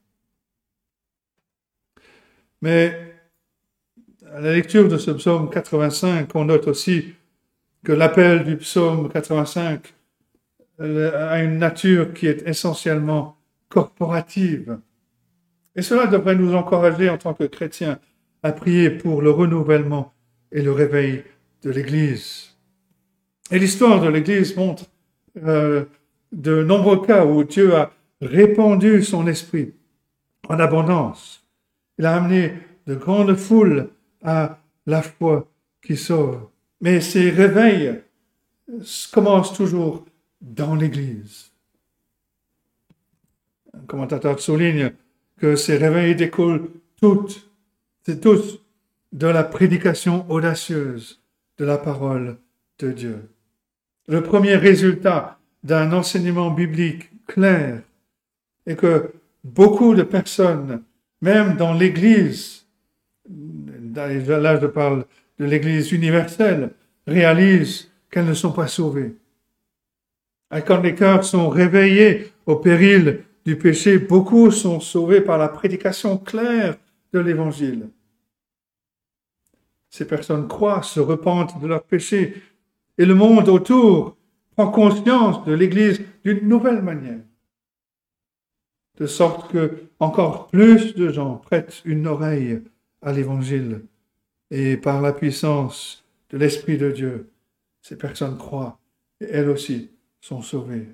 Mais 2.60 3.16
à 4.32 4.40
la 4.40 4.52
lecture 4.52 4.88
de 4.88 4.98
ce 4.98 5.10
psaume 5.10 5.50
85, 5.50 6.34
on 6.34 6.44
note 6.44 6.68
aussi 6.68 7.14
que 7.84 7.92
l'appel 7.92 8.44
du 8.44 8.56
psaume 8.56 9.08
85 9.08 9.94
a 10.78 11.42
une 11.42 11.58
nature 11.58 12.12
qui 12.12 12.26
est 12.26 12.46
essentiellement 12.46 13.36
corporative. 13.68 14.78
Et 15.74 15.82
cela 15.82 16.06
devrait 16.06 16.34
nous 16.34 16.54
encourager 16.54 17.08
en 17.08 17.18
tant 17.18 17.34
que 17.34 17.44
chrétiens 17.44 17.98
à 18.42 18.52
prier 18.52 18.90
pour 18.90 19.22
le 19.22 19.30
renouvellement 19.30 20.12
et 20.50 20.62
le 20.62 20.72
réveil 20.72 21.24
de 21.62 21.70
l'Église. 21.70 22.56
Et 23.50 23.58
l'histoire 23.58 24.00
de 24.00 24.08
l'Église 24.08 24.56
montre 24.56 24.84
euh, 25.44 25.84
de 26.32 26.62
nombreux 26.62 27.04
cas 27.04 27.24
où 27.24 27.44
Dieu 27.44 27.74
a 27.74 27.92
répandu 28.20 29.02
son 29.02 29.26
esprit 29.26 29.72
en 30.48 30.58
abondance. 30.58 31.46
Il 31.98 32.06
a 32.06 32.16
amené 32.16 32.54
de 32.86 32.94
grandes 32.94 33.34
foules 33.34 33.90
à 34.22 34.58
la 34.86 35.02
foi 35.02 35.48
qui 35.82 35.96
sauve. 35.96 36.48
Mais 36.82 37.00
ces 37.00 37.30
réveils 37.30 38.00
commencent 39.12 39.54
toujours 39.54 40.04
dans 40.40 40.74
l'Église. 40.74 41.52
Un 43.72 43.86
commentateur 43.86 44.38
souligne 44.40 44.92
que 45.38 45.56
ces 45.56 45.76
réveils 45.76 46.16
découlent 46.16 46.68
toutes, 47.00 47.48
c'est 48.04 48.20
tous 48.20 48.60
de 49.12 49.26
la 49.28 49.44
prédication 49.44 50.28
audacieuse 50.28 51.20
de 51.58 51.64
la 51.64 51.78
parole 51.78 52.36
de 52.80 52.90
Dieu. 52.90 53.28
Le 54.08 54.22
premier 54.22 54.56
résultat 54.56 55.38
d'un 55.62 55.92
enseignement 55.92 56.50
biblique 56.50 57.10
clair 57.26 57.82
est 58.66 58.76
que 58.76 59.12
beaucoup 59.44 59.94
de 59.94 60.02
personnes, 60.02 60.82
même 61.20 61.56
dans 61.56 61.74
l'Église, 61.74 62.66
là 63.28 64.60
je 64.60 64.66
parle 64.66 65.04
de 65.42 65.46
l'Église 65.48 65.90
universelle, 65.90 66.70
réalisent 67.04 67.90
qu'elles 68.08 68.26
ne 68.26 68.32
sont 68.32 68.52
pas 68.52 68.68
sauvées. 68.68 69.16
Et 70.56 70.62
quand 70.62 70.80
les 70.80 70.94
cœurs 70.94 71.24
sont 71.24 71.48
réveillés 71.48 72.30
au 72.46 72.54
péril 72.56 73.24
du 73.44 73.56
péché, 73.56 73.98
beaucoup 73.98 74.52
sont 74.52 74.78
sauvés 74.78 75.20
par 75.20 75.38
la 75.38 75.48
prédication 75.48 76.16
claire 76.16 76.76
de 77.12 77.18
l'Évangile. 77.18 77.88
Ces 79.90 80.06
personnes 80.06 80.46
croient, 80.46 80.84
se 80.84 81.00
repentent 81.00 81.60
de 81.60 81.66
leurs 81.66 81.82
péchés, 81.82 82.40
et 82.96 83.04
le 83.04 83.16
monde 83.16 83.48
autour 83.48 84.16
prend 84.54 84.70
conscience 84.70 85.44
de 85.44 85.54
l'Église 85.54 86.02
d'une 86.24 86.46
nouvelle 86.46 86.82
manière. 86.82 87.24
de 89.00 89.06
sorte 89.06 89.50
que 89.50 89.88
encore 89.98 90.46
plus 90.48 90.94
de 90.94 91.10
gens 91.10 91.36
prêtent 91.36 91.82
une 91.84 92.06
oreille 92.06 92.62
à 93.00 93.12
l'Évangile 93.12 93.82
et 94.52 94.76
par 94.76 95.00
la 95.00 95.14
puissance 95.14 96.04
de 96.28 96.36
l'Esprit 96.36 96.76
de 96.76 96.90
Dieu, 96.90 97.30
ces 97.80 97.96
personnes 97.96 98.36
croient 98.36 98.78
et 99.18 99.24
elles 99.24 99.48
aussi 99.48 99.90
sont 100.20 100.42
sauvées. 100.42 100.88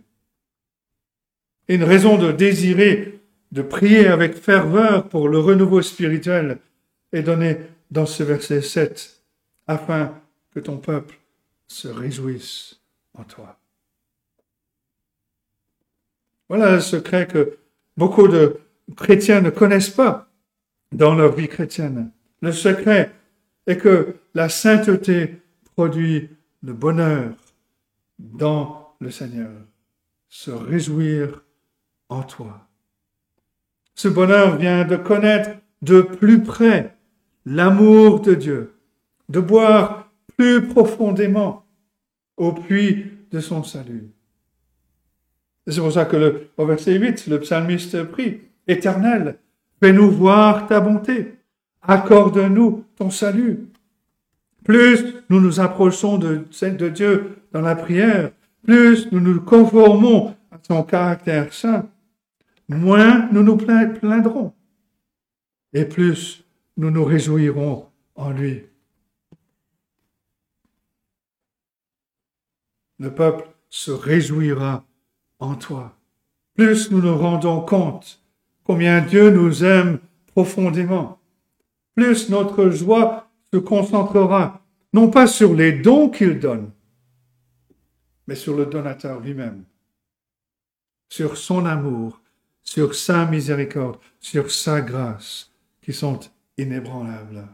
Une 1.67 1.83
raison 1.83 2.17
de 2.19 2.31
désirer, 2.31 3.19
de 3.51 3.63
prier 3.63 4.07
avec 4.07 4.37
ferveur 4.37 5.09
pour 5.09 5.29
le 5.29 5.41
renouveau 5.41 5.83
spirituel 5.83 6.61
est 7.13 7.23
donnée 7.23 7.59
dans 7.91 8.07
ce 8.07 8.23
verset 8.23 8.63
7, 8.63 9.25
afin 9.67 10.15
que 10.55 10.61
ton 10.61 10.77
peuple 10.77 11.19
se 11.67 11.89
réjouisse 11.89 12.81
en 13.15 13.25
toi. 13.25 13.59
Voilà 16.49 16.77
le 16.77 16.81
secret 16.81 17.27
que 17.27 17.59
beaucoup 17.97 18.29
de 18.29 18.61
chrétiens 18.97 19.41
ne 19.41 19.51
connaissent 19.51 19.91
pas 19.91 20.31
dans 20.93 21.17
leur 21.17 21.35
vie 21.35 21.49
chrétienne. 21.49 22.13
Le 22.41 22.53
secret 22.53 23.13
est 23.69 23.77
que 23.77 24.17
la 24.35 24.49
sainteté 24.49 25.43
produit 25.77 26.31
le 26.63 26.73
bonheur 26.73 27.35
dans 28.19 28.97
le 29.01 29.11
Seigneur, 29.11 29.53
se 30.29 30.51
réjouir 30.51 31.45
en 32.09 32.23
toi. 32.23 32.67
Ce 33.95 34.09
bonheur 34.09 34.57
vient 34.57 34.85
de 34.85 34.97
connaître 34.97 35.51
de 35.83 36.01
plus 36.01 36.43
près 36.43 36.97
l'amour 37.45 38.21
de 38.21 38.35
Dieu, 38.35 38.75
de 39.29 39.39
boire 39.39 40.11
plus 40.37 40.67
profondément 40.67 41.65
au 42.37 42.53
puits 42.53 43.07
de 43.31 43.41
son 43.41 43.63
salut. 43.63 44.11
C'est 45.67 45.81
pour 45.81 45.93
ça 45.93 46.07
que 46.07 46.49
au 46.57 46.67
verset 46.67 46.99
8, 46.99 47.27
le 47.27 47.41
psalmiste 47.41 48.03
prie, 48.05 48.41
Éternel, 48.67 49.39
fais-nous 49.81 50.11
voir 50.11 50.67
ta 50.67 50.81
bonté, 50.81 51.38
accorde-nous 51.89 52.85
ton 52.97 53.11
salut. 53.11 53.69
Plus 54.65 55.15
nous 55.31 55.41
nous 55.41 55.59
approchons 55.59 56.19
de, 56.19 56.45
de 56.63 56.89
Dieu 56.89 57.39
dans 57.53 57.63
la 57.63 57.75
prière, 57.75 58.31
plus 58.63 59.11
nous 59.11 59.21
nous 59.21 59.41
conformons 59.41 60.37
à 60.53 60.59
son 60.63 60.83
caractère 60.83 61.53
saint, 61.53 61.89
moins 62.69 63.29
nous 63.33 63.43
nous 63.43 63.57
plaindrons 63.57 64.53
et 65.73 65.87
plus 65.87 66.45
nous 66.77 66.91
nous 66.91 67.05
réjouirons 67.05 67.87
en 68.15 68.31
lui. 68.31 68.65
Le 72.99 73.15
peuple 73.15 73.49
se 73.71 73.91
réjouira 73.91 74.85
en 75.39 75.55
toi. 75.55 75.97
Plus 76.55 76.91
nous 76.91 77.01
nous 77.01 77.17
rendons 77.17 77.61
compte 77.61 78.21
combien 78.65 79.01
Dieu 79.01 79.31
nous 79.31 79.65
aime 79.65 80.01
profondément, 80.35 81.18
plus 81.99 82.29
notre 82.29 82.71
joie 82.71 83.29
se 83.53 83.59
concentrera 83.59 84.63
non 84.93 85.11
pas 85.11 85.27
sur 85.27 85.53
les 85.53 85.73
dons 85.73 86.09
qu'il 86.09 86.39
donne, 86.39 86.71
mais 88.29 88.37
sur 88.37 88.57
le 88.57 88.67
donateur 88.67 89.19
lui-même, 89.19 89.65
sur 91.09 91.37
son 91.37 91.67
amour, 91.67 92.21
sur 92.63 92.95
sa 92.95 93.27
miséricorde, 93.27 93.97
sur 94.21 94.53
sa 94.53 94.81
grâce, 94.81 95.51
qui 95.83 95.93
sont 95.93 96.21
inébranlables. 96.57 97.49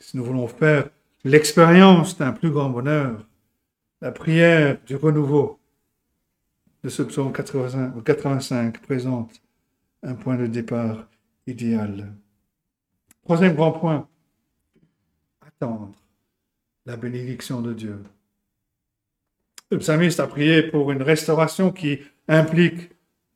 Si 0.00 0.16
nous 0.16 0.24
voulons 0.24 0.48
faire 0.48 0.88
l'expérience 1.22 2.16
d'un 2.16 2.32
plus 2.32 2.50
grand 2.50 2.70
bonheur, 2.70 3.26
la 4.00 4.10
prière 4.10 4.78
du 4.86 4.96
renouveau 4.96 5.60
de 6.82 6.88
ce 6.88 7.02
psaume 7.02 7.30
85 7.30 8.80
présente 8.80 9.42
un 10.02 10.14
point 10.14 10.36
de 10.36 10.46
départ 10.46 11.06
idéal. 11.46 12.12
Troisième 13.24 13.54
grand 13.54 13.72
point, 13.72 14.08
attendre 15.46 15.92
la 16.84 16.96
bénédiction 16.96 17.60
de 17.60 17.72
Dieu. 17.72 18.02
Le 19.70 19.78
psalmiste 19.78 20.20
a 20.20 20.26
prié 20.26 20.62
pour 20.62 20.92
une 20.92 21.02
restauration 21.02 21.72
qui 21.72 21.98
implique 22.28 22.90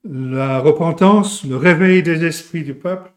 la 0.04 0.60
repentance, 0.60 1.44
le 1.44 1.56
réveil 1.56 2.02
des 2.02 2.24
esprits 2.24 2.62
du 2.62 2.74
peuple. 2.74 3.12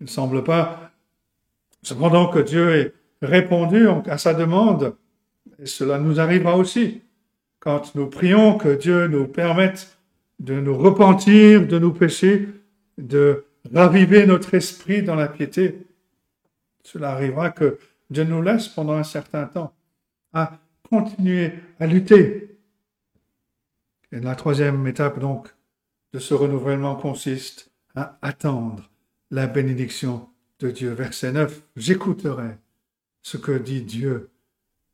Il 0.00 0.04
ne 0.04 0.10
semble 0.10 0.42
pas, 0.42 0.90
cependant, 1.82 2.28
que 2.28 2.40
Dieu 2.40 2.74
ait 2.76 2.92
répondu 3.22 3.86
à 4.06 4.18
sa 4.18 4.34
demande 4.34 4.96
cela 5.64 5.98
nous 5.98 6.20
arrivera 6.20 6.56
aussi 6.56 7.02
quand 7.60 7.94
nous 7.94 8.06
prions 8.06 8.58
que 8.58 8.74
Dieu 8.74 9.06
nous 9.06 9.26
permette 9.26 9.98
de 10.40 10.60
nous 10.60 10.76
repentir 10.76 11.66
de 11.66 11.78
nos 11.78 11.92
péchés, 11.92 12.48
de 12.98 13.44
raviver 13.72 14.26
notre 14.26 14.54
esprit 14.54 15.02
dans 15.02 15.14
la 15.14 15.28
piété. 15.28 15.86
Cela 16.82 17.10
arrivera 17.10 17.50
que 17.50 17.78
Dieu 18.10 18.24
nous 18.24 18.42
laisse 18.42 18.68
pendant 18.68 18.94
un 18.94 19.04
certain 19.04 19.46
temps 19.46 19.74
à 20.32 20.58
continuer 20.88 21.52
à 21.80 21.86
lutter. 21.86 22.58
Et 24.12 24.20
la 24.20 24.34
troisième 24.36 24.86
étape 24.86 25.18
donc 25.18 25.48
de 26.12 26.18
ce 26.18 26.34
renouvellement 26.34 26.94
consiste 26.94 27.72
à 27.94 28.18
attendre 28.22 28.90
la 29.30 29.46
bénédiction 29.46 30.28
de 30.60 30.70
Dieu. 30.70 30.92
Verset 30.92 31.32
9, 31.32 31.62
j'écouterai 31.76 32.58
ce 33.22 33.36
que 33.36 33.52
dit 33.52 33.82
Dieu 33.82 34.30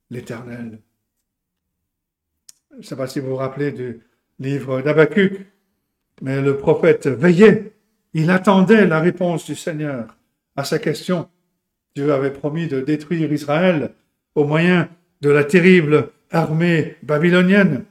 l'Éternel. 0.09 0.81
Je 2.73 2.77
ne 2.79 2.83
sais 2.83 2.97
pas 2.97 3.07
si 3.07 3.21
vous 3.21 3.31
vous 3.31 3.37
rappelez 3.37 3.73
du 3.73 4.01
livre 4.39 4.81
d'Abacuc, 4.81 5.47
mais 6.23 6.41
le 6.41 6.57
prophète 6.57 7.07
veillait, 7.07 7.73
il 8.15 8.31
attendait 8.31 8.87
la 8.87 9.01
réponse 9.01 9.47
du 9.47 9.55
Seigneur 9.55 10.17
à 10.57 10.65
sa 10.65 10.79
question. 10.79 11.29
Dieu 11.95 12.13
avait 12.13 12.33
promis 12.33 12.69
de 12.69 12.81
détruire 12.81 13.33
Israël 13.33 13.93
au 14.35 14.45
moyen 14.45 14.89
de 15.21 15.31
la 15.31 15.45
terrible 15.45 16.11
armée 16.31 16.97
babylonienne. 17.03 17.85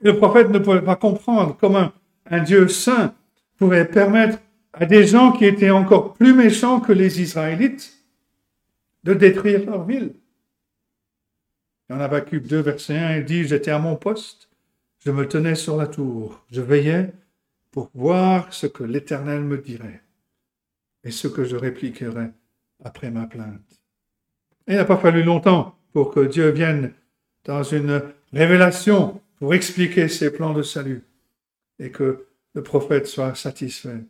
Le 0.00 0.16
prophète 0.16 0.50
ne 0.50 0.58
pouvait 0.58 0.82
pas 0.82 0.96
comprendre 0.96 1.56
comment 1.58 1.92
un 2.30 2.40
Dieu 2.40 2.68
saint 2.68 3.14
pouvait 3.58 3.84
permettre 3.84 4.38
à 4.72 4.86
des 4.86 5.06
gens 5.06 5.32
qui 5.32 5.44
étaient 5.44 5.70
encore 5.70 6.14
plus 6.14 6.34
méchants 6.34 6.80
que 6.80 6.92
les 6.92 7.20
Israélites 7.20 7.92
de 9.04 9.14
détruire 9.14 9.64
leur 9.66 9.84
ville. 9.84 10.14
En 11.90 12.00
Habakkuk 12.00 12.46
2, 12.46 12.60
verset 12.60 12.98
1, 12.98 13.16
il 13.18 13.24
dit, 13.24 13.44
j'étais 13.44 13.70
à 13.70 13.78
mon 13.78 13.94
poste, 13.94 14.48
je 15.04 15.10
me 15.10 15.28
tenais 15.28 15.54
sur 15.54 15.76
la 15.76 15.86
tour, 15.86 16.44
je 16.50 16.62
veillais 16.62 17.12
pour 17.74 17.90
voir 17.92 18.54
ce 18.54 18.68
que 18.68 18.84
l'Éternel 18.84 19.40
me 19.40 19.58
dirait 19.58 20.00
et 21.02 21.10
ce 21.10 21.26
que 21.26 21.42
je 21.42 21.56
répliquerais 21.56 22.30
après 22.84 23.10
ma 23.10 23.26
plainte. 23.26 23.80
il 24.68 24.76
n'a 24.76 24.84
pas 24.84 24.96
fallu 24.96 25.24
longtemps 25.24 25.76
pour 25.92 26.12
que 26.12 26.20
Dieu 26.20 26.50
vienne 26.50 26.92
dans 27.42 27.64
une 27.64 28.00
révélation 28.32 29.20
pour 29.40 29.54
expliquer 29.54 30.06
ses 30.06 30.32
plans 30.32 30.52
de 30.52 30.62
salut 30.62 31.02
et 31.80 31.90
que 31.90 32.28
le 32.54 32.62
prophète 32.62 33.08
soit 33.08 33.34
satisfait. 33.34 34.04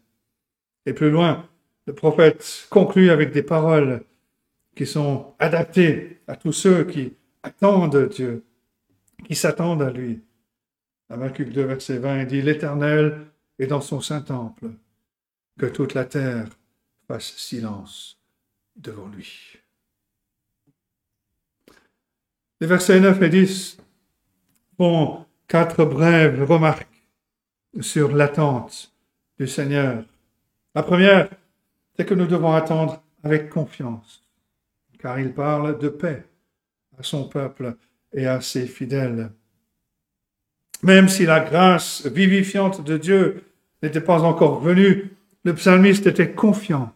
Et 0.85 0.93
plus 0.93 1.11
loin, 1.11 1.49
le 1.87 1.95
prophète 1.95 2.67
conclut 2.69 3.09
avec 3.09 3.33
des 3.33 3.43
paroles 3.43 4.05
qui 4.77 4.85
sont 4.85 5.33
adaptées 5.39 6.21
à 6.27 6.37
tous 6.37 6.53
ceux 6.53 6.85
qui 6.85 7.15
attendent 7.43 8.11
Dieu, 8.11 8.45
qui 9.25 9.35
s'attendent 9.35 9.81
à 9.81 9.91
lui. 9.91 10.21
Habakkuk 11.09 11.49
2, 11.49 11.63
verset 11.63 11.97
20 11.97 12.25
dit 12.27 12.43
L'Éternel 12.43 13.31
est 13.59 13.67
dans 13.67 13.81
son 13.81 14.01
saint 14.01 14.23
temple, 14.23 14.71
que 15.59 15.67
toute 15.67 15.95
la 15.95 16.05
terre 16.05 16.49
fasse 17.07 17.37
silence 17.37 18.19
devant 18.77 19.09
lui. 19.09 19.59
Les 22.61 22.67
versets 22.67 23.01
9 23.01 23.21
et 23.23 23.29
10 23.29 23.79
font 24.77 25.27
quatre 25.49 25.85
brèves 25.85 26.43
remarques 26.43 26.89
sur 27.81 28.15
l'attente 28.15 28.93
du 29.39 29.47
Seigneur. 29.47 30.05
La 30.75 30.83
première, 30.83 31.29
c'est 31.97 32.07
que 32.07 32.15
nous 32.15 32.27
devons 32.27 32.53
attendre 32.53 33.03
avec 33.23 33.51
confiance, 33.51 34.23
car 34.99 35.19
il 35.19 35.33
parle 35.33 35.79
de 35.79 35.89
paix 35.89 36.25
à 36.99 37.03
son 37.03 37.29
peuple 37.29 37.77
et 38.13 38.27
à 38.27 38.41
ses 38.41 38.67
fidèles. 38.67 39.31
Même 40.85 41.09
si 41.09 41.25
la 41.25 41.41
grâce 41.41 42.07
vivifiante 42.07 42.85
de 42.85 42.99
Dieu 42.99 43.43
n'était 43.83 44.03
pas 44.03 44.23
encore 44.23 44.61
venue, 44.61 45.11
le 45.43 45.55
psalmiste 45.55 46.07
était 46.07 46.33
confiant 46.33 46.93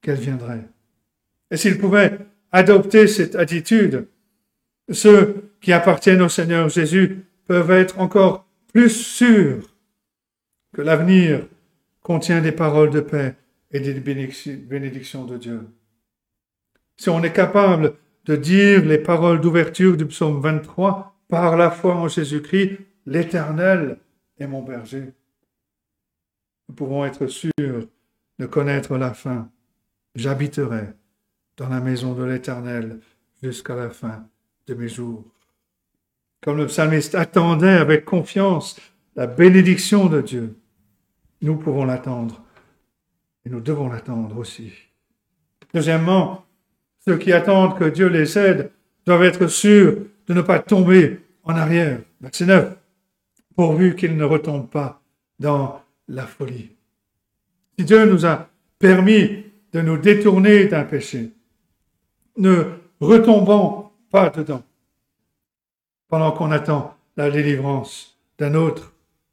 qu'elle 0.00 0.18
viendrait. 0.18 0.68
Et 1.50 1.56
s'il 1.56 1.76
pouvait 1.76 2.18
adopter 2.52 3.08
cette 3.08 3.34
attitude, 3.34 4.06
ceux 4.92 5.50
qui 5.60 5.72
appartiennent 5.72 6.22
au 6.22 6.28
Seigneur 6.28 6.68
Jésus 6.68 7.24
peuvent 7.46 7.72
être 7.72 7.98
encore 7.98 8.46
plus 8.72 8.90
sûrs 8.90 9.74
que 10.72 10.82
l'avenir 10.82 11.48
contient 12.02 12.40
des 12.40 12.52
paroles 12.52 12.90
de 12.90 13.00
paix 13.00 13.34
et 13.72 13.80
des 13.80 13.94
bénédictions 13.94 15.24
de 15.24 15.36
Dieu. 15.36 15.62
Si 16.96 17.08
on 17.08 17.24
est 17.24 17.32
capable 17.32 17.94
de 18.26 18.36
dire 18.36 18.84
les 18.84 18.98
paroles 18.98 19.40
d'ouverture 19.40 19.96
du 19.96 20.06
psaume 20.06 20.40
23 20.40 21.16
par 21.26 21.56
la 21.56 21.72
foi 21.72 21.96
en 21.96 22.06
Jésus-Christ, 22.06 22.78
l'Éternel 23.06 23.98
est 24.38 24.46
mon 24.46 24.62
berger. 24.62 25.12
Nous 26.68 26.74
pouvons 26.74 27.04
être 27.04 27.26
sûrs 27.26 27.88
de 28.38 28.46
connaître 28.46 28.96
la 28.96 29.12
fin. 29.12 29.50
J'habiterai 30.14 30.94
dans 31.56 31.68
la 31.68 31.80
maison 31.80 32.14
de 32.14 32.24
l'Éternel 32.24 33.00
jusqu'à 33.42 33.74
la 33.74 33.90
fin 33.90 34.26
de 34.66 34.74
mes 34.74 34.88
jours. 34.88 35.24
Comme 36.40 36.56
le 36.56 36.66
psalmiste 36.66 37.14
attendait 37.14 37.68
avec 37.68 38.04
confiance 38.04 38.80
la 39.14 39.26
bénédiction 39.26 40.06
de 40.06 40.20
Dieu, 40.20 40.56
nous 41.42 41.56
pouvons 41.56 41.84
l'attendre 41.84 42.42
et 43.44 43.50
nous 43.50 43.60
devons 43.60 43.88
l'attendre 43.88 44.38
aussi. 44.38 44.72
Deuxièmement, 45.74 46.44
ceux 47.04 47.18
qui 47.18 47.32
attendent 47.32 47.78
que 47.78 47.84
Dieu 47.84 48.08
les 48.08 48.38
aide 48.38 48.70
doivent 49.06 49.24
être 49.24 49.46
sûrs 49.46 49.96
de 50.26 50.34
ne 50.34 50.42
pas 50.42 50.58
tomber 50.58 51.20
en 51.44 51.56
arrière. 51.56 52.00
Verset 52.20 52.46
9. 52.46 52.79
Pourvu 53.56 53.96
qu'ils 53.96 54.16
ne 54.16 54.24
retombent 54.24 54.70
pas 54.70 55.02
dans 55.38 55.82
la 56.08 56.26
folie. 56.26 56.70
Si 57.78 57.84
Dieu 57.84 58.04
nous 58.04 58.26
a 58.26 58.48
permis 58.78 59.44
de 59.72 59.80
nous 59.80 59.98
détourner 59.98 60.66
d'un 60.66 60.84
péché, 60.84 61.32
ne 62.36 62.64
retombons 63.00 63.90
pas 64.10 64.30
dedans 64.30 64.62
pendant 66.08 66.32
qu'on 66.32 66.50
attend 66.50 66.96
la 67.16 67.30
délivrance 67.30 68.18
d'un 68.38 68.54
autre. 68.54 68.92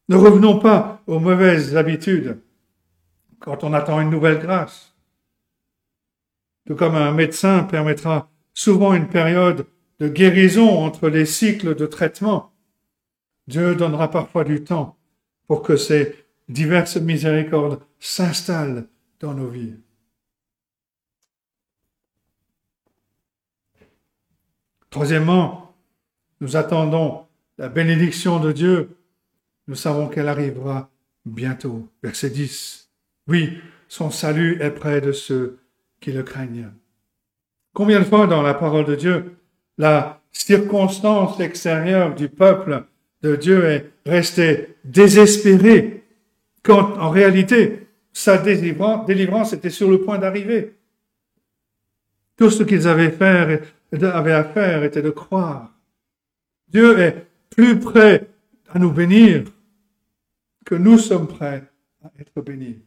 Ne 0.10 0.16
revenons 0.16 0.60
pas 0.60 1.02
aux 1.08 1.20
mauvaises 1.20 1.76
habitudes 1.76 2.40
quand 3.40 3.64
on 3.64 3.74
attend 3.74 4.00
une 4.00 4.10
nouvelle 4.10 4.40
grâce. 4.40 4.94
Tout 6.66 6.76
comme 6.76 6.96
un 6.96 7.12
médecin 7.12 7.64
permettra 7.64 8.30
souvent 8.54 8.94
une 8.94 9.08
période 9.08 9.66
de 10.00 10.08
guérison 10.08 10.70
entre 10.70 11.10
les 11.10 11.26
cycles 11.26 11.76
de 11.76 11.86
traitement, 11.86 12.52
Dieu 13.48 13.76
donnera 13.76 14.10
parfois 14.12 14.44
du 14.44 14.64
temps 14.64 14.98
pour 15.48 15.62
que 15.62 15.78
ces 15.78 16.16
diverses 16.50 16.98
miséricordes 16.98 17.80
s'installent 18.00 18.88
dans 19.20 19.34
nos 19.34 19.48
vies. 19.48 19.76
Troisièmement, 24.90 25.76
nous 26.42 26.56
attendons 26.56 27.26
la 27.58 27.70
bénédiction 27.70 28.40
de 28.40 28.52
Dieu. 28.52 28.98
Nous 29.68 29.76
savons 29.76 30.08
qu'elle 30.08 30.28
arrivera 30.28 30.90
bientôt. 31.26 31.88
Verset 32.04 32.30
10. 32.30 32.90
Oui, 33.28 33.58
son 33.88 34.12
salut 34.12 34.62
est 34.62 34.72
près 34.72 35.02
de 35.02 35.12
ceux 35.12 35.60
qui 36.00 36.12
le 36.12 36.24
craignent. 36.24 36.72
Combien 37.74 38.00
de 38.00 38.06
fois 38.06 38.28
dans 38.28 38.42
la 38.42 38.54
parole 38.54 38.86
de 38.86 38.96
Dieu, 38.96 39.38
la 39.78 40.22
circonstance 40.32 41.40
extérieure 41.40 42.16
du 42.16 42.30
peuple 42.30 42.86
de 43.22 43.36
Dieu 43.36 43.66
est 43.66 43.92
restée 44.06 44.76
désespérée, 44.84 46.04
quand 46.64 46.98
en 46.98 47.10
réalité, 47.10 47.88
sa 48.14 48.38
délivrance 48.38 49.54
était 49.54 49.70
sur 49.70 49.90
le 49.90 50.02
point 50.02 50.18
d'arriver. 50.18 50.76
Tout 52.36 52.50
ce 52.50 52.64
qu'ils 52.64 52.88
avaient, 52.88 53.16
avaient 53.22 54.32
à 54.32 54.44
faire 54.44 54.84
était 54.84 55.02
de 55.02 55.10
croire. 55.10 55.74
Dieu 56.68 57.00
est 57.00 57.28
plus 57.50 57.80
prêt 57.80 58.28
à 58.70 58.80
nous 58.80 58.92
bénir 58.92 59.46
que 60.66 60.76
nous 60.76 60.98
sommes 60.98 61.28
prêts 61.28 61.64
à 62.04 62.12
être 62.20 62.42
bénis. 62.42 62.82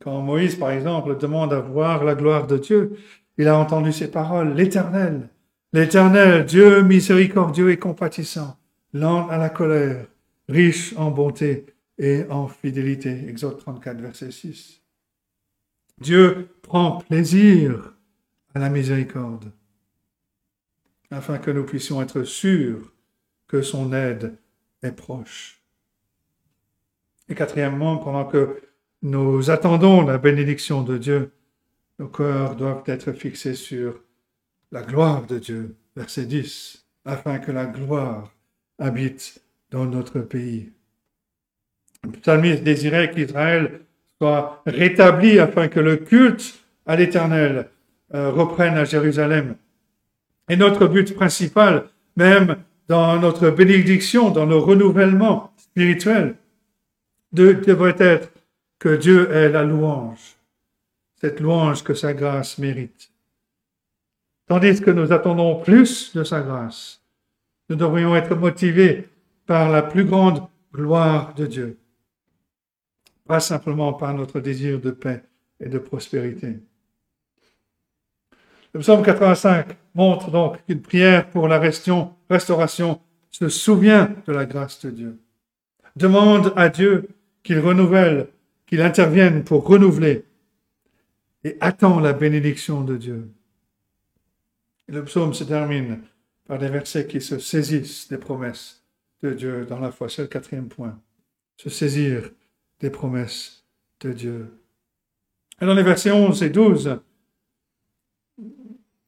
Quand 0.00 0.20
Moïse, 0.20 0.56
par 0.56 0.70
exemple, 0.70 1.16
demande 1.16 1.52
à 1.52 1.60
voir 1.60 2.04
la 2.04 2.14
gloire 2.14 2.46
de 2.46 2.58
Dieu, 2.58 2.96
il 3.38 3.48
a 3.48 3.58
entendu 3.58 3.92
ces 3.92 4.10
paroles, 4.10 4.54
l'Éternel, 4.54 5.28
l'Éternel, 5.72 6.44
Dieu 6.44 6.82
miséricordieux 6.82 7.70
et 7.70 7.78
compatissant, 7.78 8.58
lent 8.92 9.28
à 9.28 9.38
la 9.38 9.48
colère, 9.48 10.06
riche 10.48 10.94
en 10.96 11.10
bonté 11.10 11.66
et 11.98 12.24
en 12.30 12.48
fidélité. 12.48 13.28
Exode 13.28 13.58
34, 13.58 14.00
verset 14.00 14.30
6. 14.30 14.82
Dieu 15.98 16.48
prend 16.62 16.98
plaisir 16.98 17.94
à 18.54 18.58
la 18.58 18.68
miséricorde, 18.68 19.52
afin 21.10 21.38
que 21.38 21.50
nous 21.50 21.64
puissions 21.64 22.02
être 22.02 22.22
sûrs 22.24 22.92
que 23.46 23.62
son 23.62 23.92
aide 23.92 24.36
est 24.82 24.92
proche. 24.92 25.62
Et 27.28 27.34
quatrièmement, 27.34 27.98
pendant 27.98 28.24
que 28.24 28.60
nous 29.02 29.50
attendons 29.50 30.02
la 30.02 30.18
bénédiction 30.18 30.82
de 30.82 30.96
Dieu. 30.96 31.32
Nos 31.98 32.06
cœurs 32.06 32.54
doivent 32.54 32.84
être 32.86 33.12
fixés 33.12 33.54
sur 33.54 34.00
la 34.72 34.82
gloire 34.82 35.26
de 35.26 35.38
Dieu, 35.38 35.76
verset 35.94 36.24
10, 36.24 36.84
afin 37.04 37.38
que 37.38 37.52
la 37.52 37.66
gloire 37.66 38.32
habite 38.78 39.42
dans 39.70 39.84
notre 39.84 40.20
pays. 40.20 40.70
Le 42.04 42.56
désirait 42.56 43.10
qu'Israël 43.10 43.82
soit 44.18 44.62
rétabli 44.66 45.38
afin 45.38 45.68
que 45.68 45.78
le 45.78 45.96
culte 45.96 46.58
à 46.86 46.96
l'Éternel 46.96 47.68
euh, 48.14 48.30
reprenne 48.30 48.76
à 48.76 48.84
Jérusalem. 48.84 49.56
Et 50.48 50.56
notre 50.56 50.86
but 50.86 51.14
principal, 51.14 51.84
même 52.16 52.56
dans 52.88 53.18
notre 53.20 53.50
bénédiction, 53.50 54.30
dans 54.30 54.46
le 54.46 54.56
renouvellement 54.56 55.52
spirituel, 55.56 56.36
devrait 57.32 57.96
être 57.98 58.32
que 58.78 58.96
Dieu 58.96 59.30
est 59.30 59.48
la 59.48 59.62
louange, 59.62 60.36
cette 61.20 61.40
louange 61.40 61.84
que 61.84 61.94
sa 61.94 62.12
grâce 62.14 62.58
mérite. 62.58 63.11
Tandis 64.46 64.80
que 64.80 64.90
nous 64.90 65.12
attendons 65.12 65.60
plus 65.60 66.14
de 66.14 66.24
sa 66.24 66.40
grâce, 66.40 67.00
nous 67.68 67.76
devrions 67.76 68.16
être 68.16 68.34
motivés 68.34 69.08
par 69.46 69.70
la 69.70 69.82
plus 69.82 70.04
grande 70.04 70.46
gloire 70.72 71.34
de 71.34 71.46
Dieu, 71.46 71.78
pas 73.26 73.40
simplement 73.40 73.92
par 73.92 74.14
notre 74.14 74.40
désir 74.40 74.80
de 74.80 74.90
paix 74.90 75.22
et 75.60 75.68
de 75.68 75.78
prospérité. 75.78 76.58
Le 78.74 78.80
psaume 78.80 79.02
85 79.02 79.76
montre 79.94 80.30
donc 80.30 80.64
qu'une 80.66 80.80
prière 80.80 81.28
pour 81.28 81.46
la 81.46 81.58
restauration 81.58 83.00
se 83.30 83.48
souvient 83.48 84.14
de 84.26 84.32
la 84.32 84.46
grâce 84.46 84.80
de 84.84 84.90
Dieu, 84.90 85.18
demande 85.96 86.52
à 86.56 86.68
Dieu 86.68 87.08
qu'il 87.42 87.58
renouvelle 87.58 88.28
qu'il 88.66 88.80
intervienne 88.80 89.44
pour 89.44 89.66
renouveler 89.66 90.24
et 91.44 91.56
attend 91.60 92.00
la 92.00 92.14
bénédiction 92.14 92.82
de 92.82 92.96
Dieu. 92.96 93.30
Le 94.88 95.04
psaume 95.04 95.34
se 95.34 95.44
termine 95.44 96.00
par 96.46 96.58
des 96.58 96.68
versets 96.68 97.06
qui 97.06 97.20
se 97.20 97.38
saisissent 97.38 98.08
des 98.08 98.18
promesses 98.18 98.82
de 99.22 99.32
Dieu 99.32 99.64
dans 99.66 99.78
la 99.78 99.90
foi. 99.90 100.08
C'est 100.08 100.22
le 100.22 100.28
quatrième 100.28 100.68
point. 100.68 100.98
Se 101.56 101.70
saisir 101.70 102.30
des 102.80 102.90
promesses 102.90 103.64
de 104.00 104.12
Dieu. 104.12 104.58
Et 105.60 105.66
dans 105.66 105.74
les 105.74 105.82
versets 105.82 106.10
11 106.10 106.42
et 106.42 106.50
12, 106.50 106.98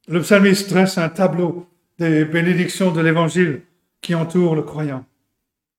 le 0.08 0.20
psalmiste 0.20 0.70
dresse 0.70 0.98
un 0.98 1.08
tableau 1.08 1.66
des 1.98 2.24
bénédictions 2.24 2.92
de 2.92 3.00
l'évangile 3.00 3.62
qui 4.00 4.14
entourent 4.14 4.54
le 4.54 4.62
croyant. 4.62 5.04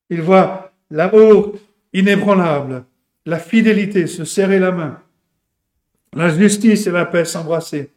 Il 0.09 0.21
voit 0.21 0.73
l'amour 0.89 1.55
inébranlable 1.93 2.85
la 3.25 3.39
fidélité, 3.39 4.07
se 4.07 4.23
serrer 4.23 4.59
la 4.59 4.71
main, 4.71 5.01
la 6.13 6.29
justice 6.29 6.87
et 6.87 6.91
la 6.91 7.05
paix 7.05 7.25
s'embrasser, 7.25 7.91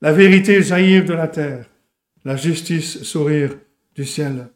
la 0.00 0.12
vérité 0.12 0.62
jaillir 0.62 1.04
de 1.04 1.12
la 1.12 1.28
terre, 1.28 1.66
la 2.24 2.36
justice 2.36 3.02
sourire 3.02 3.56
du 3.94 4.04
ciel. 4.04 4.48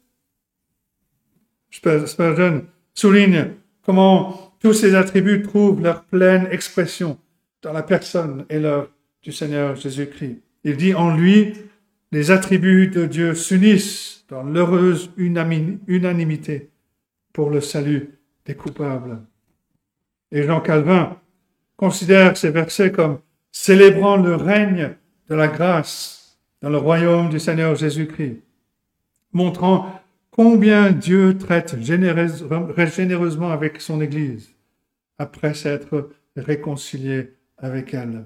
Spurgeon 1.71 2.65
souligne 2.95 3.51
comment 3.83 4.57
tous 4.61 4.73
ces 4.73 4.95
attributs 4.95 5.43
trouvent 5.43 5.83
leur 5.83 6.05
pleine 6.05 6.49
expression 6.51 7.19
dans 7.63 7.73
la 7.73 7.83
personne 7.83 8.47
et 8.49 8.59
l'œuvre 8.59 8.91
du 9.23 9.33
Seigneur 9.33 9.77
Jésus-Christ. 9.77 10.41
Il 10.65 10.77
dit 10.77 10.95
en 10.95 11.15
lui, 11.15 11.55
les 12.13 12.31
attributs 12.31 12.89
de 12.89 13.07
Dieu 13.07 13.35
s'unissent 13.35 14.25
dans 14.29 14.43
l'heureuse 14.43 15.11
unanimité 15.17 16.71
pour 17.33 17.51
le 17.51 17.61
salut 17.61 18.11
des 18.47 18.55
coupables. 18.55 19.19
Et 20.31 20.45
Jean 20.45 20.61
Calvin 20.61 21.19
considère 21.77 22.37
ces 22.37 22.51
versets 22.51 22.93
comme 22.93 23.19
célébrant 23.51 24.17
le 24.17 24.37
règne 24.37 24.95
de 25.35 25.39
la 25.39 25.49
grâce 25.49 26.39
dans 26.63 26.71
le 26.71 26.79
royaume 26.79 27.29
du 27.29 27.41
Seigneur 27.41 27.75
Jésus-Christ, 27.75 28.41
montrant 29.33 30.01
combien 30.31 30.93
Dieu 30.93 31.37
traite 31.37 31.77
généreusement 31.81 33.51
avec 33.51 33.81
son 33.81 34.01
Église 34.01 34.55
après 35.19 35.55
s'être 35.55 36.11
réconcilié 36.37 37.35
avec 37.59 37.95
elle. 37.95 38.25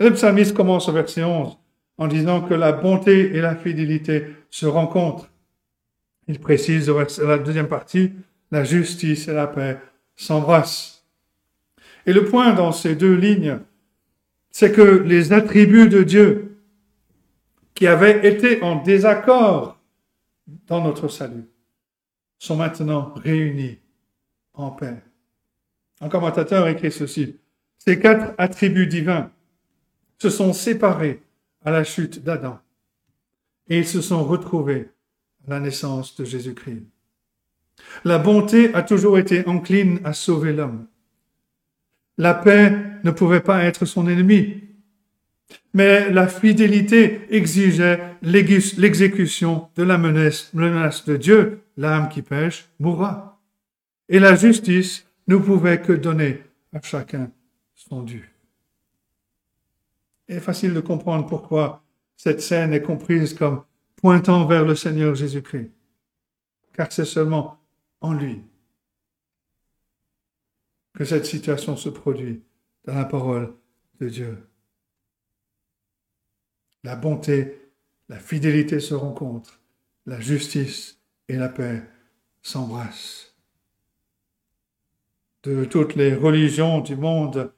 Le 0.00 0.12
psalmiste 0.12 0.54
commence 0.54 0.88
au 0.88 0.92
verset 0.92 1.22
11 1.22 1.56
en 1.98 2.08
disant 2.08 2.42
que 2.42 2.54
la 2.54 2.72
bonté 2.72 3.36
et 3.36 3.40
la 3.40 3.54
fidélité 3.54 4.26
se 4.50 4.66
rencontrent. 4.66 5.30
Il 6.26 6.40
précise 6.40 6.86
dans 6.86 6.98
la 6.98 7.38
deuxième 7.38 7.68
partie, 7.68 8.10
la 8.50 8.64
justice 8.64 9.28
et 9.28 9.32
la 9.32 9.46
paix 9.46 9.78
s'embrassent. 10.16 11.06
Et 12.06 12.12
le 12.12 12.24
point 12.24 12.54
dans 12.54 12.72
ces 12.72 12.96
deux 12.96 13.14
lignes, 13.14 13.60
c'est 14.58 14.72
que 14.72 14.80
les 14.80 15.34
attributs 15.34 15.90
de 15.90 16.02
Dieu 16.02 16.56
qui 17.74 17.86
avaient 17.86 18.26
été 18.26 18.62
en 18.62 18.82
désaccord 18.82 19.78
dans 20.66 20.82
notre 20.82 21.08
salut 21.08 21.44
sont 22.38 22.56
maintenant 22.56 23.12
réunis 23.16 23.76
en 24.54 24.70
paix. 24.70 25.02
Un 26.00 26.08
commentateur 26.08 26.68
écrit 26.68 26.90
ceci. 26.90 27.36
Ces 27.76 27.98
quatre 27.98 28.32
attributs 28.38 28.86
divins 28.86 29.30
se 30.16 30.30
sont 30.30 30.54
séparés 30.54 31.20
à 31.62 31.70
la 31.70 31.84
chute 31.84 32.24
d'Adam 32.24 32.58
et 33.68 33.80
ils 33.80 33.86
se 33.86 34.00
sont 34.00 34.24
retrouvés 34.24 34.88
à 35.46 35.50
la 35.50 35.60
naissance 35.60 36.16
de 36.16 36.24
Jésus-Christ. 36.24 36.82
La 38.04 38.16
bonté 38.18 38.72
a 38.72 38.82
toujours 38.82 39.18
été 39.18 39.46
encline 39.46 40.00
à 40.02 40.14
sauver 40.14 40.54
l'homme. 40.54 40.86
La 42.18 42.34
paix 42.34 42.72
ne 43.04 43.10
pouvait 43.10 43.40
pas 43.40 43.64
être 43.64 43.84
son 43.84 44.08
ennemi, 44.08 44.62
mais 45.74 46.10
la 46.10 46.26
fidélité 46.26 47.20
exigeait 47.30 48.00
l'exécution 48.22 49.68
de 49.76 49.82
la 49.82 49.98
menace, 49.98 50.52
de 50.54 51.16
Dieu. 51.16 51.60
L'âme 51.76 52.08
qui 52.08 52.22
pêche 52.22 52.68
mourra. 52.80 53.38
Et 54.08 54.18
la 54.18 54.34
justice 54.34 55.06
ne 55.28 55.36
pouvait 55.36 55.82
que 55.82 55.92
donner 55.92 56.42
à 56.72 56.80
chacun 56.80 57.30
son 57.74 58.02
dû. 58.02 58.32
Il 60.28 60.36
est 60.36 60.40
facile 60.40 60.72
de 60.72 60.80
comprendre 60.80 61.26
pourquoi 61.26 61.82
cette 62.16 62.40
scène 62.40 62.72
est 62.72 62.80
comprise 62.80 63.34
comme 63.34 63.62
pointant 63.96 64.46
vers 64.46 64.64
le 64.64 64.74
Seigneur 64.74 65.14
Jésus-Christ, 65.14 65.70
car 66.72 66.90
c'est 66.90 67.04
seulement 67.04 67.58
en 68.00 68.14
lui 68.14 68.40
que 70.96 71.04
cette 71.04 71.26
situation 71.26 71.76
se 71.76 71.90
produit 71.90 72.42
dans 72.86 72.94
la 72.94 73.04
parole 73.04 73.54
de 74.00 74.08
Dieu. 74.08 74.38
La 76.82 76.96
bonté, 76.96 77.60
la 78.08 78.18
fidélité 78.18 78.80
se 78.80 78.94
rencontrent, 78.94 79.60
la 80.06 80.20
justice 80.20 80.98
et 81.28 81.36
la 81.36 81.48
paix 81.48 81.82
s'embrassent. 82.42 83.36
De 85.42 85.64
toutes 85.64 85.94
les 85.94 86.14
religions 86.14 86.80
du 86.80 86.96
monde, 86.96 87.52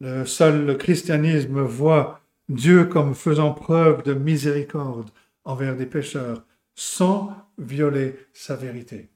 le 0.00 0.26
seul 0.26 0.76
christianisme 0.76 1.60
voit 1.62 2.20
Dieu 2.48 2.84
comme 2.84 3.14
faisant 3.14 3.52
preuve 3.52 4.02
de 4.02 4.12
miséricorde 4.12 5.10
envers 5.44 5.76
des 5.76 5.86
pécheurs 5.86 6.44
sans 6.74 7.34
violer 7.56 8.16
sa 8.32 8.54
vérité. 8.54 9.08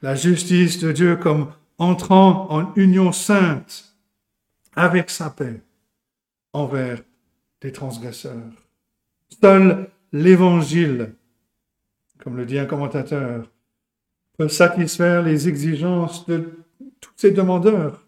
La 0.00 0.14
justice 0.14 0.78
de 0.78 0.92
Dieu 0.92 1.16
comme 1.16 1.52
entrant 1.78 2.50
en 2.50 2.74
union 2.74 3.12
sainte 3.12 3.96
avec 4.74 5.10
sa 5.10 5.30
paix 5.30 5.62
envers 6.52 7.00
des 7.60 7.72
transgresseurs. 7.72 8.52
Seul 9.40 9.88
l'évangile, 10.12 11.14
comme 12.18 12.36
le 12.36 12.46
dit 12.46 12.58
un 12.58 12.66
commentateur, 12.66 13.48
peut 14.36 14.48
satisfaire 14.48 15.22
les 15.22 15.48
exigences 15.48 16.26
de 16.26 16.50
tous 17.00 17.12
ces 17.16 17.30
demandeurs, 17.30 18.06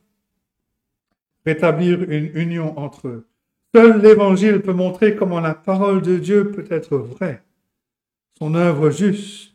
rétablir 1.44 2.02
une 2.02 2.30
union 2.34 2.78
entre 2.78 3.08
eux. 3.08 3.26
Seul 3.74 4.00
l'évangile 4.00 4.60
peut 4.60 4.72
montrer 4.72 5.14
comment 5.14 5.40
la 5.40 5.54
parole 5.54 6.02
de 6.02 6.18
Dieu 6.18 6.50
peut 6.50 6.66
être 6.70 6.96
vraie, 6.96 7.42
son 8.38 8.54
œuvre 8.54 8.90
juste, 8.90 9.54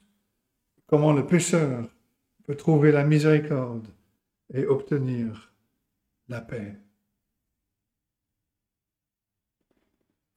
comment 0.87 1.11
le 1.11 1.25
pécheur 1.25 1.85
peut 2.45 2.55
trouver 2.55 2.91
la 2.91 3.03
miséricorde 3.03 3.87
et 4.53 4.65
obtenir 4.65 5.51
la 6.29 6.41
paix. 6.41 6.75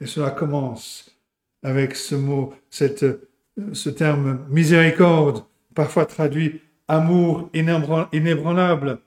Et 0.00 0.06
cela 0.06 0.30
commence 0.30 1.10
avec 1.62 1.96
ce 1.96 2.14
mot, 2.14 2.54
cette, 2.70 3.04
ce 3.72 3.90
terme 3.90 4.46
miséricorde, 4.48 5.44
parfois 5.74 6.06
traduit 6.06 6.60
amour 6.86 7.50
inébranlable. 7.52 9.00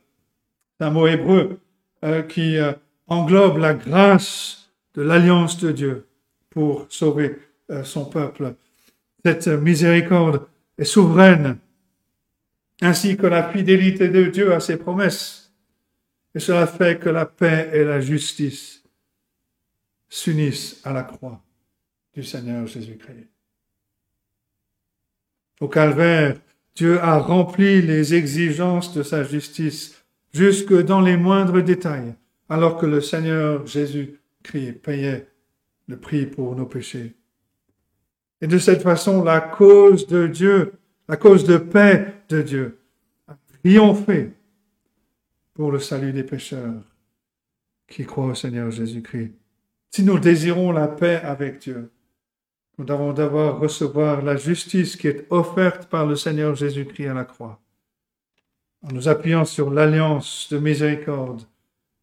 C'est 0.77 0.85
un 0.85 0.91
mot 0.91 1.07
hébreu 1.07 1.59
euh, 2.03 2.21
qui 2.23 2.57
euh, 2.57 2.73
englobe 3.07 3.57
la 3.57 3.73
grâce 3.73 4.71
de 4.95 5.01
l'alliance 5.01 5.57
de 5.59 5.71
Dieu 5.71 6.07
pour 6.49 6.85
sauver 6.89 7.37
euh, 7.69 7.83
son 7.83 8.05
peuple. 8.05 8.55
Cette 9.23 9.47
miséricorde 9.47 10.47
est 10.77 10.85
souveraine, 10.85 11.57
ainsi 12.81 13.15
que 13.15 13.27
la 13.27 13.49
fidélité 13.49 14.09
de 14.09 14.25
Dieu 14.25 14.53
à 14.53 14.59
ses 14.59 14.77
promesses. 14.77 15.53
Et 16.33 16.39
cela 16.39 16.65
fait 16.65 16.99
que 16.99 17.09
la 17.09 17.25
paix 17.25 17.69
et 17.73 17.83
la 17.83 18.01
justice 18.01 18.83
s'unissent 20.09 20.81
à 20.83 20.91
la 20.91 21.03
croix 21.03 21.41
du 22.13 22.23
Seigneur 22.23 22.67
Jésus-Christ. 22.67 23.29
Au 25.59 25.67
calvaire, 25.67 26.37
Dieu 26.75 26.99
a 26.99 27.17
rempli 27.17 27.81
les 27.81 28.15
exigences 28.15 28.93
de 28.93 29.03
sa 29.03 29.23
justice 29.23 30.03
jusque 30.33 30.73
dans 30.73 31.01
les 31.01 31.17
moindres 31.17 31.61
détails, 31.61 32.15
alors 32.49 32.77
que 32.77 32.85
le 32.85 33.01
Seigneur 33.01 33.67
Jésus-Christ 33.67 34.81
payait 34.81 35.27
le 35.87 35.97
prix 35.97 36.25
pour 36.25 36.55
nos 36.55 36.65
péchés. 36.65 37.15
Et 38.41 38.47
de 38.47 38.57
cette 38.57 38.81
façon, 38.81 39.23
la 39.23 39.39
cause 39.39 40.07
de 40.07 40.25
Dieu, 40.27 40.73
la 41.07 41.17
cause 41.17 41.45
de 41.45 41.57
paix 41.57 42.20
de 42.31 42.41
Dieu, 42.41 42.79
a 43.27 43.37
triomphé 43.61 44.31
pour 45.53 45.71
le 45.71 45.79
salut 45.79 46.13
des 46.13 46.23
pécheurs 46.23 46.81
qui 47.87 48.05
croient 48.05 48.27
au 48.27 48.35
Seigneur 48.35 48.71
Jésus-Christ. 48.71 49.33
Si 49.91 50.03
nous 50.03 50.19
désirons 50.19 50.71
la 50.71 50.87
paix 50.87 51.17
avec 51.17 51.59
Dieu, 51.59 51.91
nous 52.77 52.85
devons 52.85 53.13
d'abord 53.13 53.59
recevoir 53.59 54.21
la 54.21 54.37
justice 54.37 54.95
qui 54.95 55.07
est 55.07 55.27
offerte 55.29 55.89
par 55.89 56.05
le 56.05 56.15
Seigneur 56.15 56.55
Jésus-Christ 56.55 57.07
à 57.07 57.13
la 57.13 57.25
croix, 57.25 57.59
en 58.81 58.93
nous 58.93 59.09
appuyant 59.09 59.45
sur 59.45 59.69
l'alliance 59.69 60.47
de 60.49 60.57
miséricorde 60.57 61.43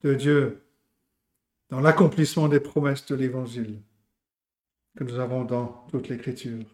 de 0.04 0.14
Dieu 0.14 0.62
dans 1.70 1.80
l'accomplissement 1.80 2.48
des 2.48 2.60
promesses 2.60 3.06
de 3.06 3.14
l'Évangile 3.14 3.80
que 4.96 5.04
nous 5.04 5.18
avons 5.18 5.44
dans 5.44 5.86
toute 5.90 6.08
l'Écriture. 6.08 6.64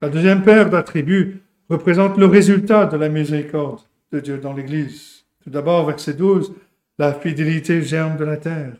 La 0.00 0.08
deuxième 0.08 0.42
paire 0.42 0.70
d'attributs 0.70 1.42
représente 1.72 2.18
le 2.18 2.26
résultat 2.26 2.84
de 2.84 2.98
la 2.98 3.08
miséricorde 3.08 3.80
de 4.12 4.20
Dieu 4.20 4.36
dans 4.36 4.52
l'Église. 4.52 5.24
Tout 5.42 5.48
d'abord, 5.48 5.86
verset 5.86 6.12
12, 6.12 6.52
la 6.98 7.14
fidélité 7.14 7.80
germe 7.82 8.18
de 8.18 8.24
la 8.24 8.36
terre 8.36 8.74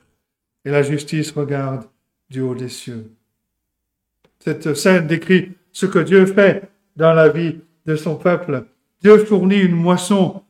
et 0.66 0.70
la 0.70 0.82
justice 0.82 1.30
regarde 1.30 1.84
du 2.28 2.42
haut 2.42 2.54
des 2.54 2.68
cieux. 2.68 3.10
Cette 4.40 4.74
scène 4.74 5.06
décrit 5.06 5.52
ce 5.72 5.86
que 5.86 6.00
Dieu 6.00 6.26
fait 6.26 6.70
dans 6.94 7.14
la 7.14 7.30
vie 7.30 7.60
de 7.86 7.96
son 7.96 8.16
peuple. 8.16 8.66
Dieu 9.00 9.16
fournit 9.24 9.60
une 9.60 9.74
moisson 9.74 10.42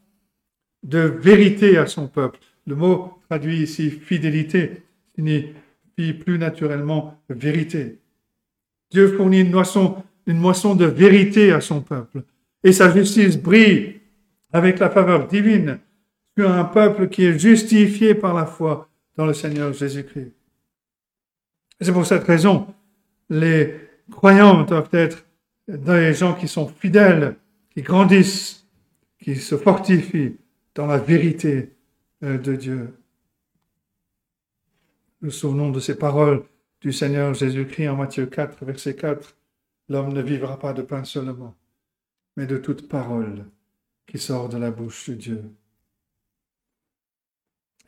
de 0.83 0.99
vérité 0.99 1.79
à 1.79 1.87
son 1.87 2.09
peuple. 2.09 2.41
Le 2.67 2.75
mot 2.75 3.21
traduit 3.29 3.63
ici 3.63 3.89
fidélité 3.89 4.83
signifie 5.15 6.13
plus 6.13 6.39
naturellement 6.39 7.23
vérité. 7.29 8.01
Dieu 8.91 9.17
fournit 9.17 9.43
une 9.43 9.53
moisson, 9.53 10.03
une 10.27 10.39
moisson 10.39 10.75
de 10.75 10.87
vérité 10.87 11.53
à 11.53 11.61
son 11.61 11.81
peuple. 11.83 12.25
Et 12.65 12.73
sa 12.73 12.93
justice 12.93 13.37
brille 13.37 14.01
avec 14.53 14.79
la 14.79 14.91
faveur 14.91 15.27
divine 15.27 15.79
sur 16.37 16.51
un 16.51 16.65
peuple 16.65 17.09
qui 17.09 17.25
est 17.25 17.39
justifié 17.39 18.15
par 18.15 18.35
la 18.35 18.47
foi 18.47 18.89
dans 19.17 19.27
le 19.27 19.35
Seigneur 19.35 19.73
Jésus-Christ. 19.73 20.33
C'est 21.81 21.93
pour 21.93 22.07
cette 22.07 22.25
raison, 22.25 22.67
les 23.29 23.75
croyants 24.11 24.63
doivent 24.63 24.89
être 24.93 25.25
des 25.69 26.15
gens 26.15 26.35
qui 26.35 26.49
sont 26.49 26.69
fidèles, 26.69 27.37
qui 27.71 27.83
grandissent, 27.83 28.67
qui 29.19 29.37
se 29.37 29.57
fortifient 29.57 30.37
dans 30.75 30.87
la 30.87 30.99
vérité 30.99 31.73
euh, 32.23 32.39
de 32.39 32.55
Dieu. 32.55 32.95
Nous 35.21 35.31
souvenons 35.31 35.71
de 35.71 35.81
ces 35.81 35.97
paroles 35.97 36.45
du 36.81 36.93
Seigneur 36.93 37.33
Jésus-Christ 37.35 37.89
en 37.89 37.97
Matthieu 37.97 38.27
4, 38.27 38.65
verset 38.65 38.97
4. 38.97 39.37
L'homme 39.89 40.13
ne 40.13 40.23
vivra 40.23 40.59
pas 40.59 40.73
de 40.73 40.83
pain 40.83 41.05
seulement, 41.05 41.55
mais 42.37 42.47
de 42.47 42.57
toute 42.57 42.89
parole 42.89 43.45
qui 44.07 44.19
sort 44.19 44.49
de 44.49 44.59
la 44.59 44.71
bouche 44.71 45.11
de 45.11 45.15
Dieu. 45.15 45.45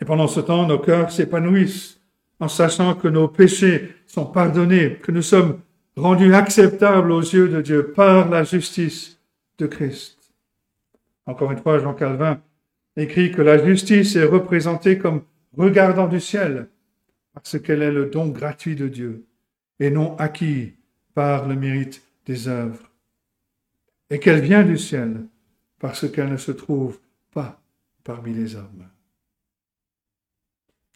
Et 0.00 0.04
pendant 0.04 0.28
ce 0.28 0.40
temps, 0.40 0.66
nos 0.66 0.78
cœurs 0.78 1.12
s'épanouissent 1.12 2.00
en 2.40 2.48
sachant 2.48 2.94
que 2.94 3.08
nos 3.08 3.28
péchés 3.28 3.94
sont 4.06 4.26
pardonnés, 4.26 4.96
que 4.96 5.12
nous 5.12 5.22
sommes 5.22 5.60
rendus 5.96 6.34
acceptables 6.34 7.12
aux 7.12 7.20
yeux 7.20 7.48
de 7.48 7.60
Dieu 7.60 7.92
par 7.92 8.28
la 8.28 8.44
justice 8.44 9.20
de 9.58 9.66
Christ. 9.66 10.18
Encore 11.26 11.52
une 11.52 11.58
fois, 11.58 11.78
Jean 11.78 11.94
Calvin 11.94 12.40
écrit 12.96 13.32
que 13.32 13.42
la 13.42 13.64
justice 13.64 14.16
est 14.16 14.24
représentée 14.24 14.98
comme 14.98 15.22
regardant 15.56 16.08
du 16.08 16.20
ciel, 16.20 16.68
parce 17.32 17.58
qu'elle 17.58 17.82
est 17.82 17.92
le 17.92 18.06
don 18.06 18.28
gratuit 18.28 18.76
de 18.76 18.88
Dieu 18.88 19.24
et 19.80 19.90
non 19.90 20.16
acquis 20.18 20.74
par 21.14 21.46
le 21.48 21.54
mérite 21.54 22.02
des 22.26 22.48
œuvres, 22.48 22.90
et 24.10 24.18
qu'elle 24.18 24.40
vient 24.40 24.62
du 24.62 24.78
ciel 24.78 25.26
parce 25.78 26.10
qu'elle 26.10 26.30
ne 26.30 26.36
se 26.36 26.52
trouve 26.52 26.98
pas 27.32 27.60
parmi 28.04 28.32
les 28.32 28.56
hommes 28.56 28.88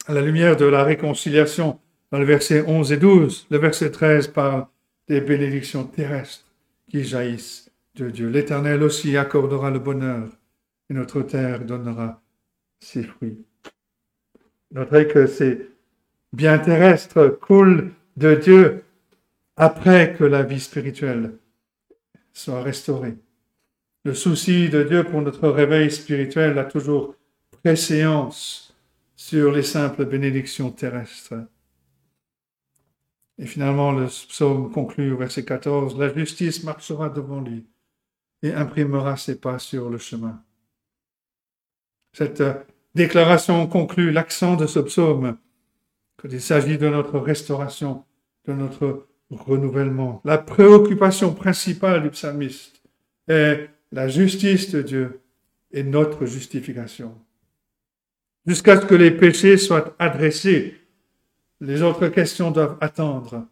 à 0.09 0.13
la 0.13 0.21
lumière 0.21 0.57
de 0.57 0.65
la 0.65 0.83
réconciliation 0.83 1.79
dans 2.11 2.17
le 2.17 2.25
verset 2.25 2.63
11 2.65 2.91
et 2.91 2.97
12. 2.97 3.45
Le 3.51 3.59
verset 3.59 3.91
13 3.91 4.29
parle 4.29 4.65
des 5.07 5.21
bénédictions 5.21 5.83
terrestres 5.83 6.45
qui 6.89 7.03
jaillissent 7.03 7.71
de 7.93 8.09
Dieu. 8.09 8.27
L'Éternel 8.27 8.81
aussi 8.81 9.15
accordera 9.17 9.69
le 9.69 9.77
bonheur 9.77 10.27
et 10.89 10.95
notre 10.95 11.21
terre 11.21 11.63
donnera 11.63 12.23
ses 12.79 13.03
fruits. 13.03 13.45
Notez 14.71 15.07
que 15.07 15.27
ces 15.27 15.69
biens 16.33 16.57
terrestres 16.57 17.37
coulent 17.39 17.91
de 18.17 18.33
Dieu 18.33 18.83
après 19.57 20.15
que 20.17 20.23
la 20.23 20.41
vie 20.41 20.59
spirituelle 20.59 21.33
soit 22.39 22.63
restaurée. 22.63 23.17
Le 24.05 24.13
souci 24.13 24.69
de 24.69 24.83
Dieu 24.83 25.03
pour 25.03 25.21
notre 25.21 25.49
réveil 25.49 25.91
spirituel 25.91 26.57
a 26.57 26.63
toujours 26.63 27.15
préséance 27.63 28.73
sur 29.15 29.51
les 29.51 29.63
simples 29.63 30.05
bénédictions 30.05 30.71
terrestres. 30.71 31.33
Et 33.37 33.45
finalement, 33.45 33.91
le 33.91 34.05
psaume 34.05 34.71
conclut 34.71 35.11
au 35.11 35.17
verset 35.17 35.43
14, 35.43 35.97
La 35.99 36.13
justice 36.13 36.63
marchera 36.63 37.09
devant 37.09 37.41
lui 37.41 37.65
et 38.41 38.53
imprimera 38.53 39.17
ses 39.17 39.37
pas 39.37 39.59
sur 39.59 39.89
le 39.89 39.97
chemin. 39.97 40.41
Cette 42.13 42.43
déclaration 42.95 43.67
conclut 43.67 44.11
l'accent 44.11 44.55
de 44.55 44.65
ce 44.65 44.79
psaume, 44.79 45.37
qu'il 46.21 46.41
s'agit 46.41 46.77
de 46.77 46.87
notre 46.87 47.19
restauration, 47.19 48.05
de 48.45 48.53
notre 48.53 49.08
renouvellement. 49.31 50.21
La 50.25 50.37
préoccupation 50.37 51.33
principale 51.33 52.03
du 52.03 52.09
psalmiste 52.09 52.81
est 53.27 53.69
la 53.91 54.07
justice 54.07 54.71
de 54.71 54.81
Dieu 54.81 55.21
et 55.71 55.83
notre 55.83 56.25
justification. 56.25 57.15
Jusqu'à 58.45 58.81
ce 58.81 58.85
que 58.85 58.95
les 58.95 59.11
péchés 59.11 59.57
soient 59.57 59.95
adressés, 59.99 60.75
les 61.61 61.81
autres 61.81 62.07
questions 62.07 62.51
doivent 62.51 62.77
attendre. 62.81 63.45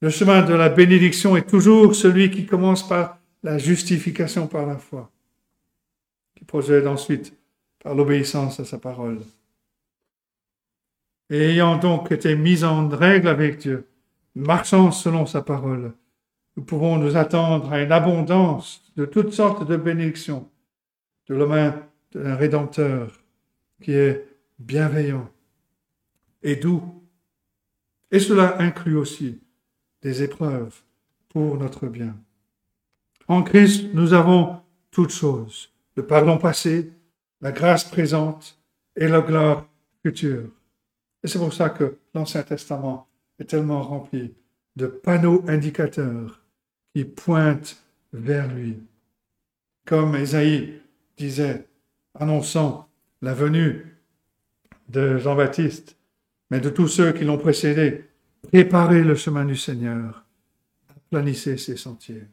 Le 0.00 0.10
chemin 0.10 0.42
de 0.42 0.54
la 0.54 0.68
bénédiction 0.68 1.36
est 1.36 1.48
toujours 1.48 1.94
celui 1.94 2.30
qui 2.30 2.46
commence 2.46 2.86
par 2.86 3.18
la 3.42 3.58
justification 3.58 4.46
par 4.46 4.66
la 4.66 4.76
foi, 4.76 5.10
qui 6.36 6.44
procède 6.44 6.86
ensuite 6.86 7.32
par 7.82 7.94
l'obéissance 7.94 8.60
à 8.60 8.64
sa 8.64 8.78
parole. 8.78 9.20
Ayant 11.30 11.76
donc 11.76 12.12
été 12.12 12.36
mis 12.36 12.62
en 12.62 12.88
règle 12.88 13.28
avec 13.28 13.58
Dieu, 13.58 13.86
marchant 14.36 14.92
selon 14.92 15.26
sa 15.26 15.42
parole, 15.42 15.94
nous 16.56 16.62
pouvons 16.62 16.98
nous 16.98 17.16
attendre 17.16 17.72
à 17.72 17.82
une 17.82 17.90
abondance 17.90 18.82
de 18.96 19.04
toutes 19.04 19.32
sortes 19.32 19.66
de 19.66 19.76
bénédictions 19.76 20.48
de 21.28 21.34
la 21.34 21.46
main 21.46 21.82
d'un 22.12 22.36
Rédempteur 22.36 23.10
qui 23.82 23.92
est 23.92 24.26
bienveillant 24.58 25.28
et 26.42 26.56
doux. 26.56 26.82
Et 28.10 28.20
cela 28.20 28.60
inclut 28.60 28.96
aussi 28.96 29.40
des 30.02 30.22
épreuves 30.22 30.82
pour 31.30 31.56
notre 31.58 31.86
bien. 31.86 32.14
En 33.28 33.42
Christ, 33.42 33.88
nous 33.92 34.12
avons 34.12 34.60
toutes 34.90 35.10
choses, 35.10 35.70
le 35.96 36.06
pardon 36.06 36.38
passé, 36.38 36.92
la 37.40 37.52
grâce 37.52 37.84
présente 37.84 38.58
et 38.94 39.08
la 39.08 39.20
gloire 39.20 39.66
future. 40.02 40.48
Et 41.24 41.28
c'est 41.28 41.38
pour 41.38 41.52
ça 41.52 41.70
que 41.70 41.98
l'Ancien 42.14 42.42
Testament 42.42 43.05
est 43.38 43.44
tellement 43.44 43.82
rempli 43.82 44.34
de 44.76 44.86
panneaux 44.86 45.42
indicateurs 45.48 46.42
qui 46.94 47.04
pointent 47.04 47.82
vers 48.12 48.52
lui. 48.52 48.78
Comme 49.84 50.14
Esaïe 50.14 50.80
disait, 51.16 51.66
annonçant 52.14 52.88
la 53.22 53.34
venue 53.34 53.96
de 54.88 55.18
Jean-Baptiste, 55.18 55.96
mais 56.50 56.60
de 56.60 56.70
tous 56.70 56.88
ceux 56.88 57.12
qui 57.12 57.24
l'ont 57.24 57.38
précédé, 57.38 58.04
préparez 58.42 59.02
le 59.02 59.14
chemin 59.14 59.44
du 59.44 59.56
Seigneur, 59.56 60.24
planissez 61.10 61.56
ses 61.56 61.76
sentiers. 61.76 62.24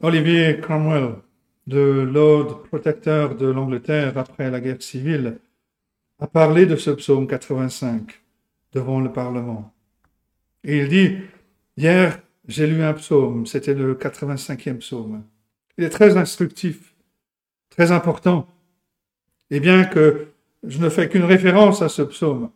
Olivier 0.00 0.58
Cromwell, 0.60 1.16
de 1.66 1.78
Lord 1.78 2.64
protecteur 2.64 3.36
de 3.36 3.46
l'Angleterre 3.46 4.18
après 4.18 4.50
la 4.50 4.60
guerre 4.60 4.82
civile, 4.82 5.38
a 6.22 6.28
parlé 6.28 6.66
de 6.66 6.76
ce 6.76 6.90
psaume 6.90 7.26
85 7.26 8.22
devant 8.72 9.00
le 9.00 9.10
Parlement. 9.10 9.74
Et 10.62 10.78
il 10.78 10.88
dit, 10.88 11.16
hier, 11.76 12.20
j'ai 12.46 12.68
lu 12.68 12.80
un 12.80 12.92
psaume, 12.92 13.44
c'était 13.44 13.74
le 13.74 13.96
85e 13.96 14.78
psaume. 14.78 15.24
Il 15.76 15.84
est 15.84 15.90
très 15.90 16.16
instructif, 16.16 16.94
très 17.70 17.90
important. 17.90 18.46
Et 19.50 19.58
bien 19.58 19.84
que 19.84 20.28
je 20.62 20.78
ne 20.78 20.88
fais 20.88 21.08
qu'une 21.08 21.24
référence 21.24 21.82
à 21.82 21.88
ce 21.88 22.02
psaume, 22.02 22.50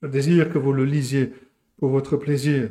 je 0.00 0.06
désire 0.06 0.52
que 0.52 0.58
vous 0.58 0.72
le 0.72 0.84
lisiez 0.84 1.32
pour 1.78 1.90
votre 1.90 2.16
plaisir. 2.16 2.70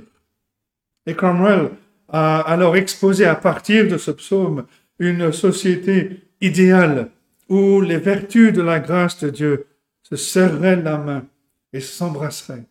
Et 1.07 1.13
Cromwell 1.13 1.71
a 2.07 2.39
alors 2.39 2.77
exposé 2.77 3.25
à 3.25 3.35
partir 3.35 3.89
de 3.89 3.97
ce 3.97 4.11
psaume 4.11 4.65
une 4.97 5.33
société 5.33 6.21
idéale 6.39 7.11
où 7.49 7.81
les 7.81 7.97
vertus 7.97 8.53
de 8.53 8.61
la 8.61 8.79
grâce 8.79 9.19
de 9.19 9.29
Dieu 9.29 9.67
se 10.05 10.15
serreraient 10.15 10.75
la 10.75 10.97
main 10.97 11.25
et 11.73 11.81
s'embrasseraient. 11.81 12.65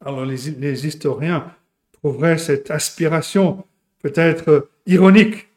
Alors 0.00 0.24
les, 0.24 0.86
historiens 0.86 1.54
trouveraient 1.92 2.38
cette 2.38 2.70
aspiration 2.70 3.64
peut-être 4.00 4.68
ironique, 4.86 5.48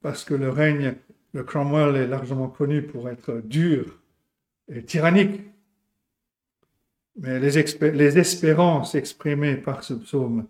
parce 0.00 0.24
que 0.24 0.34
le 0.34 0.48
règne 0.48 0.94
de 1.34 1.42
Cromwell 1.42 1.96
est 1.96 2.06
largement 2.06 2.48
connu 2.48 2.82
pour 2.82 3.10
être 3.10 3.42
dur 3.44 4.00
et 4.68 4.82
tyrannique. 4.82 5.42
Mais 7.18 7.38
les, 7.38 7.62
les 7.92 8.18
espérances 8.18 8.94
exprimées 8.94 9.56
par 9.56 9.84
ce 9.84 9.94
psaume 9.94 10.46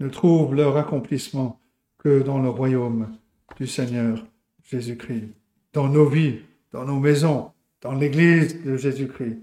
ne 0.00 0.08
trouvent 0.08 0.54
leur 0.54 0.76
accomplissement 0.76 1.60
que 1.98 2.22
dans 2.22 2.40
le 2.40 2.48
royaume 2.48 3.16
du 3.56 3.66
Seigneur 3.66 4.24
Jésus-Christ. 4.64 5.28
Dans 5.72 5.88
nos 5.88 6.08
vies, 6.08 6.40
dans 6.72 6.84
nos 6.84 6.98
maisons, 6.98 7.52
dans 7.80 7.94
l'Église 7.94 8.62
de 8.62 8.76
Jésus-Christ, 8.76 9.38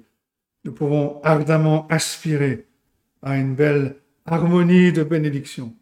nous 0.63 0.73
pouvons 0.73 1.21
ardemment 1.21 1.87
aspirer 1.87 2.67
à 3.21 3.37
une 3.37 3.55
belle 3.55 3.97
harmonie 4.25 4.91
de 4.91 5.03
bénédiction 5.03 5.75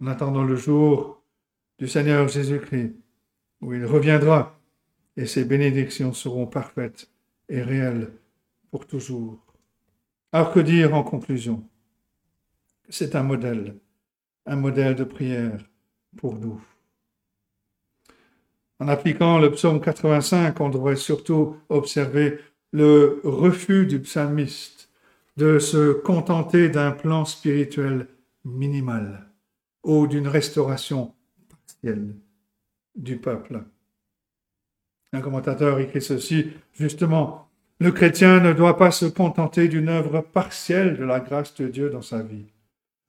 en 0.00 0.06
attendant 0.06 0.44
le 0.44 0.56
jour 0.56 1.22
du 1.78 1.88
Seigneur 1.88 2.28
Jésus-Christ 2.28 2.94
où 3.60 3.72
il 3.72 3.84
reviendra 3.84 4.58
et 5.16 5.26
ses 5.26 5.44
bénédictions 5.44 6.12
seront 6.12 6.46
parfaites 6.46 7.08
et 7.48 7.62
réelles 7.62 8.12
pour 8.70 8.86
toujours. 8.86 9.42
Alors 10.32 10.52
que 10.52 10.60
dire 10.60 10.94
en 10.94 11.02
conclusion? 11.02 11.66
C'est 12.88 13.16
un 13.16 13.22
modèle, 13.22 13.76
un 14.44 14.56
modèle 14.56 14.94
de 14.94 15.04
prière 15.04 15.58
pour 16.16 16.36
nous. 16.36 16.60
En 18.78 18.88
appliquant 18.88 19.38
le 19.38 19.50
psaume 19.52 19.80
85, 19.80 20.60
on 20.60 20.68
devrait 20.68 20.96
surtout 20.96 21.56
observer 21.68 22.38
le 22.72 23.20
refus 23.24 23.86
du 23.86 24.00
psalmiste 24.00 24.90
de 25.36 25.58
se 25.58 25.92
contenter 25.92 26.68
d'un 26.68 26.92
plan 26.92 27.24
spirituel 27.24 28.08
minimal 28.44 29.30
ou 29.82 30.06
d'une 30.06 30.28
restauration 30.28 31.14
partielle 31.48 32.16
du 32.94 33.16
peuple. 33.16 33.62
Un 35.12 35.20
commentateur 35.20 35.78
écrit 35.78 36.02
ceci, 36.02 36.52
justement, 36.72 37.48
le 37.78 37.92
chrétien 37.92 38.40
ne 38.40 38.52
doit 38.52 38.76
pas 38.76 38.90
se 38.90 39.06
contenter 39.06 39.68
d'une 39.68 39.88
œuvre 39.88 40.20
partielle 40.20 40.96
de 40.96 41.04
la 41.04 41.20
grâce 41.20 41.54
de 41.54 41.68
Dieu 41.68 41.90
dans 41.90 42.02
sa 42.02 42.22
vie 42.22 42.46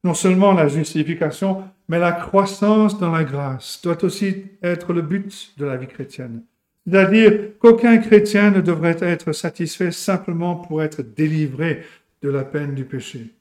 non 0.08 0.14
seulement 0.14 0.54
la 0.54 0.70
justification, 0.70 1.66
mais 1.90 2.00
la 2.00 2.14
croissance 2.14 2.98
dans 2.98 3.12
la 3.12 3.26
grâce 3.26 3.82
doit 3.84 4.02
aussi 4.06 4.46
être 4.64 4.94
le 4.94 5.02
but 5.02 5.54
de 5.58 5.66
la 5.66 5.76
vie 5.76 5.88
chrétienne. 5.88 6.44
C'est-à-dire 6.86 7.58
qu'aucun 7.60 7.98
chrétien 7.98 8.52
ne 8.52 8.62
devrait 8.62 8.96
être 9.02 9.34
satisfait 9.34 9.92
simplement 9.92 10.56
pour 10.56 10.82
être 10.82 11.02
délivré 11.02 11.84
de 12.22 12.30
la 12.30 12.46
peine 12.46 12.74
du 12.74 12.86
péché. 12.86 13.36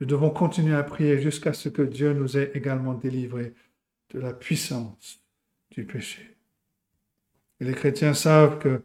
Nous 0.00 0.06
devons 0.06 0.30
continuer 0.30 0.74
à 0.74 0.82
prier 0.82 1.20
jusqu'à 1.20 1.52
ce 1.52 1.68
que 1.68 1.82
Dieu 1.82 2.14
nous 2.14 2.38
ait 2.38 2.52
également 2.54 2.94
délivrés 2.94 3.52
de 4.14 4.20
la 4.20 4.32
puissance 4.32 5.20
du 5.70 5.84
péché. 5.84 6.34
Et 7.60 7.66
les 7.66 7.74
chrétiens 7.74 8.14
savent 8.14 8.58
que 8.58 8.80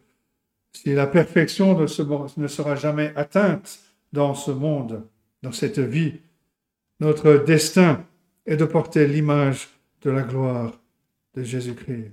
si 0.73 0.93
la 0.93 1.07
perfection 1.07 1.79
ne 1.79 2.47
sera 2.47 2.75
jamais 2.75 3.13
atteinte 3.15 3.79
dans 4.11 4.35
ce 4.35 4.51
monde, 4.51 5.07
dans 5.43 5.53
cette 5.53 5.79
vie, 5.79 6.19
notre 6.99 7.35
destin 7.37 8.05
est 8.45 8.57
de 8.57 8.65
porter 8.65 9.07
l'image 9.07 9.69
de 10.01 10.11
la 10.11 10.21
gloire 10.21 10.79
de 11.35 11.43
Jésus-Christ. 11.43 12.11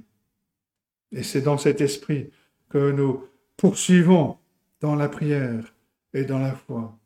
Et 1.12 1.22
c'est 1.22 1.42
dans 1.42 1.58
cet 1.58 1.80
esprit 1.80 2.30
que 2.68 2.90
nous 2.90 3.24
poursuivons 3.56 4.38
dans 4.80 4.94
la 4.96 5.08
prière 5.08 5.74
et 6.14 6.24
dans 6.24 6.38
la 6.38 6.52
foi. 6.52 6.96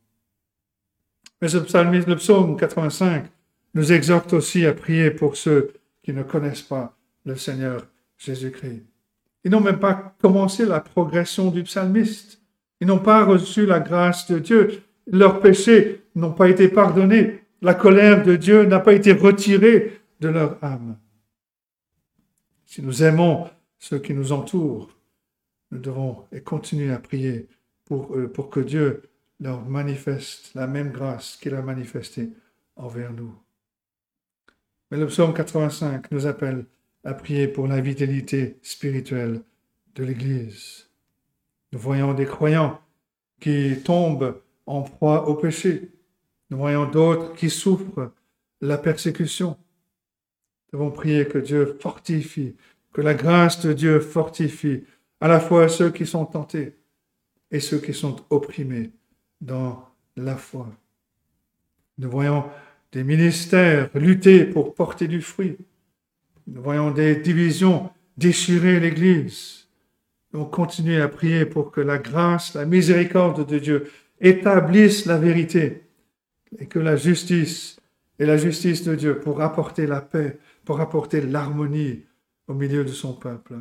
Mais 1.43 1.49
le 1.49 2.15
psaume 2.15 2.57
85 2.57 3.27
nous 3.75 3.93
exhorte 3.93 4.33
aussi 4.33 4.65
à 4.65 4.73
prier 4.73 5.11
pour 5.11 5.37
ceux 5.37 5.75
qui 6.03 6.13
ne 6.13 6.23
connaissent 6.23 6.63
pas 6.63 6.97
le 7.25 7.37
Seigneur 7.37 7.87
Jésus-Christ. 8.17 8.85
Ils 9.45 9.51
n'ont 9.51 9.61
même 9.61 9.79
pas 9.79 10.15
commencé 10.21 10.65
la 10.65 10.81
progression 10.81 11.51
du 11.51 11.63
psalmiste. 11.65 12.41
Ils 12.81 12.87
n'ont 12.87 12.99
pas 12.99 13.25
reçu 13.25 13.67
la 13.67 13.81
grâce 13.81 14.31
de 14.31 14.39
Dieu. 14.39 14.83
Leurs 15.07 15.41
péchés 15.41 16.03
n'ont 16.15 16.33
pas 16.33 16.49
été 16.49 16.69
pardonnés 16.69 17.43
la 17.63 17.75
colère 17.75 18.23
de 18.23 18.37
Dieu 18.37 18.65
n'a 18.65 18.81
pas 18.81 18.93
été 18.93 19.13
retirée 19.13 20.01
de 20.21 20.29
leur 20.29 20.63
âme. 20.63 20.99
Si 22.65 22.83
nous 22.83 23.03
aimons 23.03 23.49
ceux 23.79 23.99
qui 23.99 24.15
nous 24.15 24.33
entourent, 24.33 24.91
nous 25.71 25.79
devons 25.79 26.25
continuer 26.45 26.93
à 26.93 26.99
prier 26.99 27.49
pour 27.85 28.17
pour 28.33 28.51
que 28.51 28.61
Dieu 28.61 29.03
leur 29.41 29.65
manifeste 29.65 30.55
la 30.55 30.67
même 30.67 30.91
grâce 30.91 31.37
qu'il 31.37 31.55
a 31.55 31.63
manifestée 31.63 32.31
envers 32.77 33.13
nous. 33.13 33.35
Mais 34.91 34.99
le 34.99 35.07
psaume 35.07 35.35
85 35.35 36.11
nous 36.13 36.27
appelle 36.27 36.65
à 37.05 37.15
prier 37.15 37.49
pour 37.49 37.67
la 37.67 37.81
vitalité 37.81 38.59
spirituelle 38.63 39.43
de 39.95 40.05
l'Église. 40.05 40.89
Nous 41.73 41.79
voyons 41.79 42.15
des 42.15 42.27
croyants 42.27 42.81
qui 43.41 43.77
tombent 43.85 44.41
en 44.67 44.83
proie 44.83 45.29
au 45.29 45.35
péché. 45.35 45.91
Nous 46.51 46.59
voyons 46.59 46.89
d'autres 46.89 47.35
qui 47.35 47.51
souffrent 47.51 48.13
la 48.61 48.79
persécution. 48.79 49.57
Nous 50.73 50.79
devons 50.79 50.91
prier 50.91 51.27
que 51.27 51.39
Dieu 51.39 51.77
fortifie, 51.81 52.55
que 52.93 53.01
la 53.01 53.15
grâce 53.15 53.65
de 53.65 53.73
Dieu 53.73 54.01
fortifie 54.01 54.85
à 55.21 55.29
la 55.29 55.41
fois 55.41 55.69
ceux 55.69 55.91
qui 55.91 56.07
sont 56.07 56.25
tentés 56.25 56.75
et 57.51 57.61
ceux 57.61 57.79
qui 57.79 57.95
sont 57.95 58.17
opprimés 58.31 58.91
dans 59.41 59.89
la 60.17 60.37
foi. 60.37 60.69
Nous 61.99 62.11
voyons 62.11 62.45
des 62.93 63.05
ministères 63.05 63.91
lutter 63.95 64.45
pour 64.45 64.75
porter 64.75 65.09
du 65.09 65.21
fruit. 65.21 65.57
Nous 66.47 66.63
voyons 66.63 66.91
des 66.91 67.17
divisions 67.17 67.91
déchirer 68.17 68.81
l'Église. 68.81 69.67
Nous 70.33 70.45
continuons 70.45 71.03
à 71.03 71.09
prier 71.09 71.45
pour 71.45 71.71
que 71.71 71.81
la 71.81 71.99
grâce, 71.99 72.55
la 72.55 72.67
miséricorde 72.67 73.47
de 73.47 73.59
Dieu 73.59 73.91
établisse 74.21 75.07
la 75.07 75.19
vérité 75.19 75.86
et 76.59 76.67
que 76.67 76.79
la 76.79 76.97
justice 76.97 77.79
et 78.19 78.27
la 78.27 78.37
justice 78.37 78.85
de 78.85 78.95
Dieu 78.95 79.21
pour 79.21 79.43
apporter 79.43 79.87
la 79.87 80.01
paix, 80.01 80.39
pour 80.65 80.81
apporter 80.81 81.21
l'harmonie 81.21 82.05
au 82.49 82.55
milieu 82.55 82.85
de 82.85 82.93
son 82.93 83.13
peuple. 83.13 83.57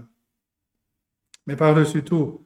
Mais 1.47 1.55
par-dessus 1.55 2.03
tout, 2.03 2.45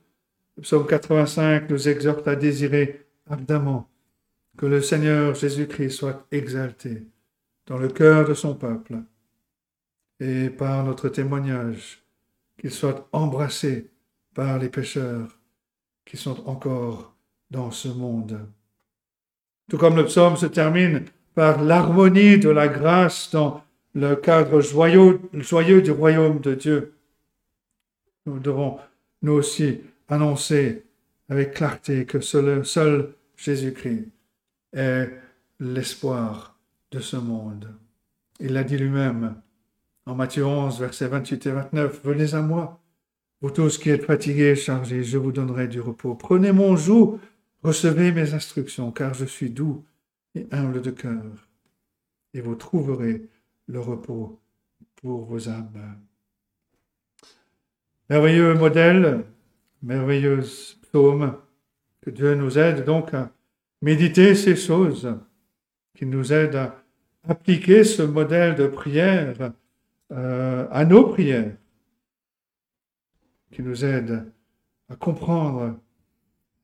le 0.57 0.63
psaume 0.63 0.87
85 0.87 1.69
nous 1.69 1.87
exhorte 1.87 2.27
à 2.27 2.35
désirer 2.35 3.05
ardemment 3.29 3.89
que 4.57 4.65
le 4.65 4.81
Seigneur 4.81 5.35
Jésus-Christ 5.35 5.91
soit 5.91 6.27
exalté 6.31 7.03
dans 7.67 7.77
le 7.77 7.87
cœur 7.87 8.27
de 8.27 8.33
son 8.33 8.55
peuple 8.55 8.97
et 10.19 10.49
par 10.49 10.83
notre 10.83 11.07
témoignage, 11.07 12.03
qu'il 12.57 12.71
soit 12.71 13.07
embrassé 13.13 13.89
par 14.33 14.59
les 14.59 14.69
pécheurs 14.69 15.39
qui 16.03 16.17
sont 16.17 16.45
encore 16.47 17.15
dans 17.51 17.71
ce 17.71 17.87
monde. 17.87 18.45
Tout 19.69 19.77
comme 19.77 19.95
le 19.95 20.05
psaume 20.05 20.35
se 20.35 20.47
termine 20.47 21.05
par 21.35 21.63
l'harmonie 21.63 22.39
de 22.39 22.49
la 22.49 22.67
grâce 22.67 23.29
dans 23.31 23.63
le 23.93 24.15
cadre 24.15 24.61
joyeux, 24.61 25.19
du 25.81 25.91
royaume 25.91 26.39
de 26.39 26.55
Dieu, 26.55 26.93
nous 28.25 28.39
devons 28.39 28.77
nous 29.21 29.33
aussi 29.33 29.81
annoncer 30.07 30.83
avec 31.29 31.53
clarté 31.53 32.05
que 32.05 32.19
seul, 32.19 32.65
seul 32.65 33.13
Jésus-Christ 33.37 34.09
est 34.73 35.09
l'espoir 35.59 36.57
de 36.91 36.99
ce 36.99 37.17
monde. 37.17 37.69
Il 38.39 38.53
l'a 38.53 38.63
dit 38.63 38.77
lui-même 38.77 39.35
en 40.05 40.15
Matthieu 40.15 40.45
11, 40.45 40.79
versets 40.79 41.07
28 41.07 41.45
et 41.45 41.51
29, 41.51 42.01
Venez 42.03 42.33
à 42.33 42.41
moi, 42.41 42.79
vous 43.41 43.51
tous 43.51 43.77
qui 43.77 43.89
êtes 43.89 44.05
fatigués 44.05 44.51
et 44.51 44.55
chargés, 44.55 45.03
je 45.03 45.17
vous 45.17 45.31
donnerai 45.31 45.67
du 45.67 45.79
repos. 45.79 46.15
Prenez 46.15 46.51
mon 46.51 46.75
joug, 46.75 47.19
recevez 47.63 48.11
mes 48.11 48.33
instructions, 48.33 48.91
car 48.91 49.13
je 49.13 49.25
suis 49.25 49.49
doux 49.49 49.85
et 50.35 50.47
humble 50.51 50.81
de 50.81 50.91
cœur, 50.91 51.47
et 52.33 52.41
vous 52.41 52.55
trouverez 52.55 53.27
le 53.67 53.79
repos 53.79 54.39
pour 54.95 55.25
vos 55.25 55.49
âmes. 55.49 55.97
Merveilleux 58.09 58.53
modèle, 58.55 59.25
merveilleux 59.81 60.41
psaume, 60.81 61.37
que 62.01 62.09
Dieu 62.09 62.35
nous 62.35 62.57
aide 62.57 62.85
donc 62.85 63.13
à 63.13 63.31
méditer 63.81 64.35
ces 64.35 64.55
choses, 64.55 65.15
qui 65.95 66.05
nous 66.05 66.33
aident 66.33 66.55
à 66.55 66.83
appliquer 67.27 67.83
ce 67.83 68.01
modèle 68.01 68.55
de 68.55 68.67
prière 68.67 69.51
euh, 70.11 70.67
à 70.71 70.85
nos 70.85 71.09
prières, 71.09 71.55
qui 73.51 73.61
nous 73.61 73.85
aident 73.85 74.31
à 74.89 74.95
comprendre 74.95 75.77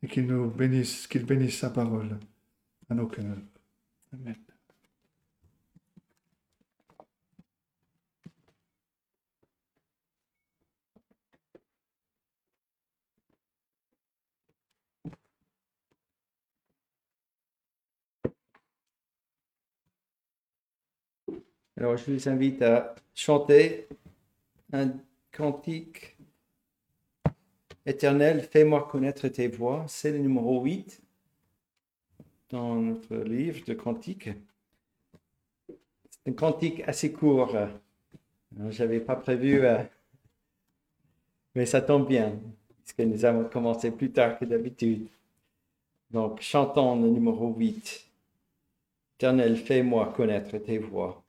et 0.06 0.08
qu'il 0.08 0.28
nous 0.28 0.52
bénisse, 0.52 1.08
qu'il 1.08 1.26
bénisse 1.26 1.58
sa 1.60 1.72
parole 1.72 2.20
à 2.90 2.94
nos 2.94 3.08
cœurs. 3.08 3.38
Alors, 21.78 21.98
je 21.98 22.12
vous 22.12 22.30
invite 22.30 22.62
à 22.62 22.94
chanter 23.16 23.88
un 24.72 24.94
cantique 25.32 26.15
éternel, 27.86 28.42
fais-moi 28.42 28.88
connaître 28.90 29.28
tes 29.28 29.48
voix. 29.48 29.86
C'est 29.88 30.12
le 30.12 30.20
numéro 30.20 30.62
8 30.64 31.02
dans 32.50 32.76
notre 32.76 33.16
livre 33.18 33.64
de 33.66 33.74
cantiques. 33.74 34.30
C'est 35.68 36.32
un 36.32 36.34
cantique 36.34 36.82
assez 36.88 37.12
court. 37.12 37.56
Je 38.70 38.84
n'avais 38.84 39.00
pas 39.00 39.16
prévu, 39.16 39.66
euh, 39.66 39.84
mais 41.56 41.66
ça 41.66 41.82
tombe 41.82 42.08
bien, 42.08 42.40
puisque 42.84 43.02
nous 43.02 43.26
avons 43.26 43.46
commencé 43.50 43.92
plus 43.92 44.12
tard 44.12 44.40
que 44.40 44.46
d'habitude. 44.46 45.08
Donc, 46.12 46.42
chantons 46.42 47.02
le 47.02 47.10
numéro 47.10 47.54
8. 47.54 48.06
Éternel, 49.18 49.58
fais-moi 49.58 50.14
connaître 50.16 50.58
tes 50.60 50.78
voix. 50.78 51.25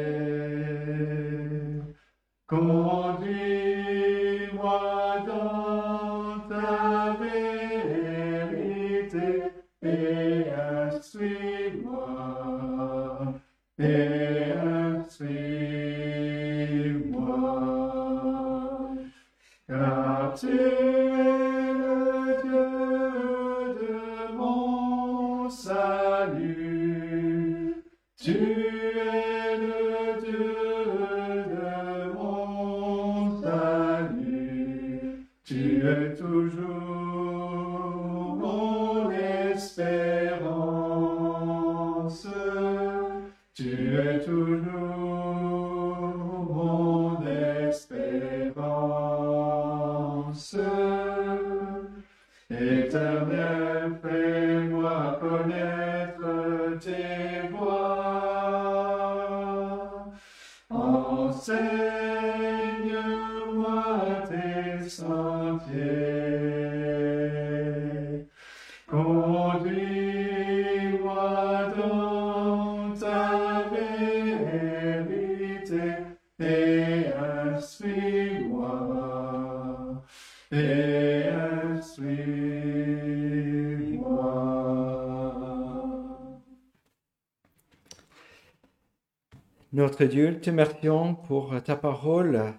Notre 89.94 90.06
Dieu, 90.06 90.40
te 90.40 90.50
remercions 90.50 91.14
pour 91.14 91.62
ta 91.62 91.76
parole 91.76 92.52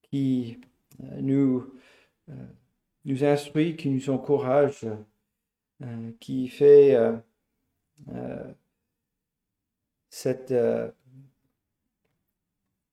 qui 0.00 0.58
euh, 1.02 1.20
nous, 1.20 1.74
euh, 2.30 2.46
nous 3.04 3.22
instruit, 3.22 3.76
qui 3.76 3.90
nous 3.90 4.08
encourage, 4.08 4.86
euh, 5.82 6.10
qui 6.18 6.48
fait 6.48 6.96
cette 10.08 10.54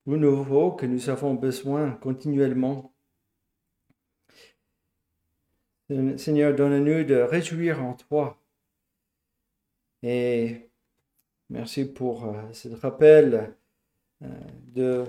renouveau 0.04 0.72
que 0.72 0.84
nous 0.84 1.08
avons 1.08 1.32
besoin 1.32 1.92
continuellement. 1.92 2.92
Seigneur, 6.18 6.54
donne-nous 6.54 7.04
de 7.04 7.14
réjouir 7.14 7.82
en 7.82 7.94
toi. 7.94 8.38
Et 10.02 10.68
merci 11.50 11.84
pour 11.84 12.26
euh, 12.26 12.52
ce 12.52 12.68
rappel 12.68 13.54
euh, 14.22 14.26
de 14.74 15.04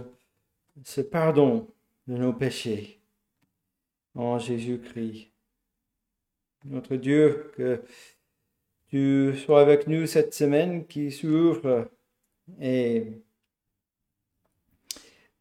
ce 0.84 1.02
pardon 1.02 1.68
de 2.08 2.18
nos 2.18 2.34
péchés 2.34 3.00
en 4.14 4.40
Jésus-Christ. 4.40 5.32
Notre 6.66 6.96
Dieu, 6.96 7.52
que 7.56 7.84
tu 8.88 9.36
sois 9.38 9.62
avec 9.62 9.88
nous 9.88 10.08
cette 10.08 10.34
semaine 10.34 10.86
qui 10.88 11.12
s'ouvre 11.12 11.90
et 12.60 13.22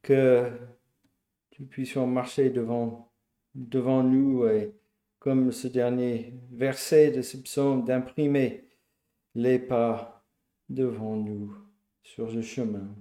que 0.02 0.50
tu 1.50 1.62
puisses 1.64 1.96
marcher 1.96 2.50
devant, 2.50 3.10
devant 3.54 4.02
nous 4.02 4.46
et 4.46 4.72
comme 5.18 5.52
ce 5.52 5.68
dernier 5.68 6.34
verset 6.50 7.10
de 7.10 7.22
ce 7.22 7.38
psaume 7.38 7.84
d'imprimer 7.84 8.64
les 9.34 9.58
pas 9.58 10.13
devant 10.68 11.16
nous 11.16 11.56
sur 12.02 12.30
ce 12.30 12.42
chemin. 12.42 12.94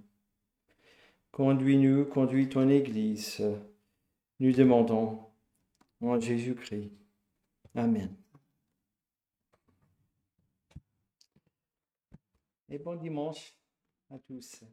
Conduis-nous, 1.31 2.05
conduis 2.05 2.49
ton 2.49 2.69
Église. 2.69 3.43
Nous 4.39 4.51
demandons 4.51 5.19
en 6.01 6.19
Jésus-Christ. 6.19 6.91
Amen. 7.75 8.15
Et 12.69 12.77
bon 12.77 12.95
dimanche 12.95 13.53
à 14.09 14.19
tous. 14.19 14.63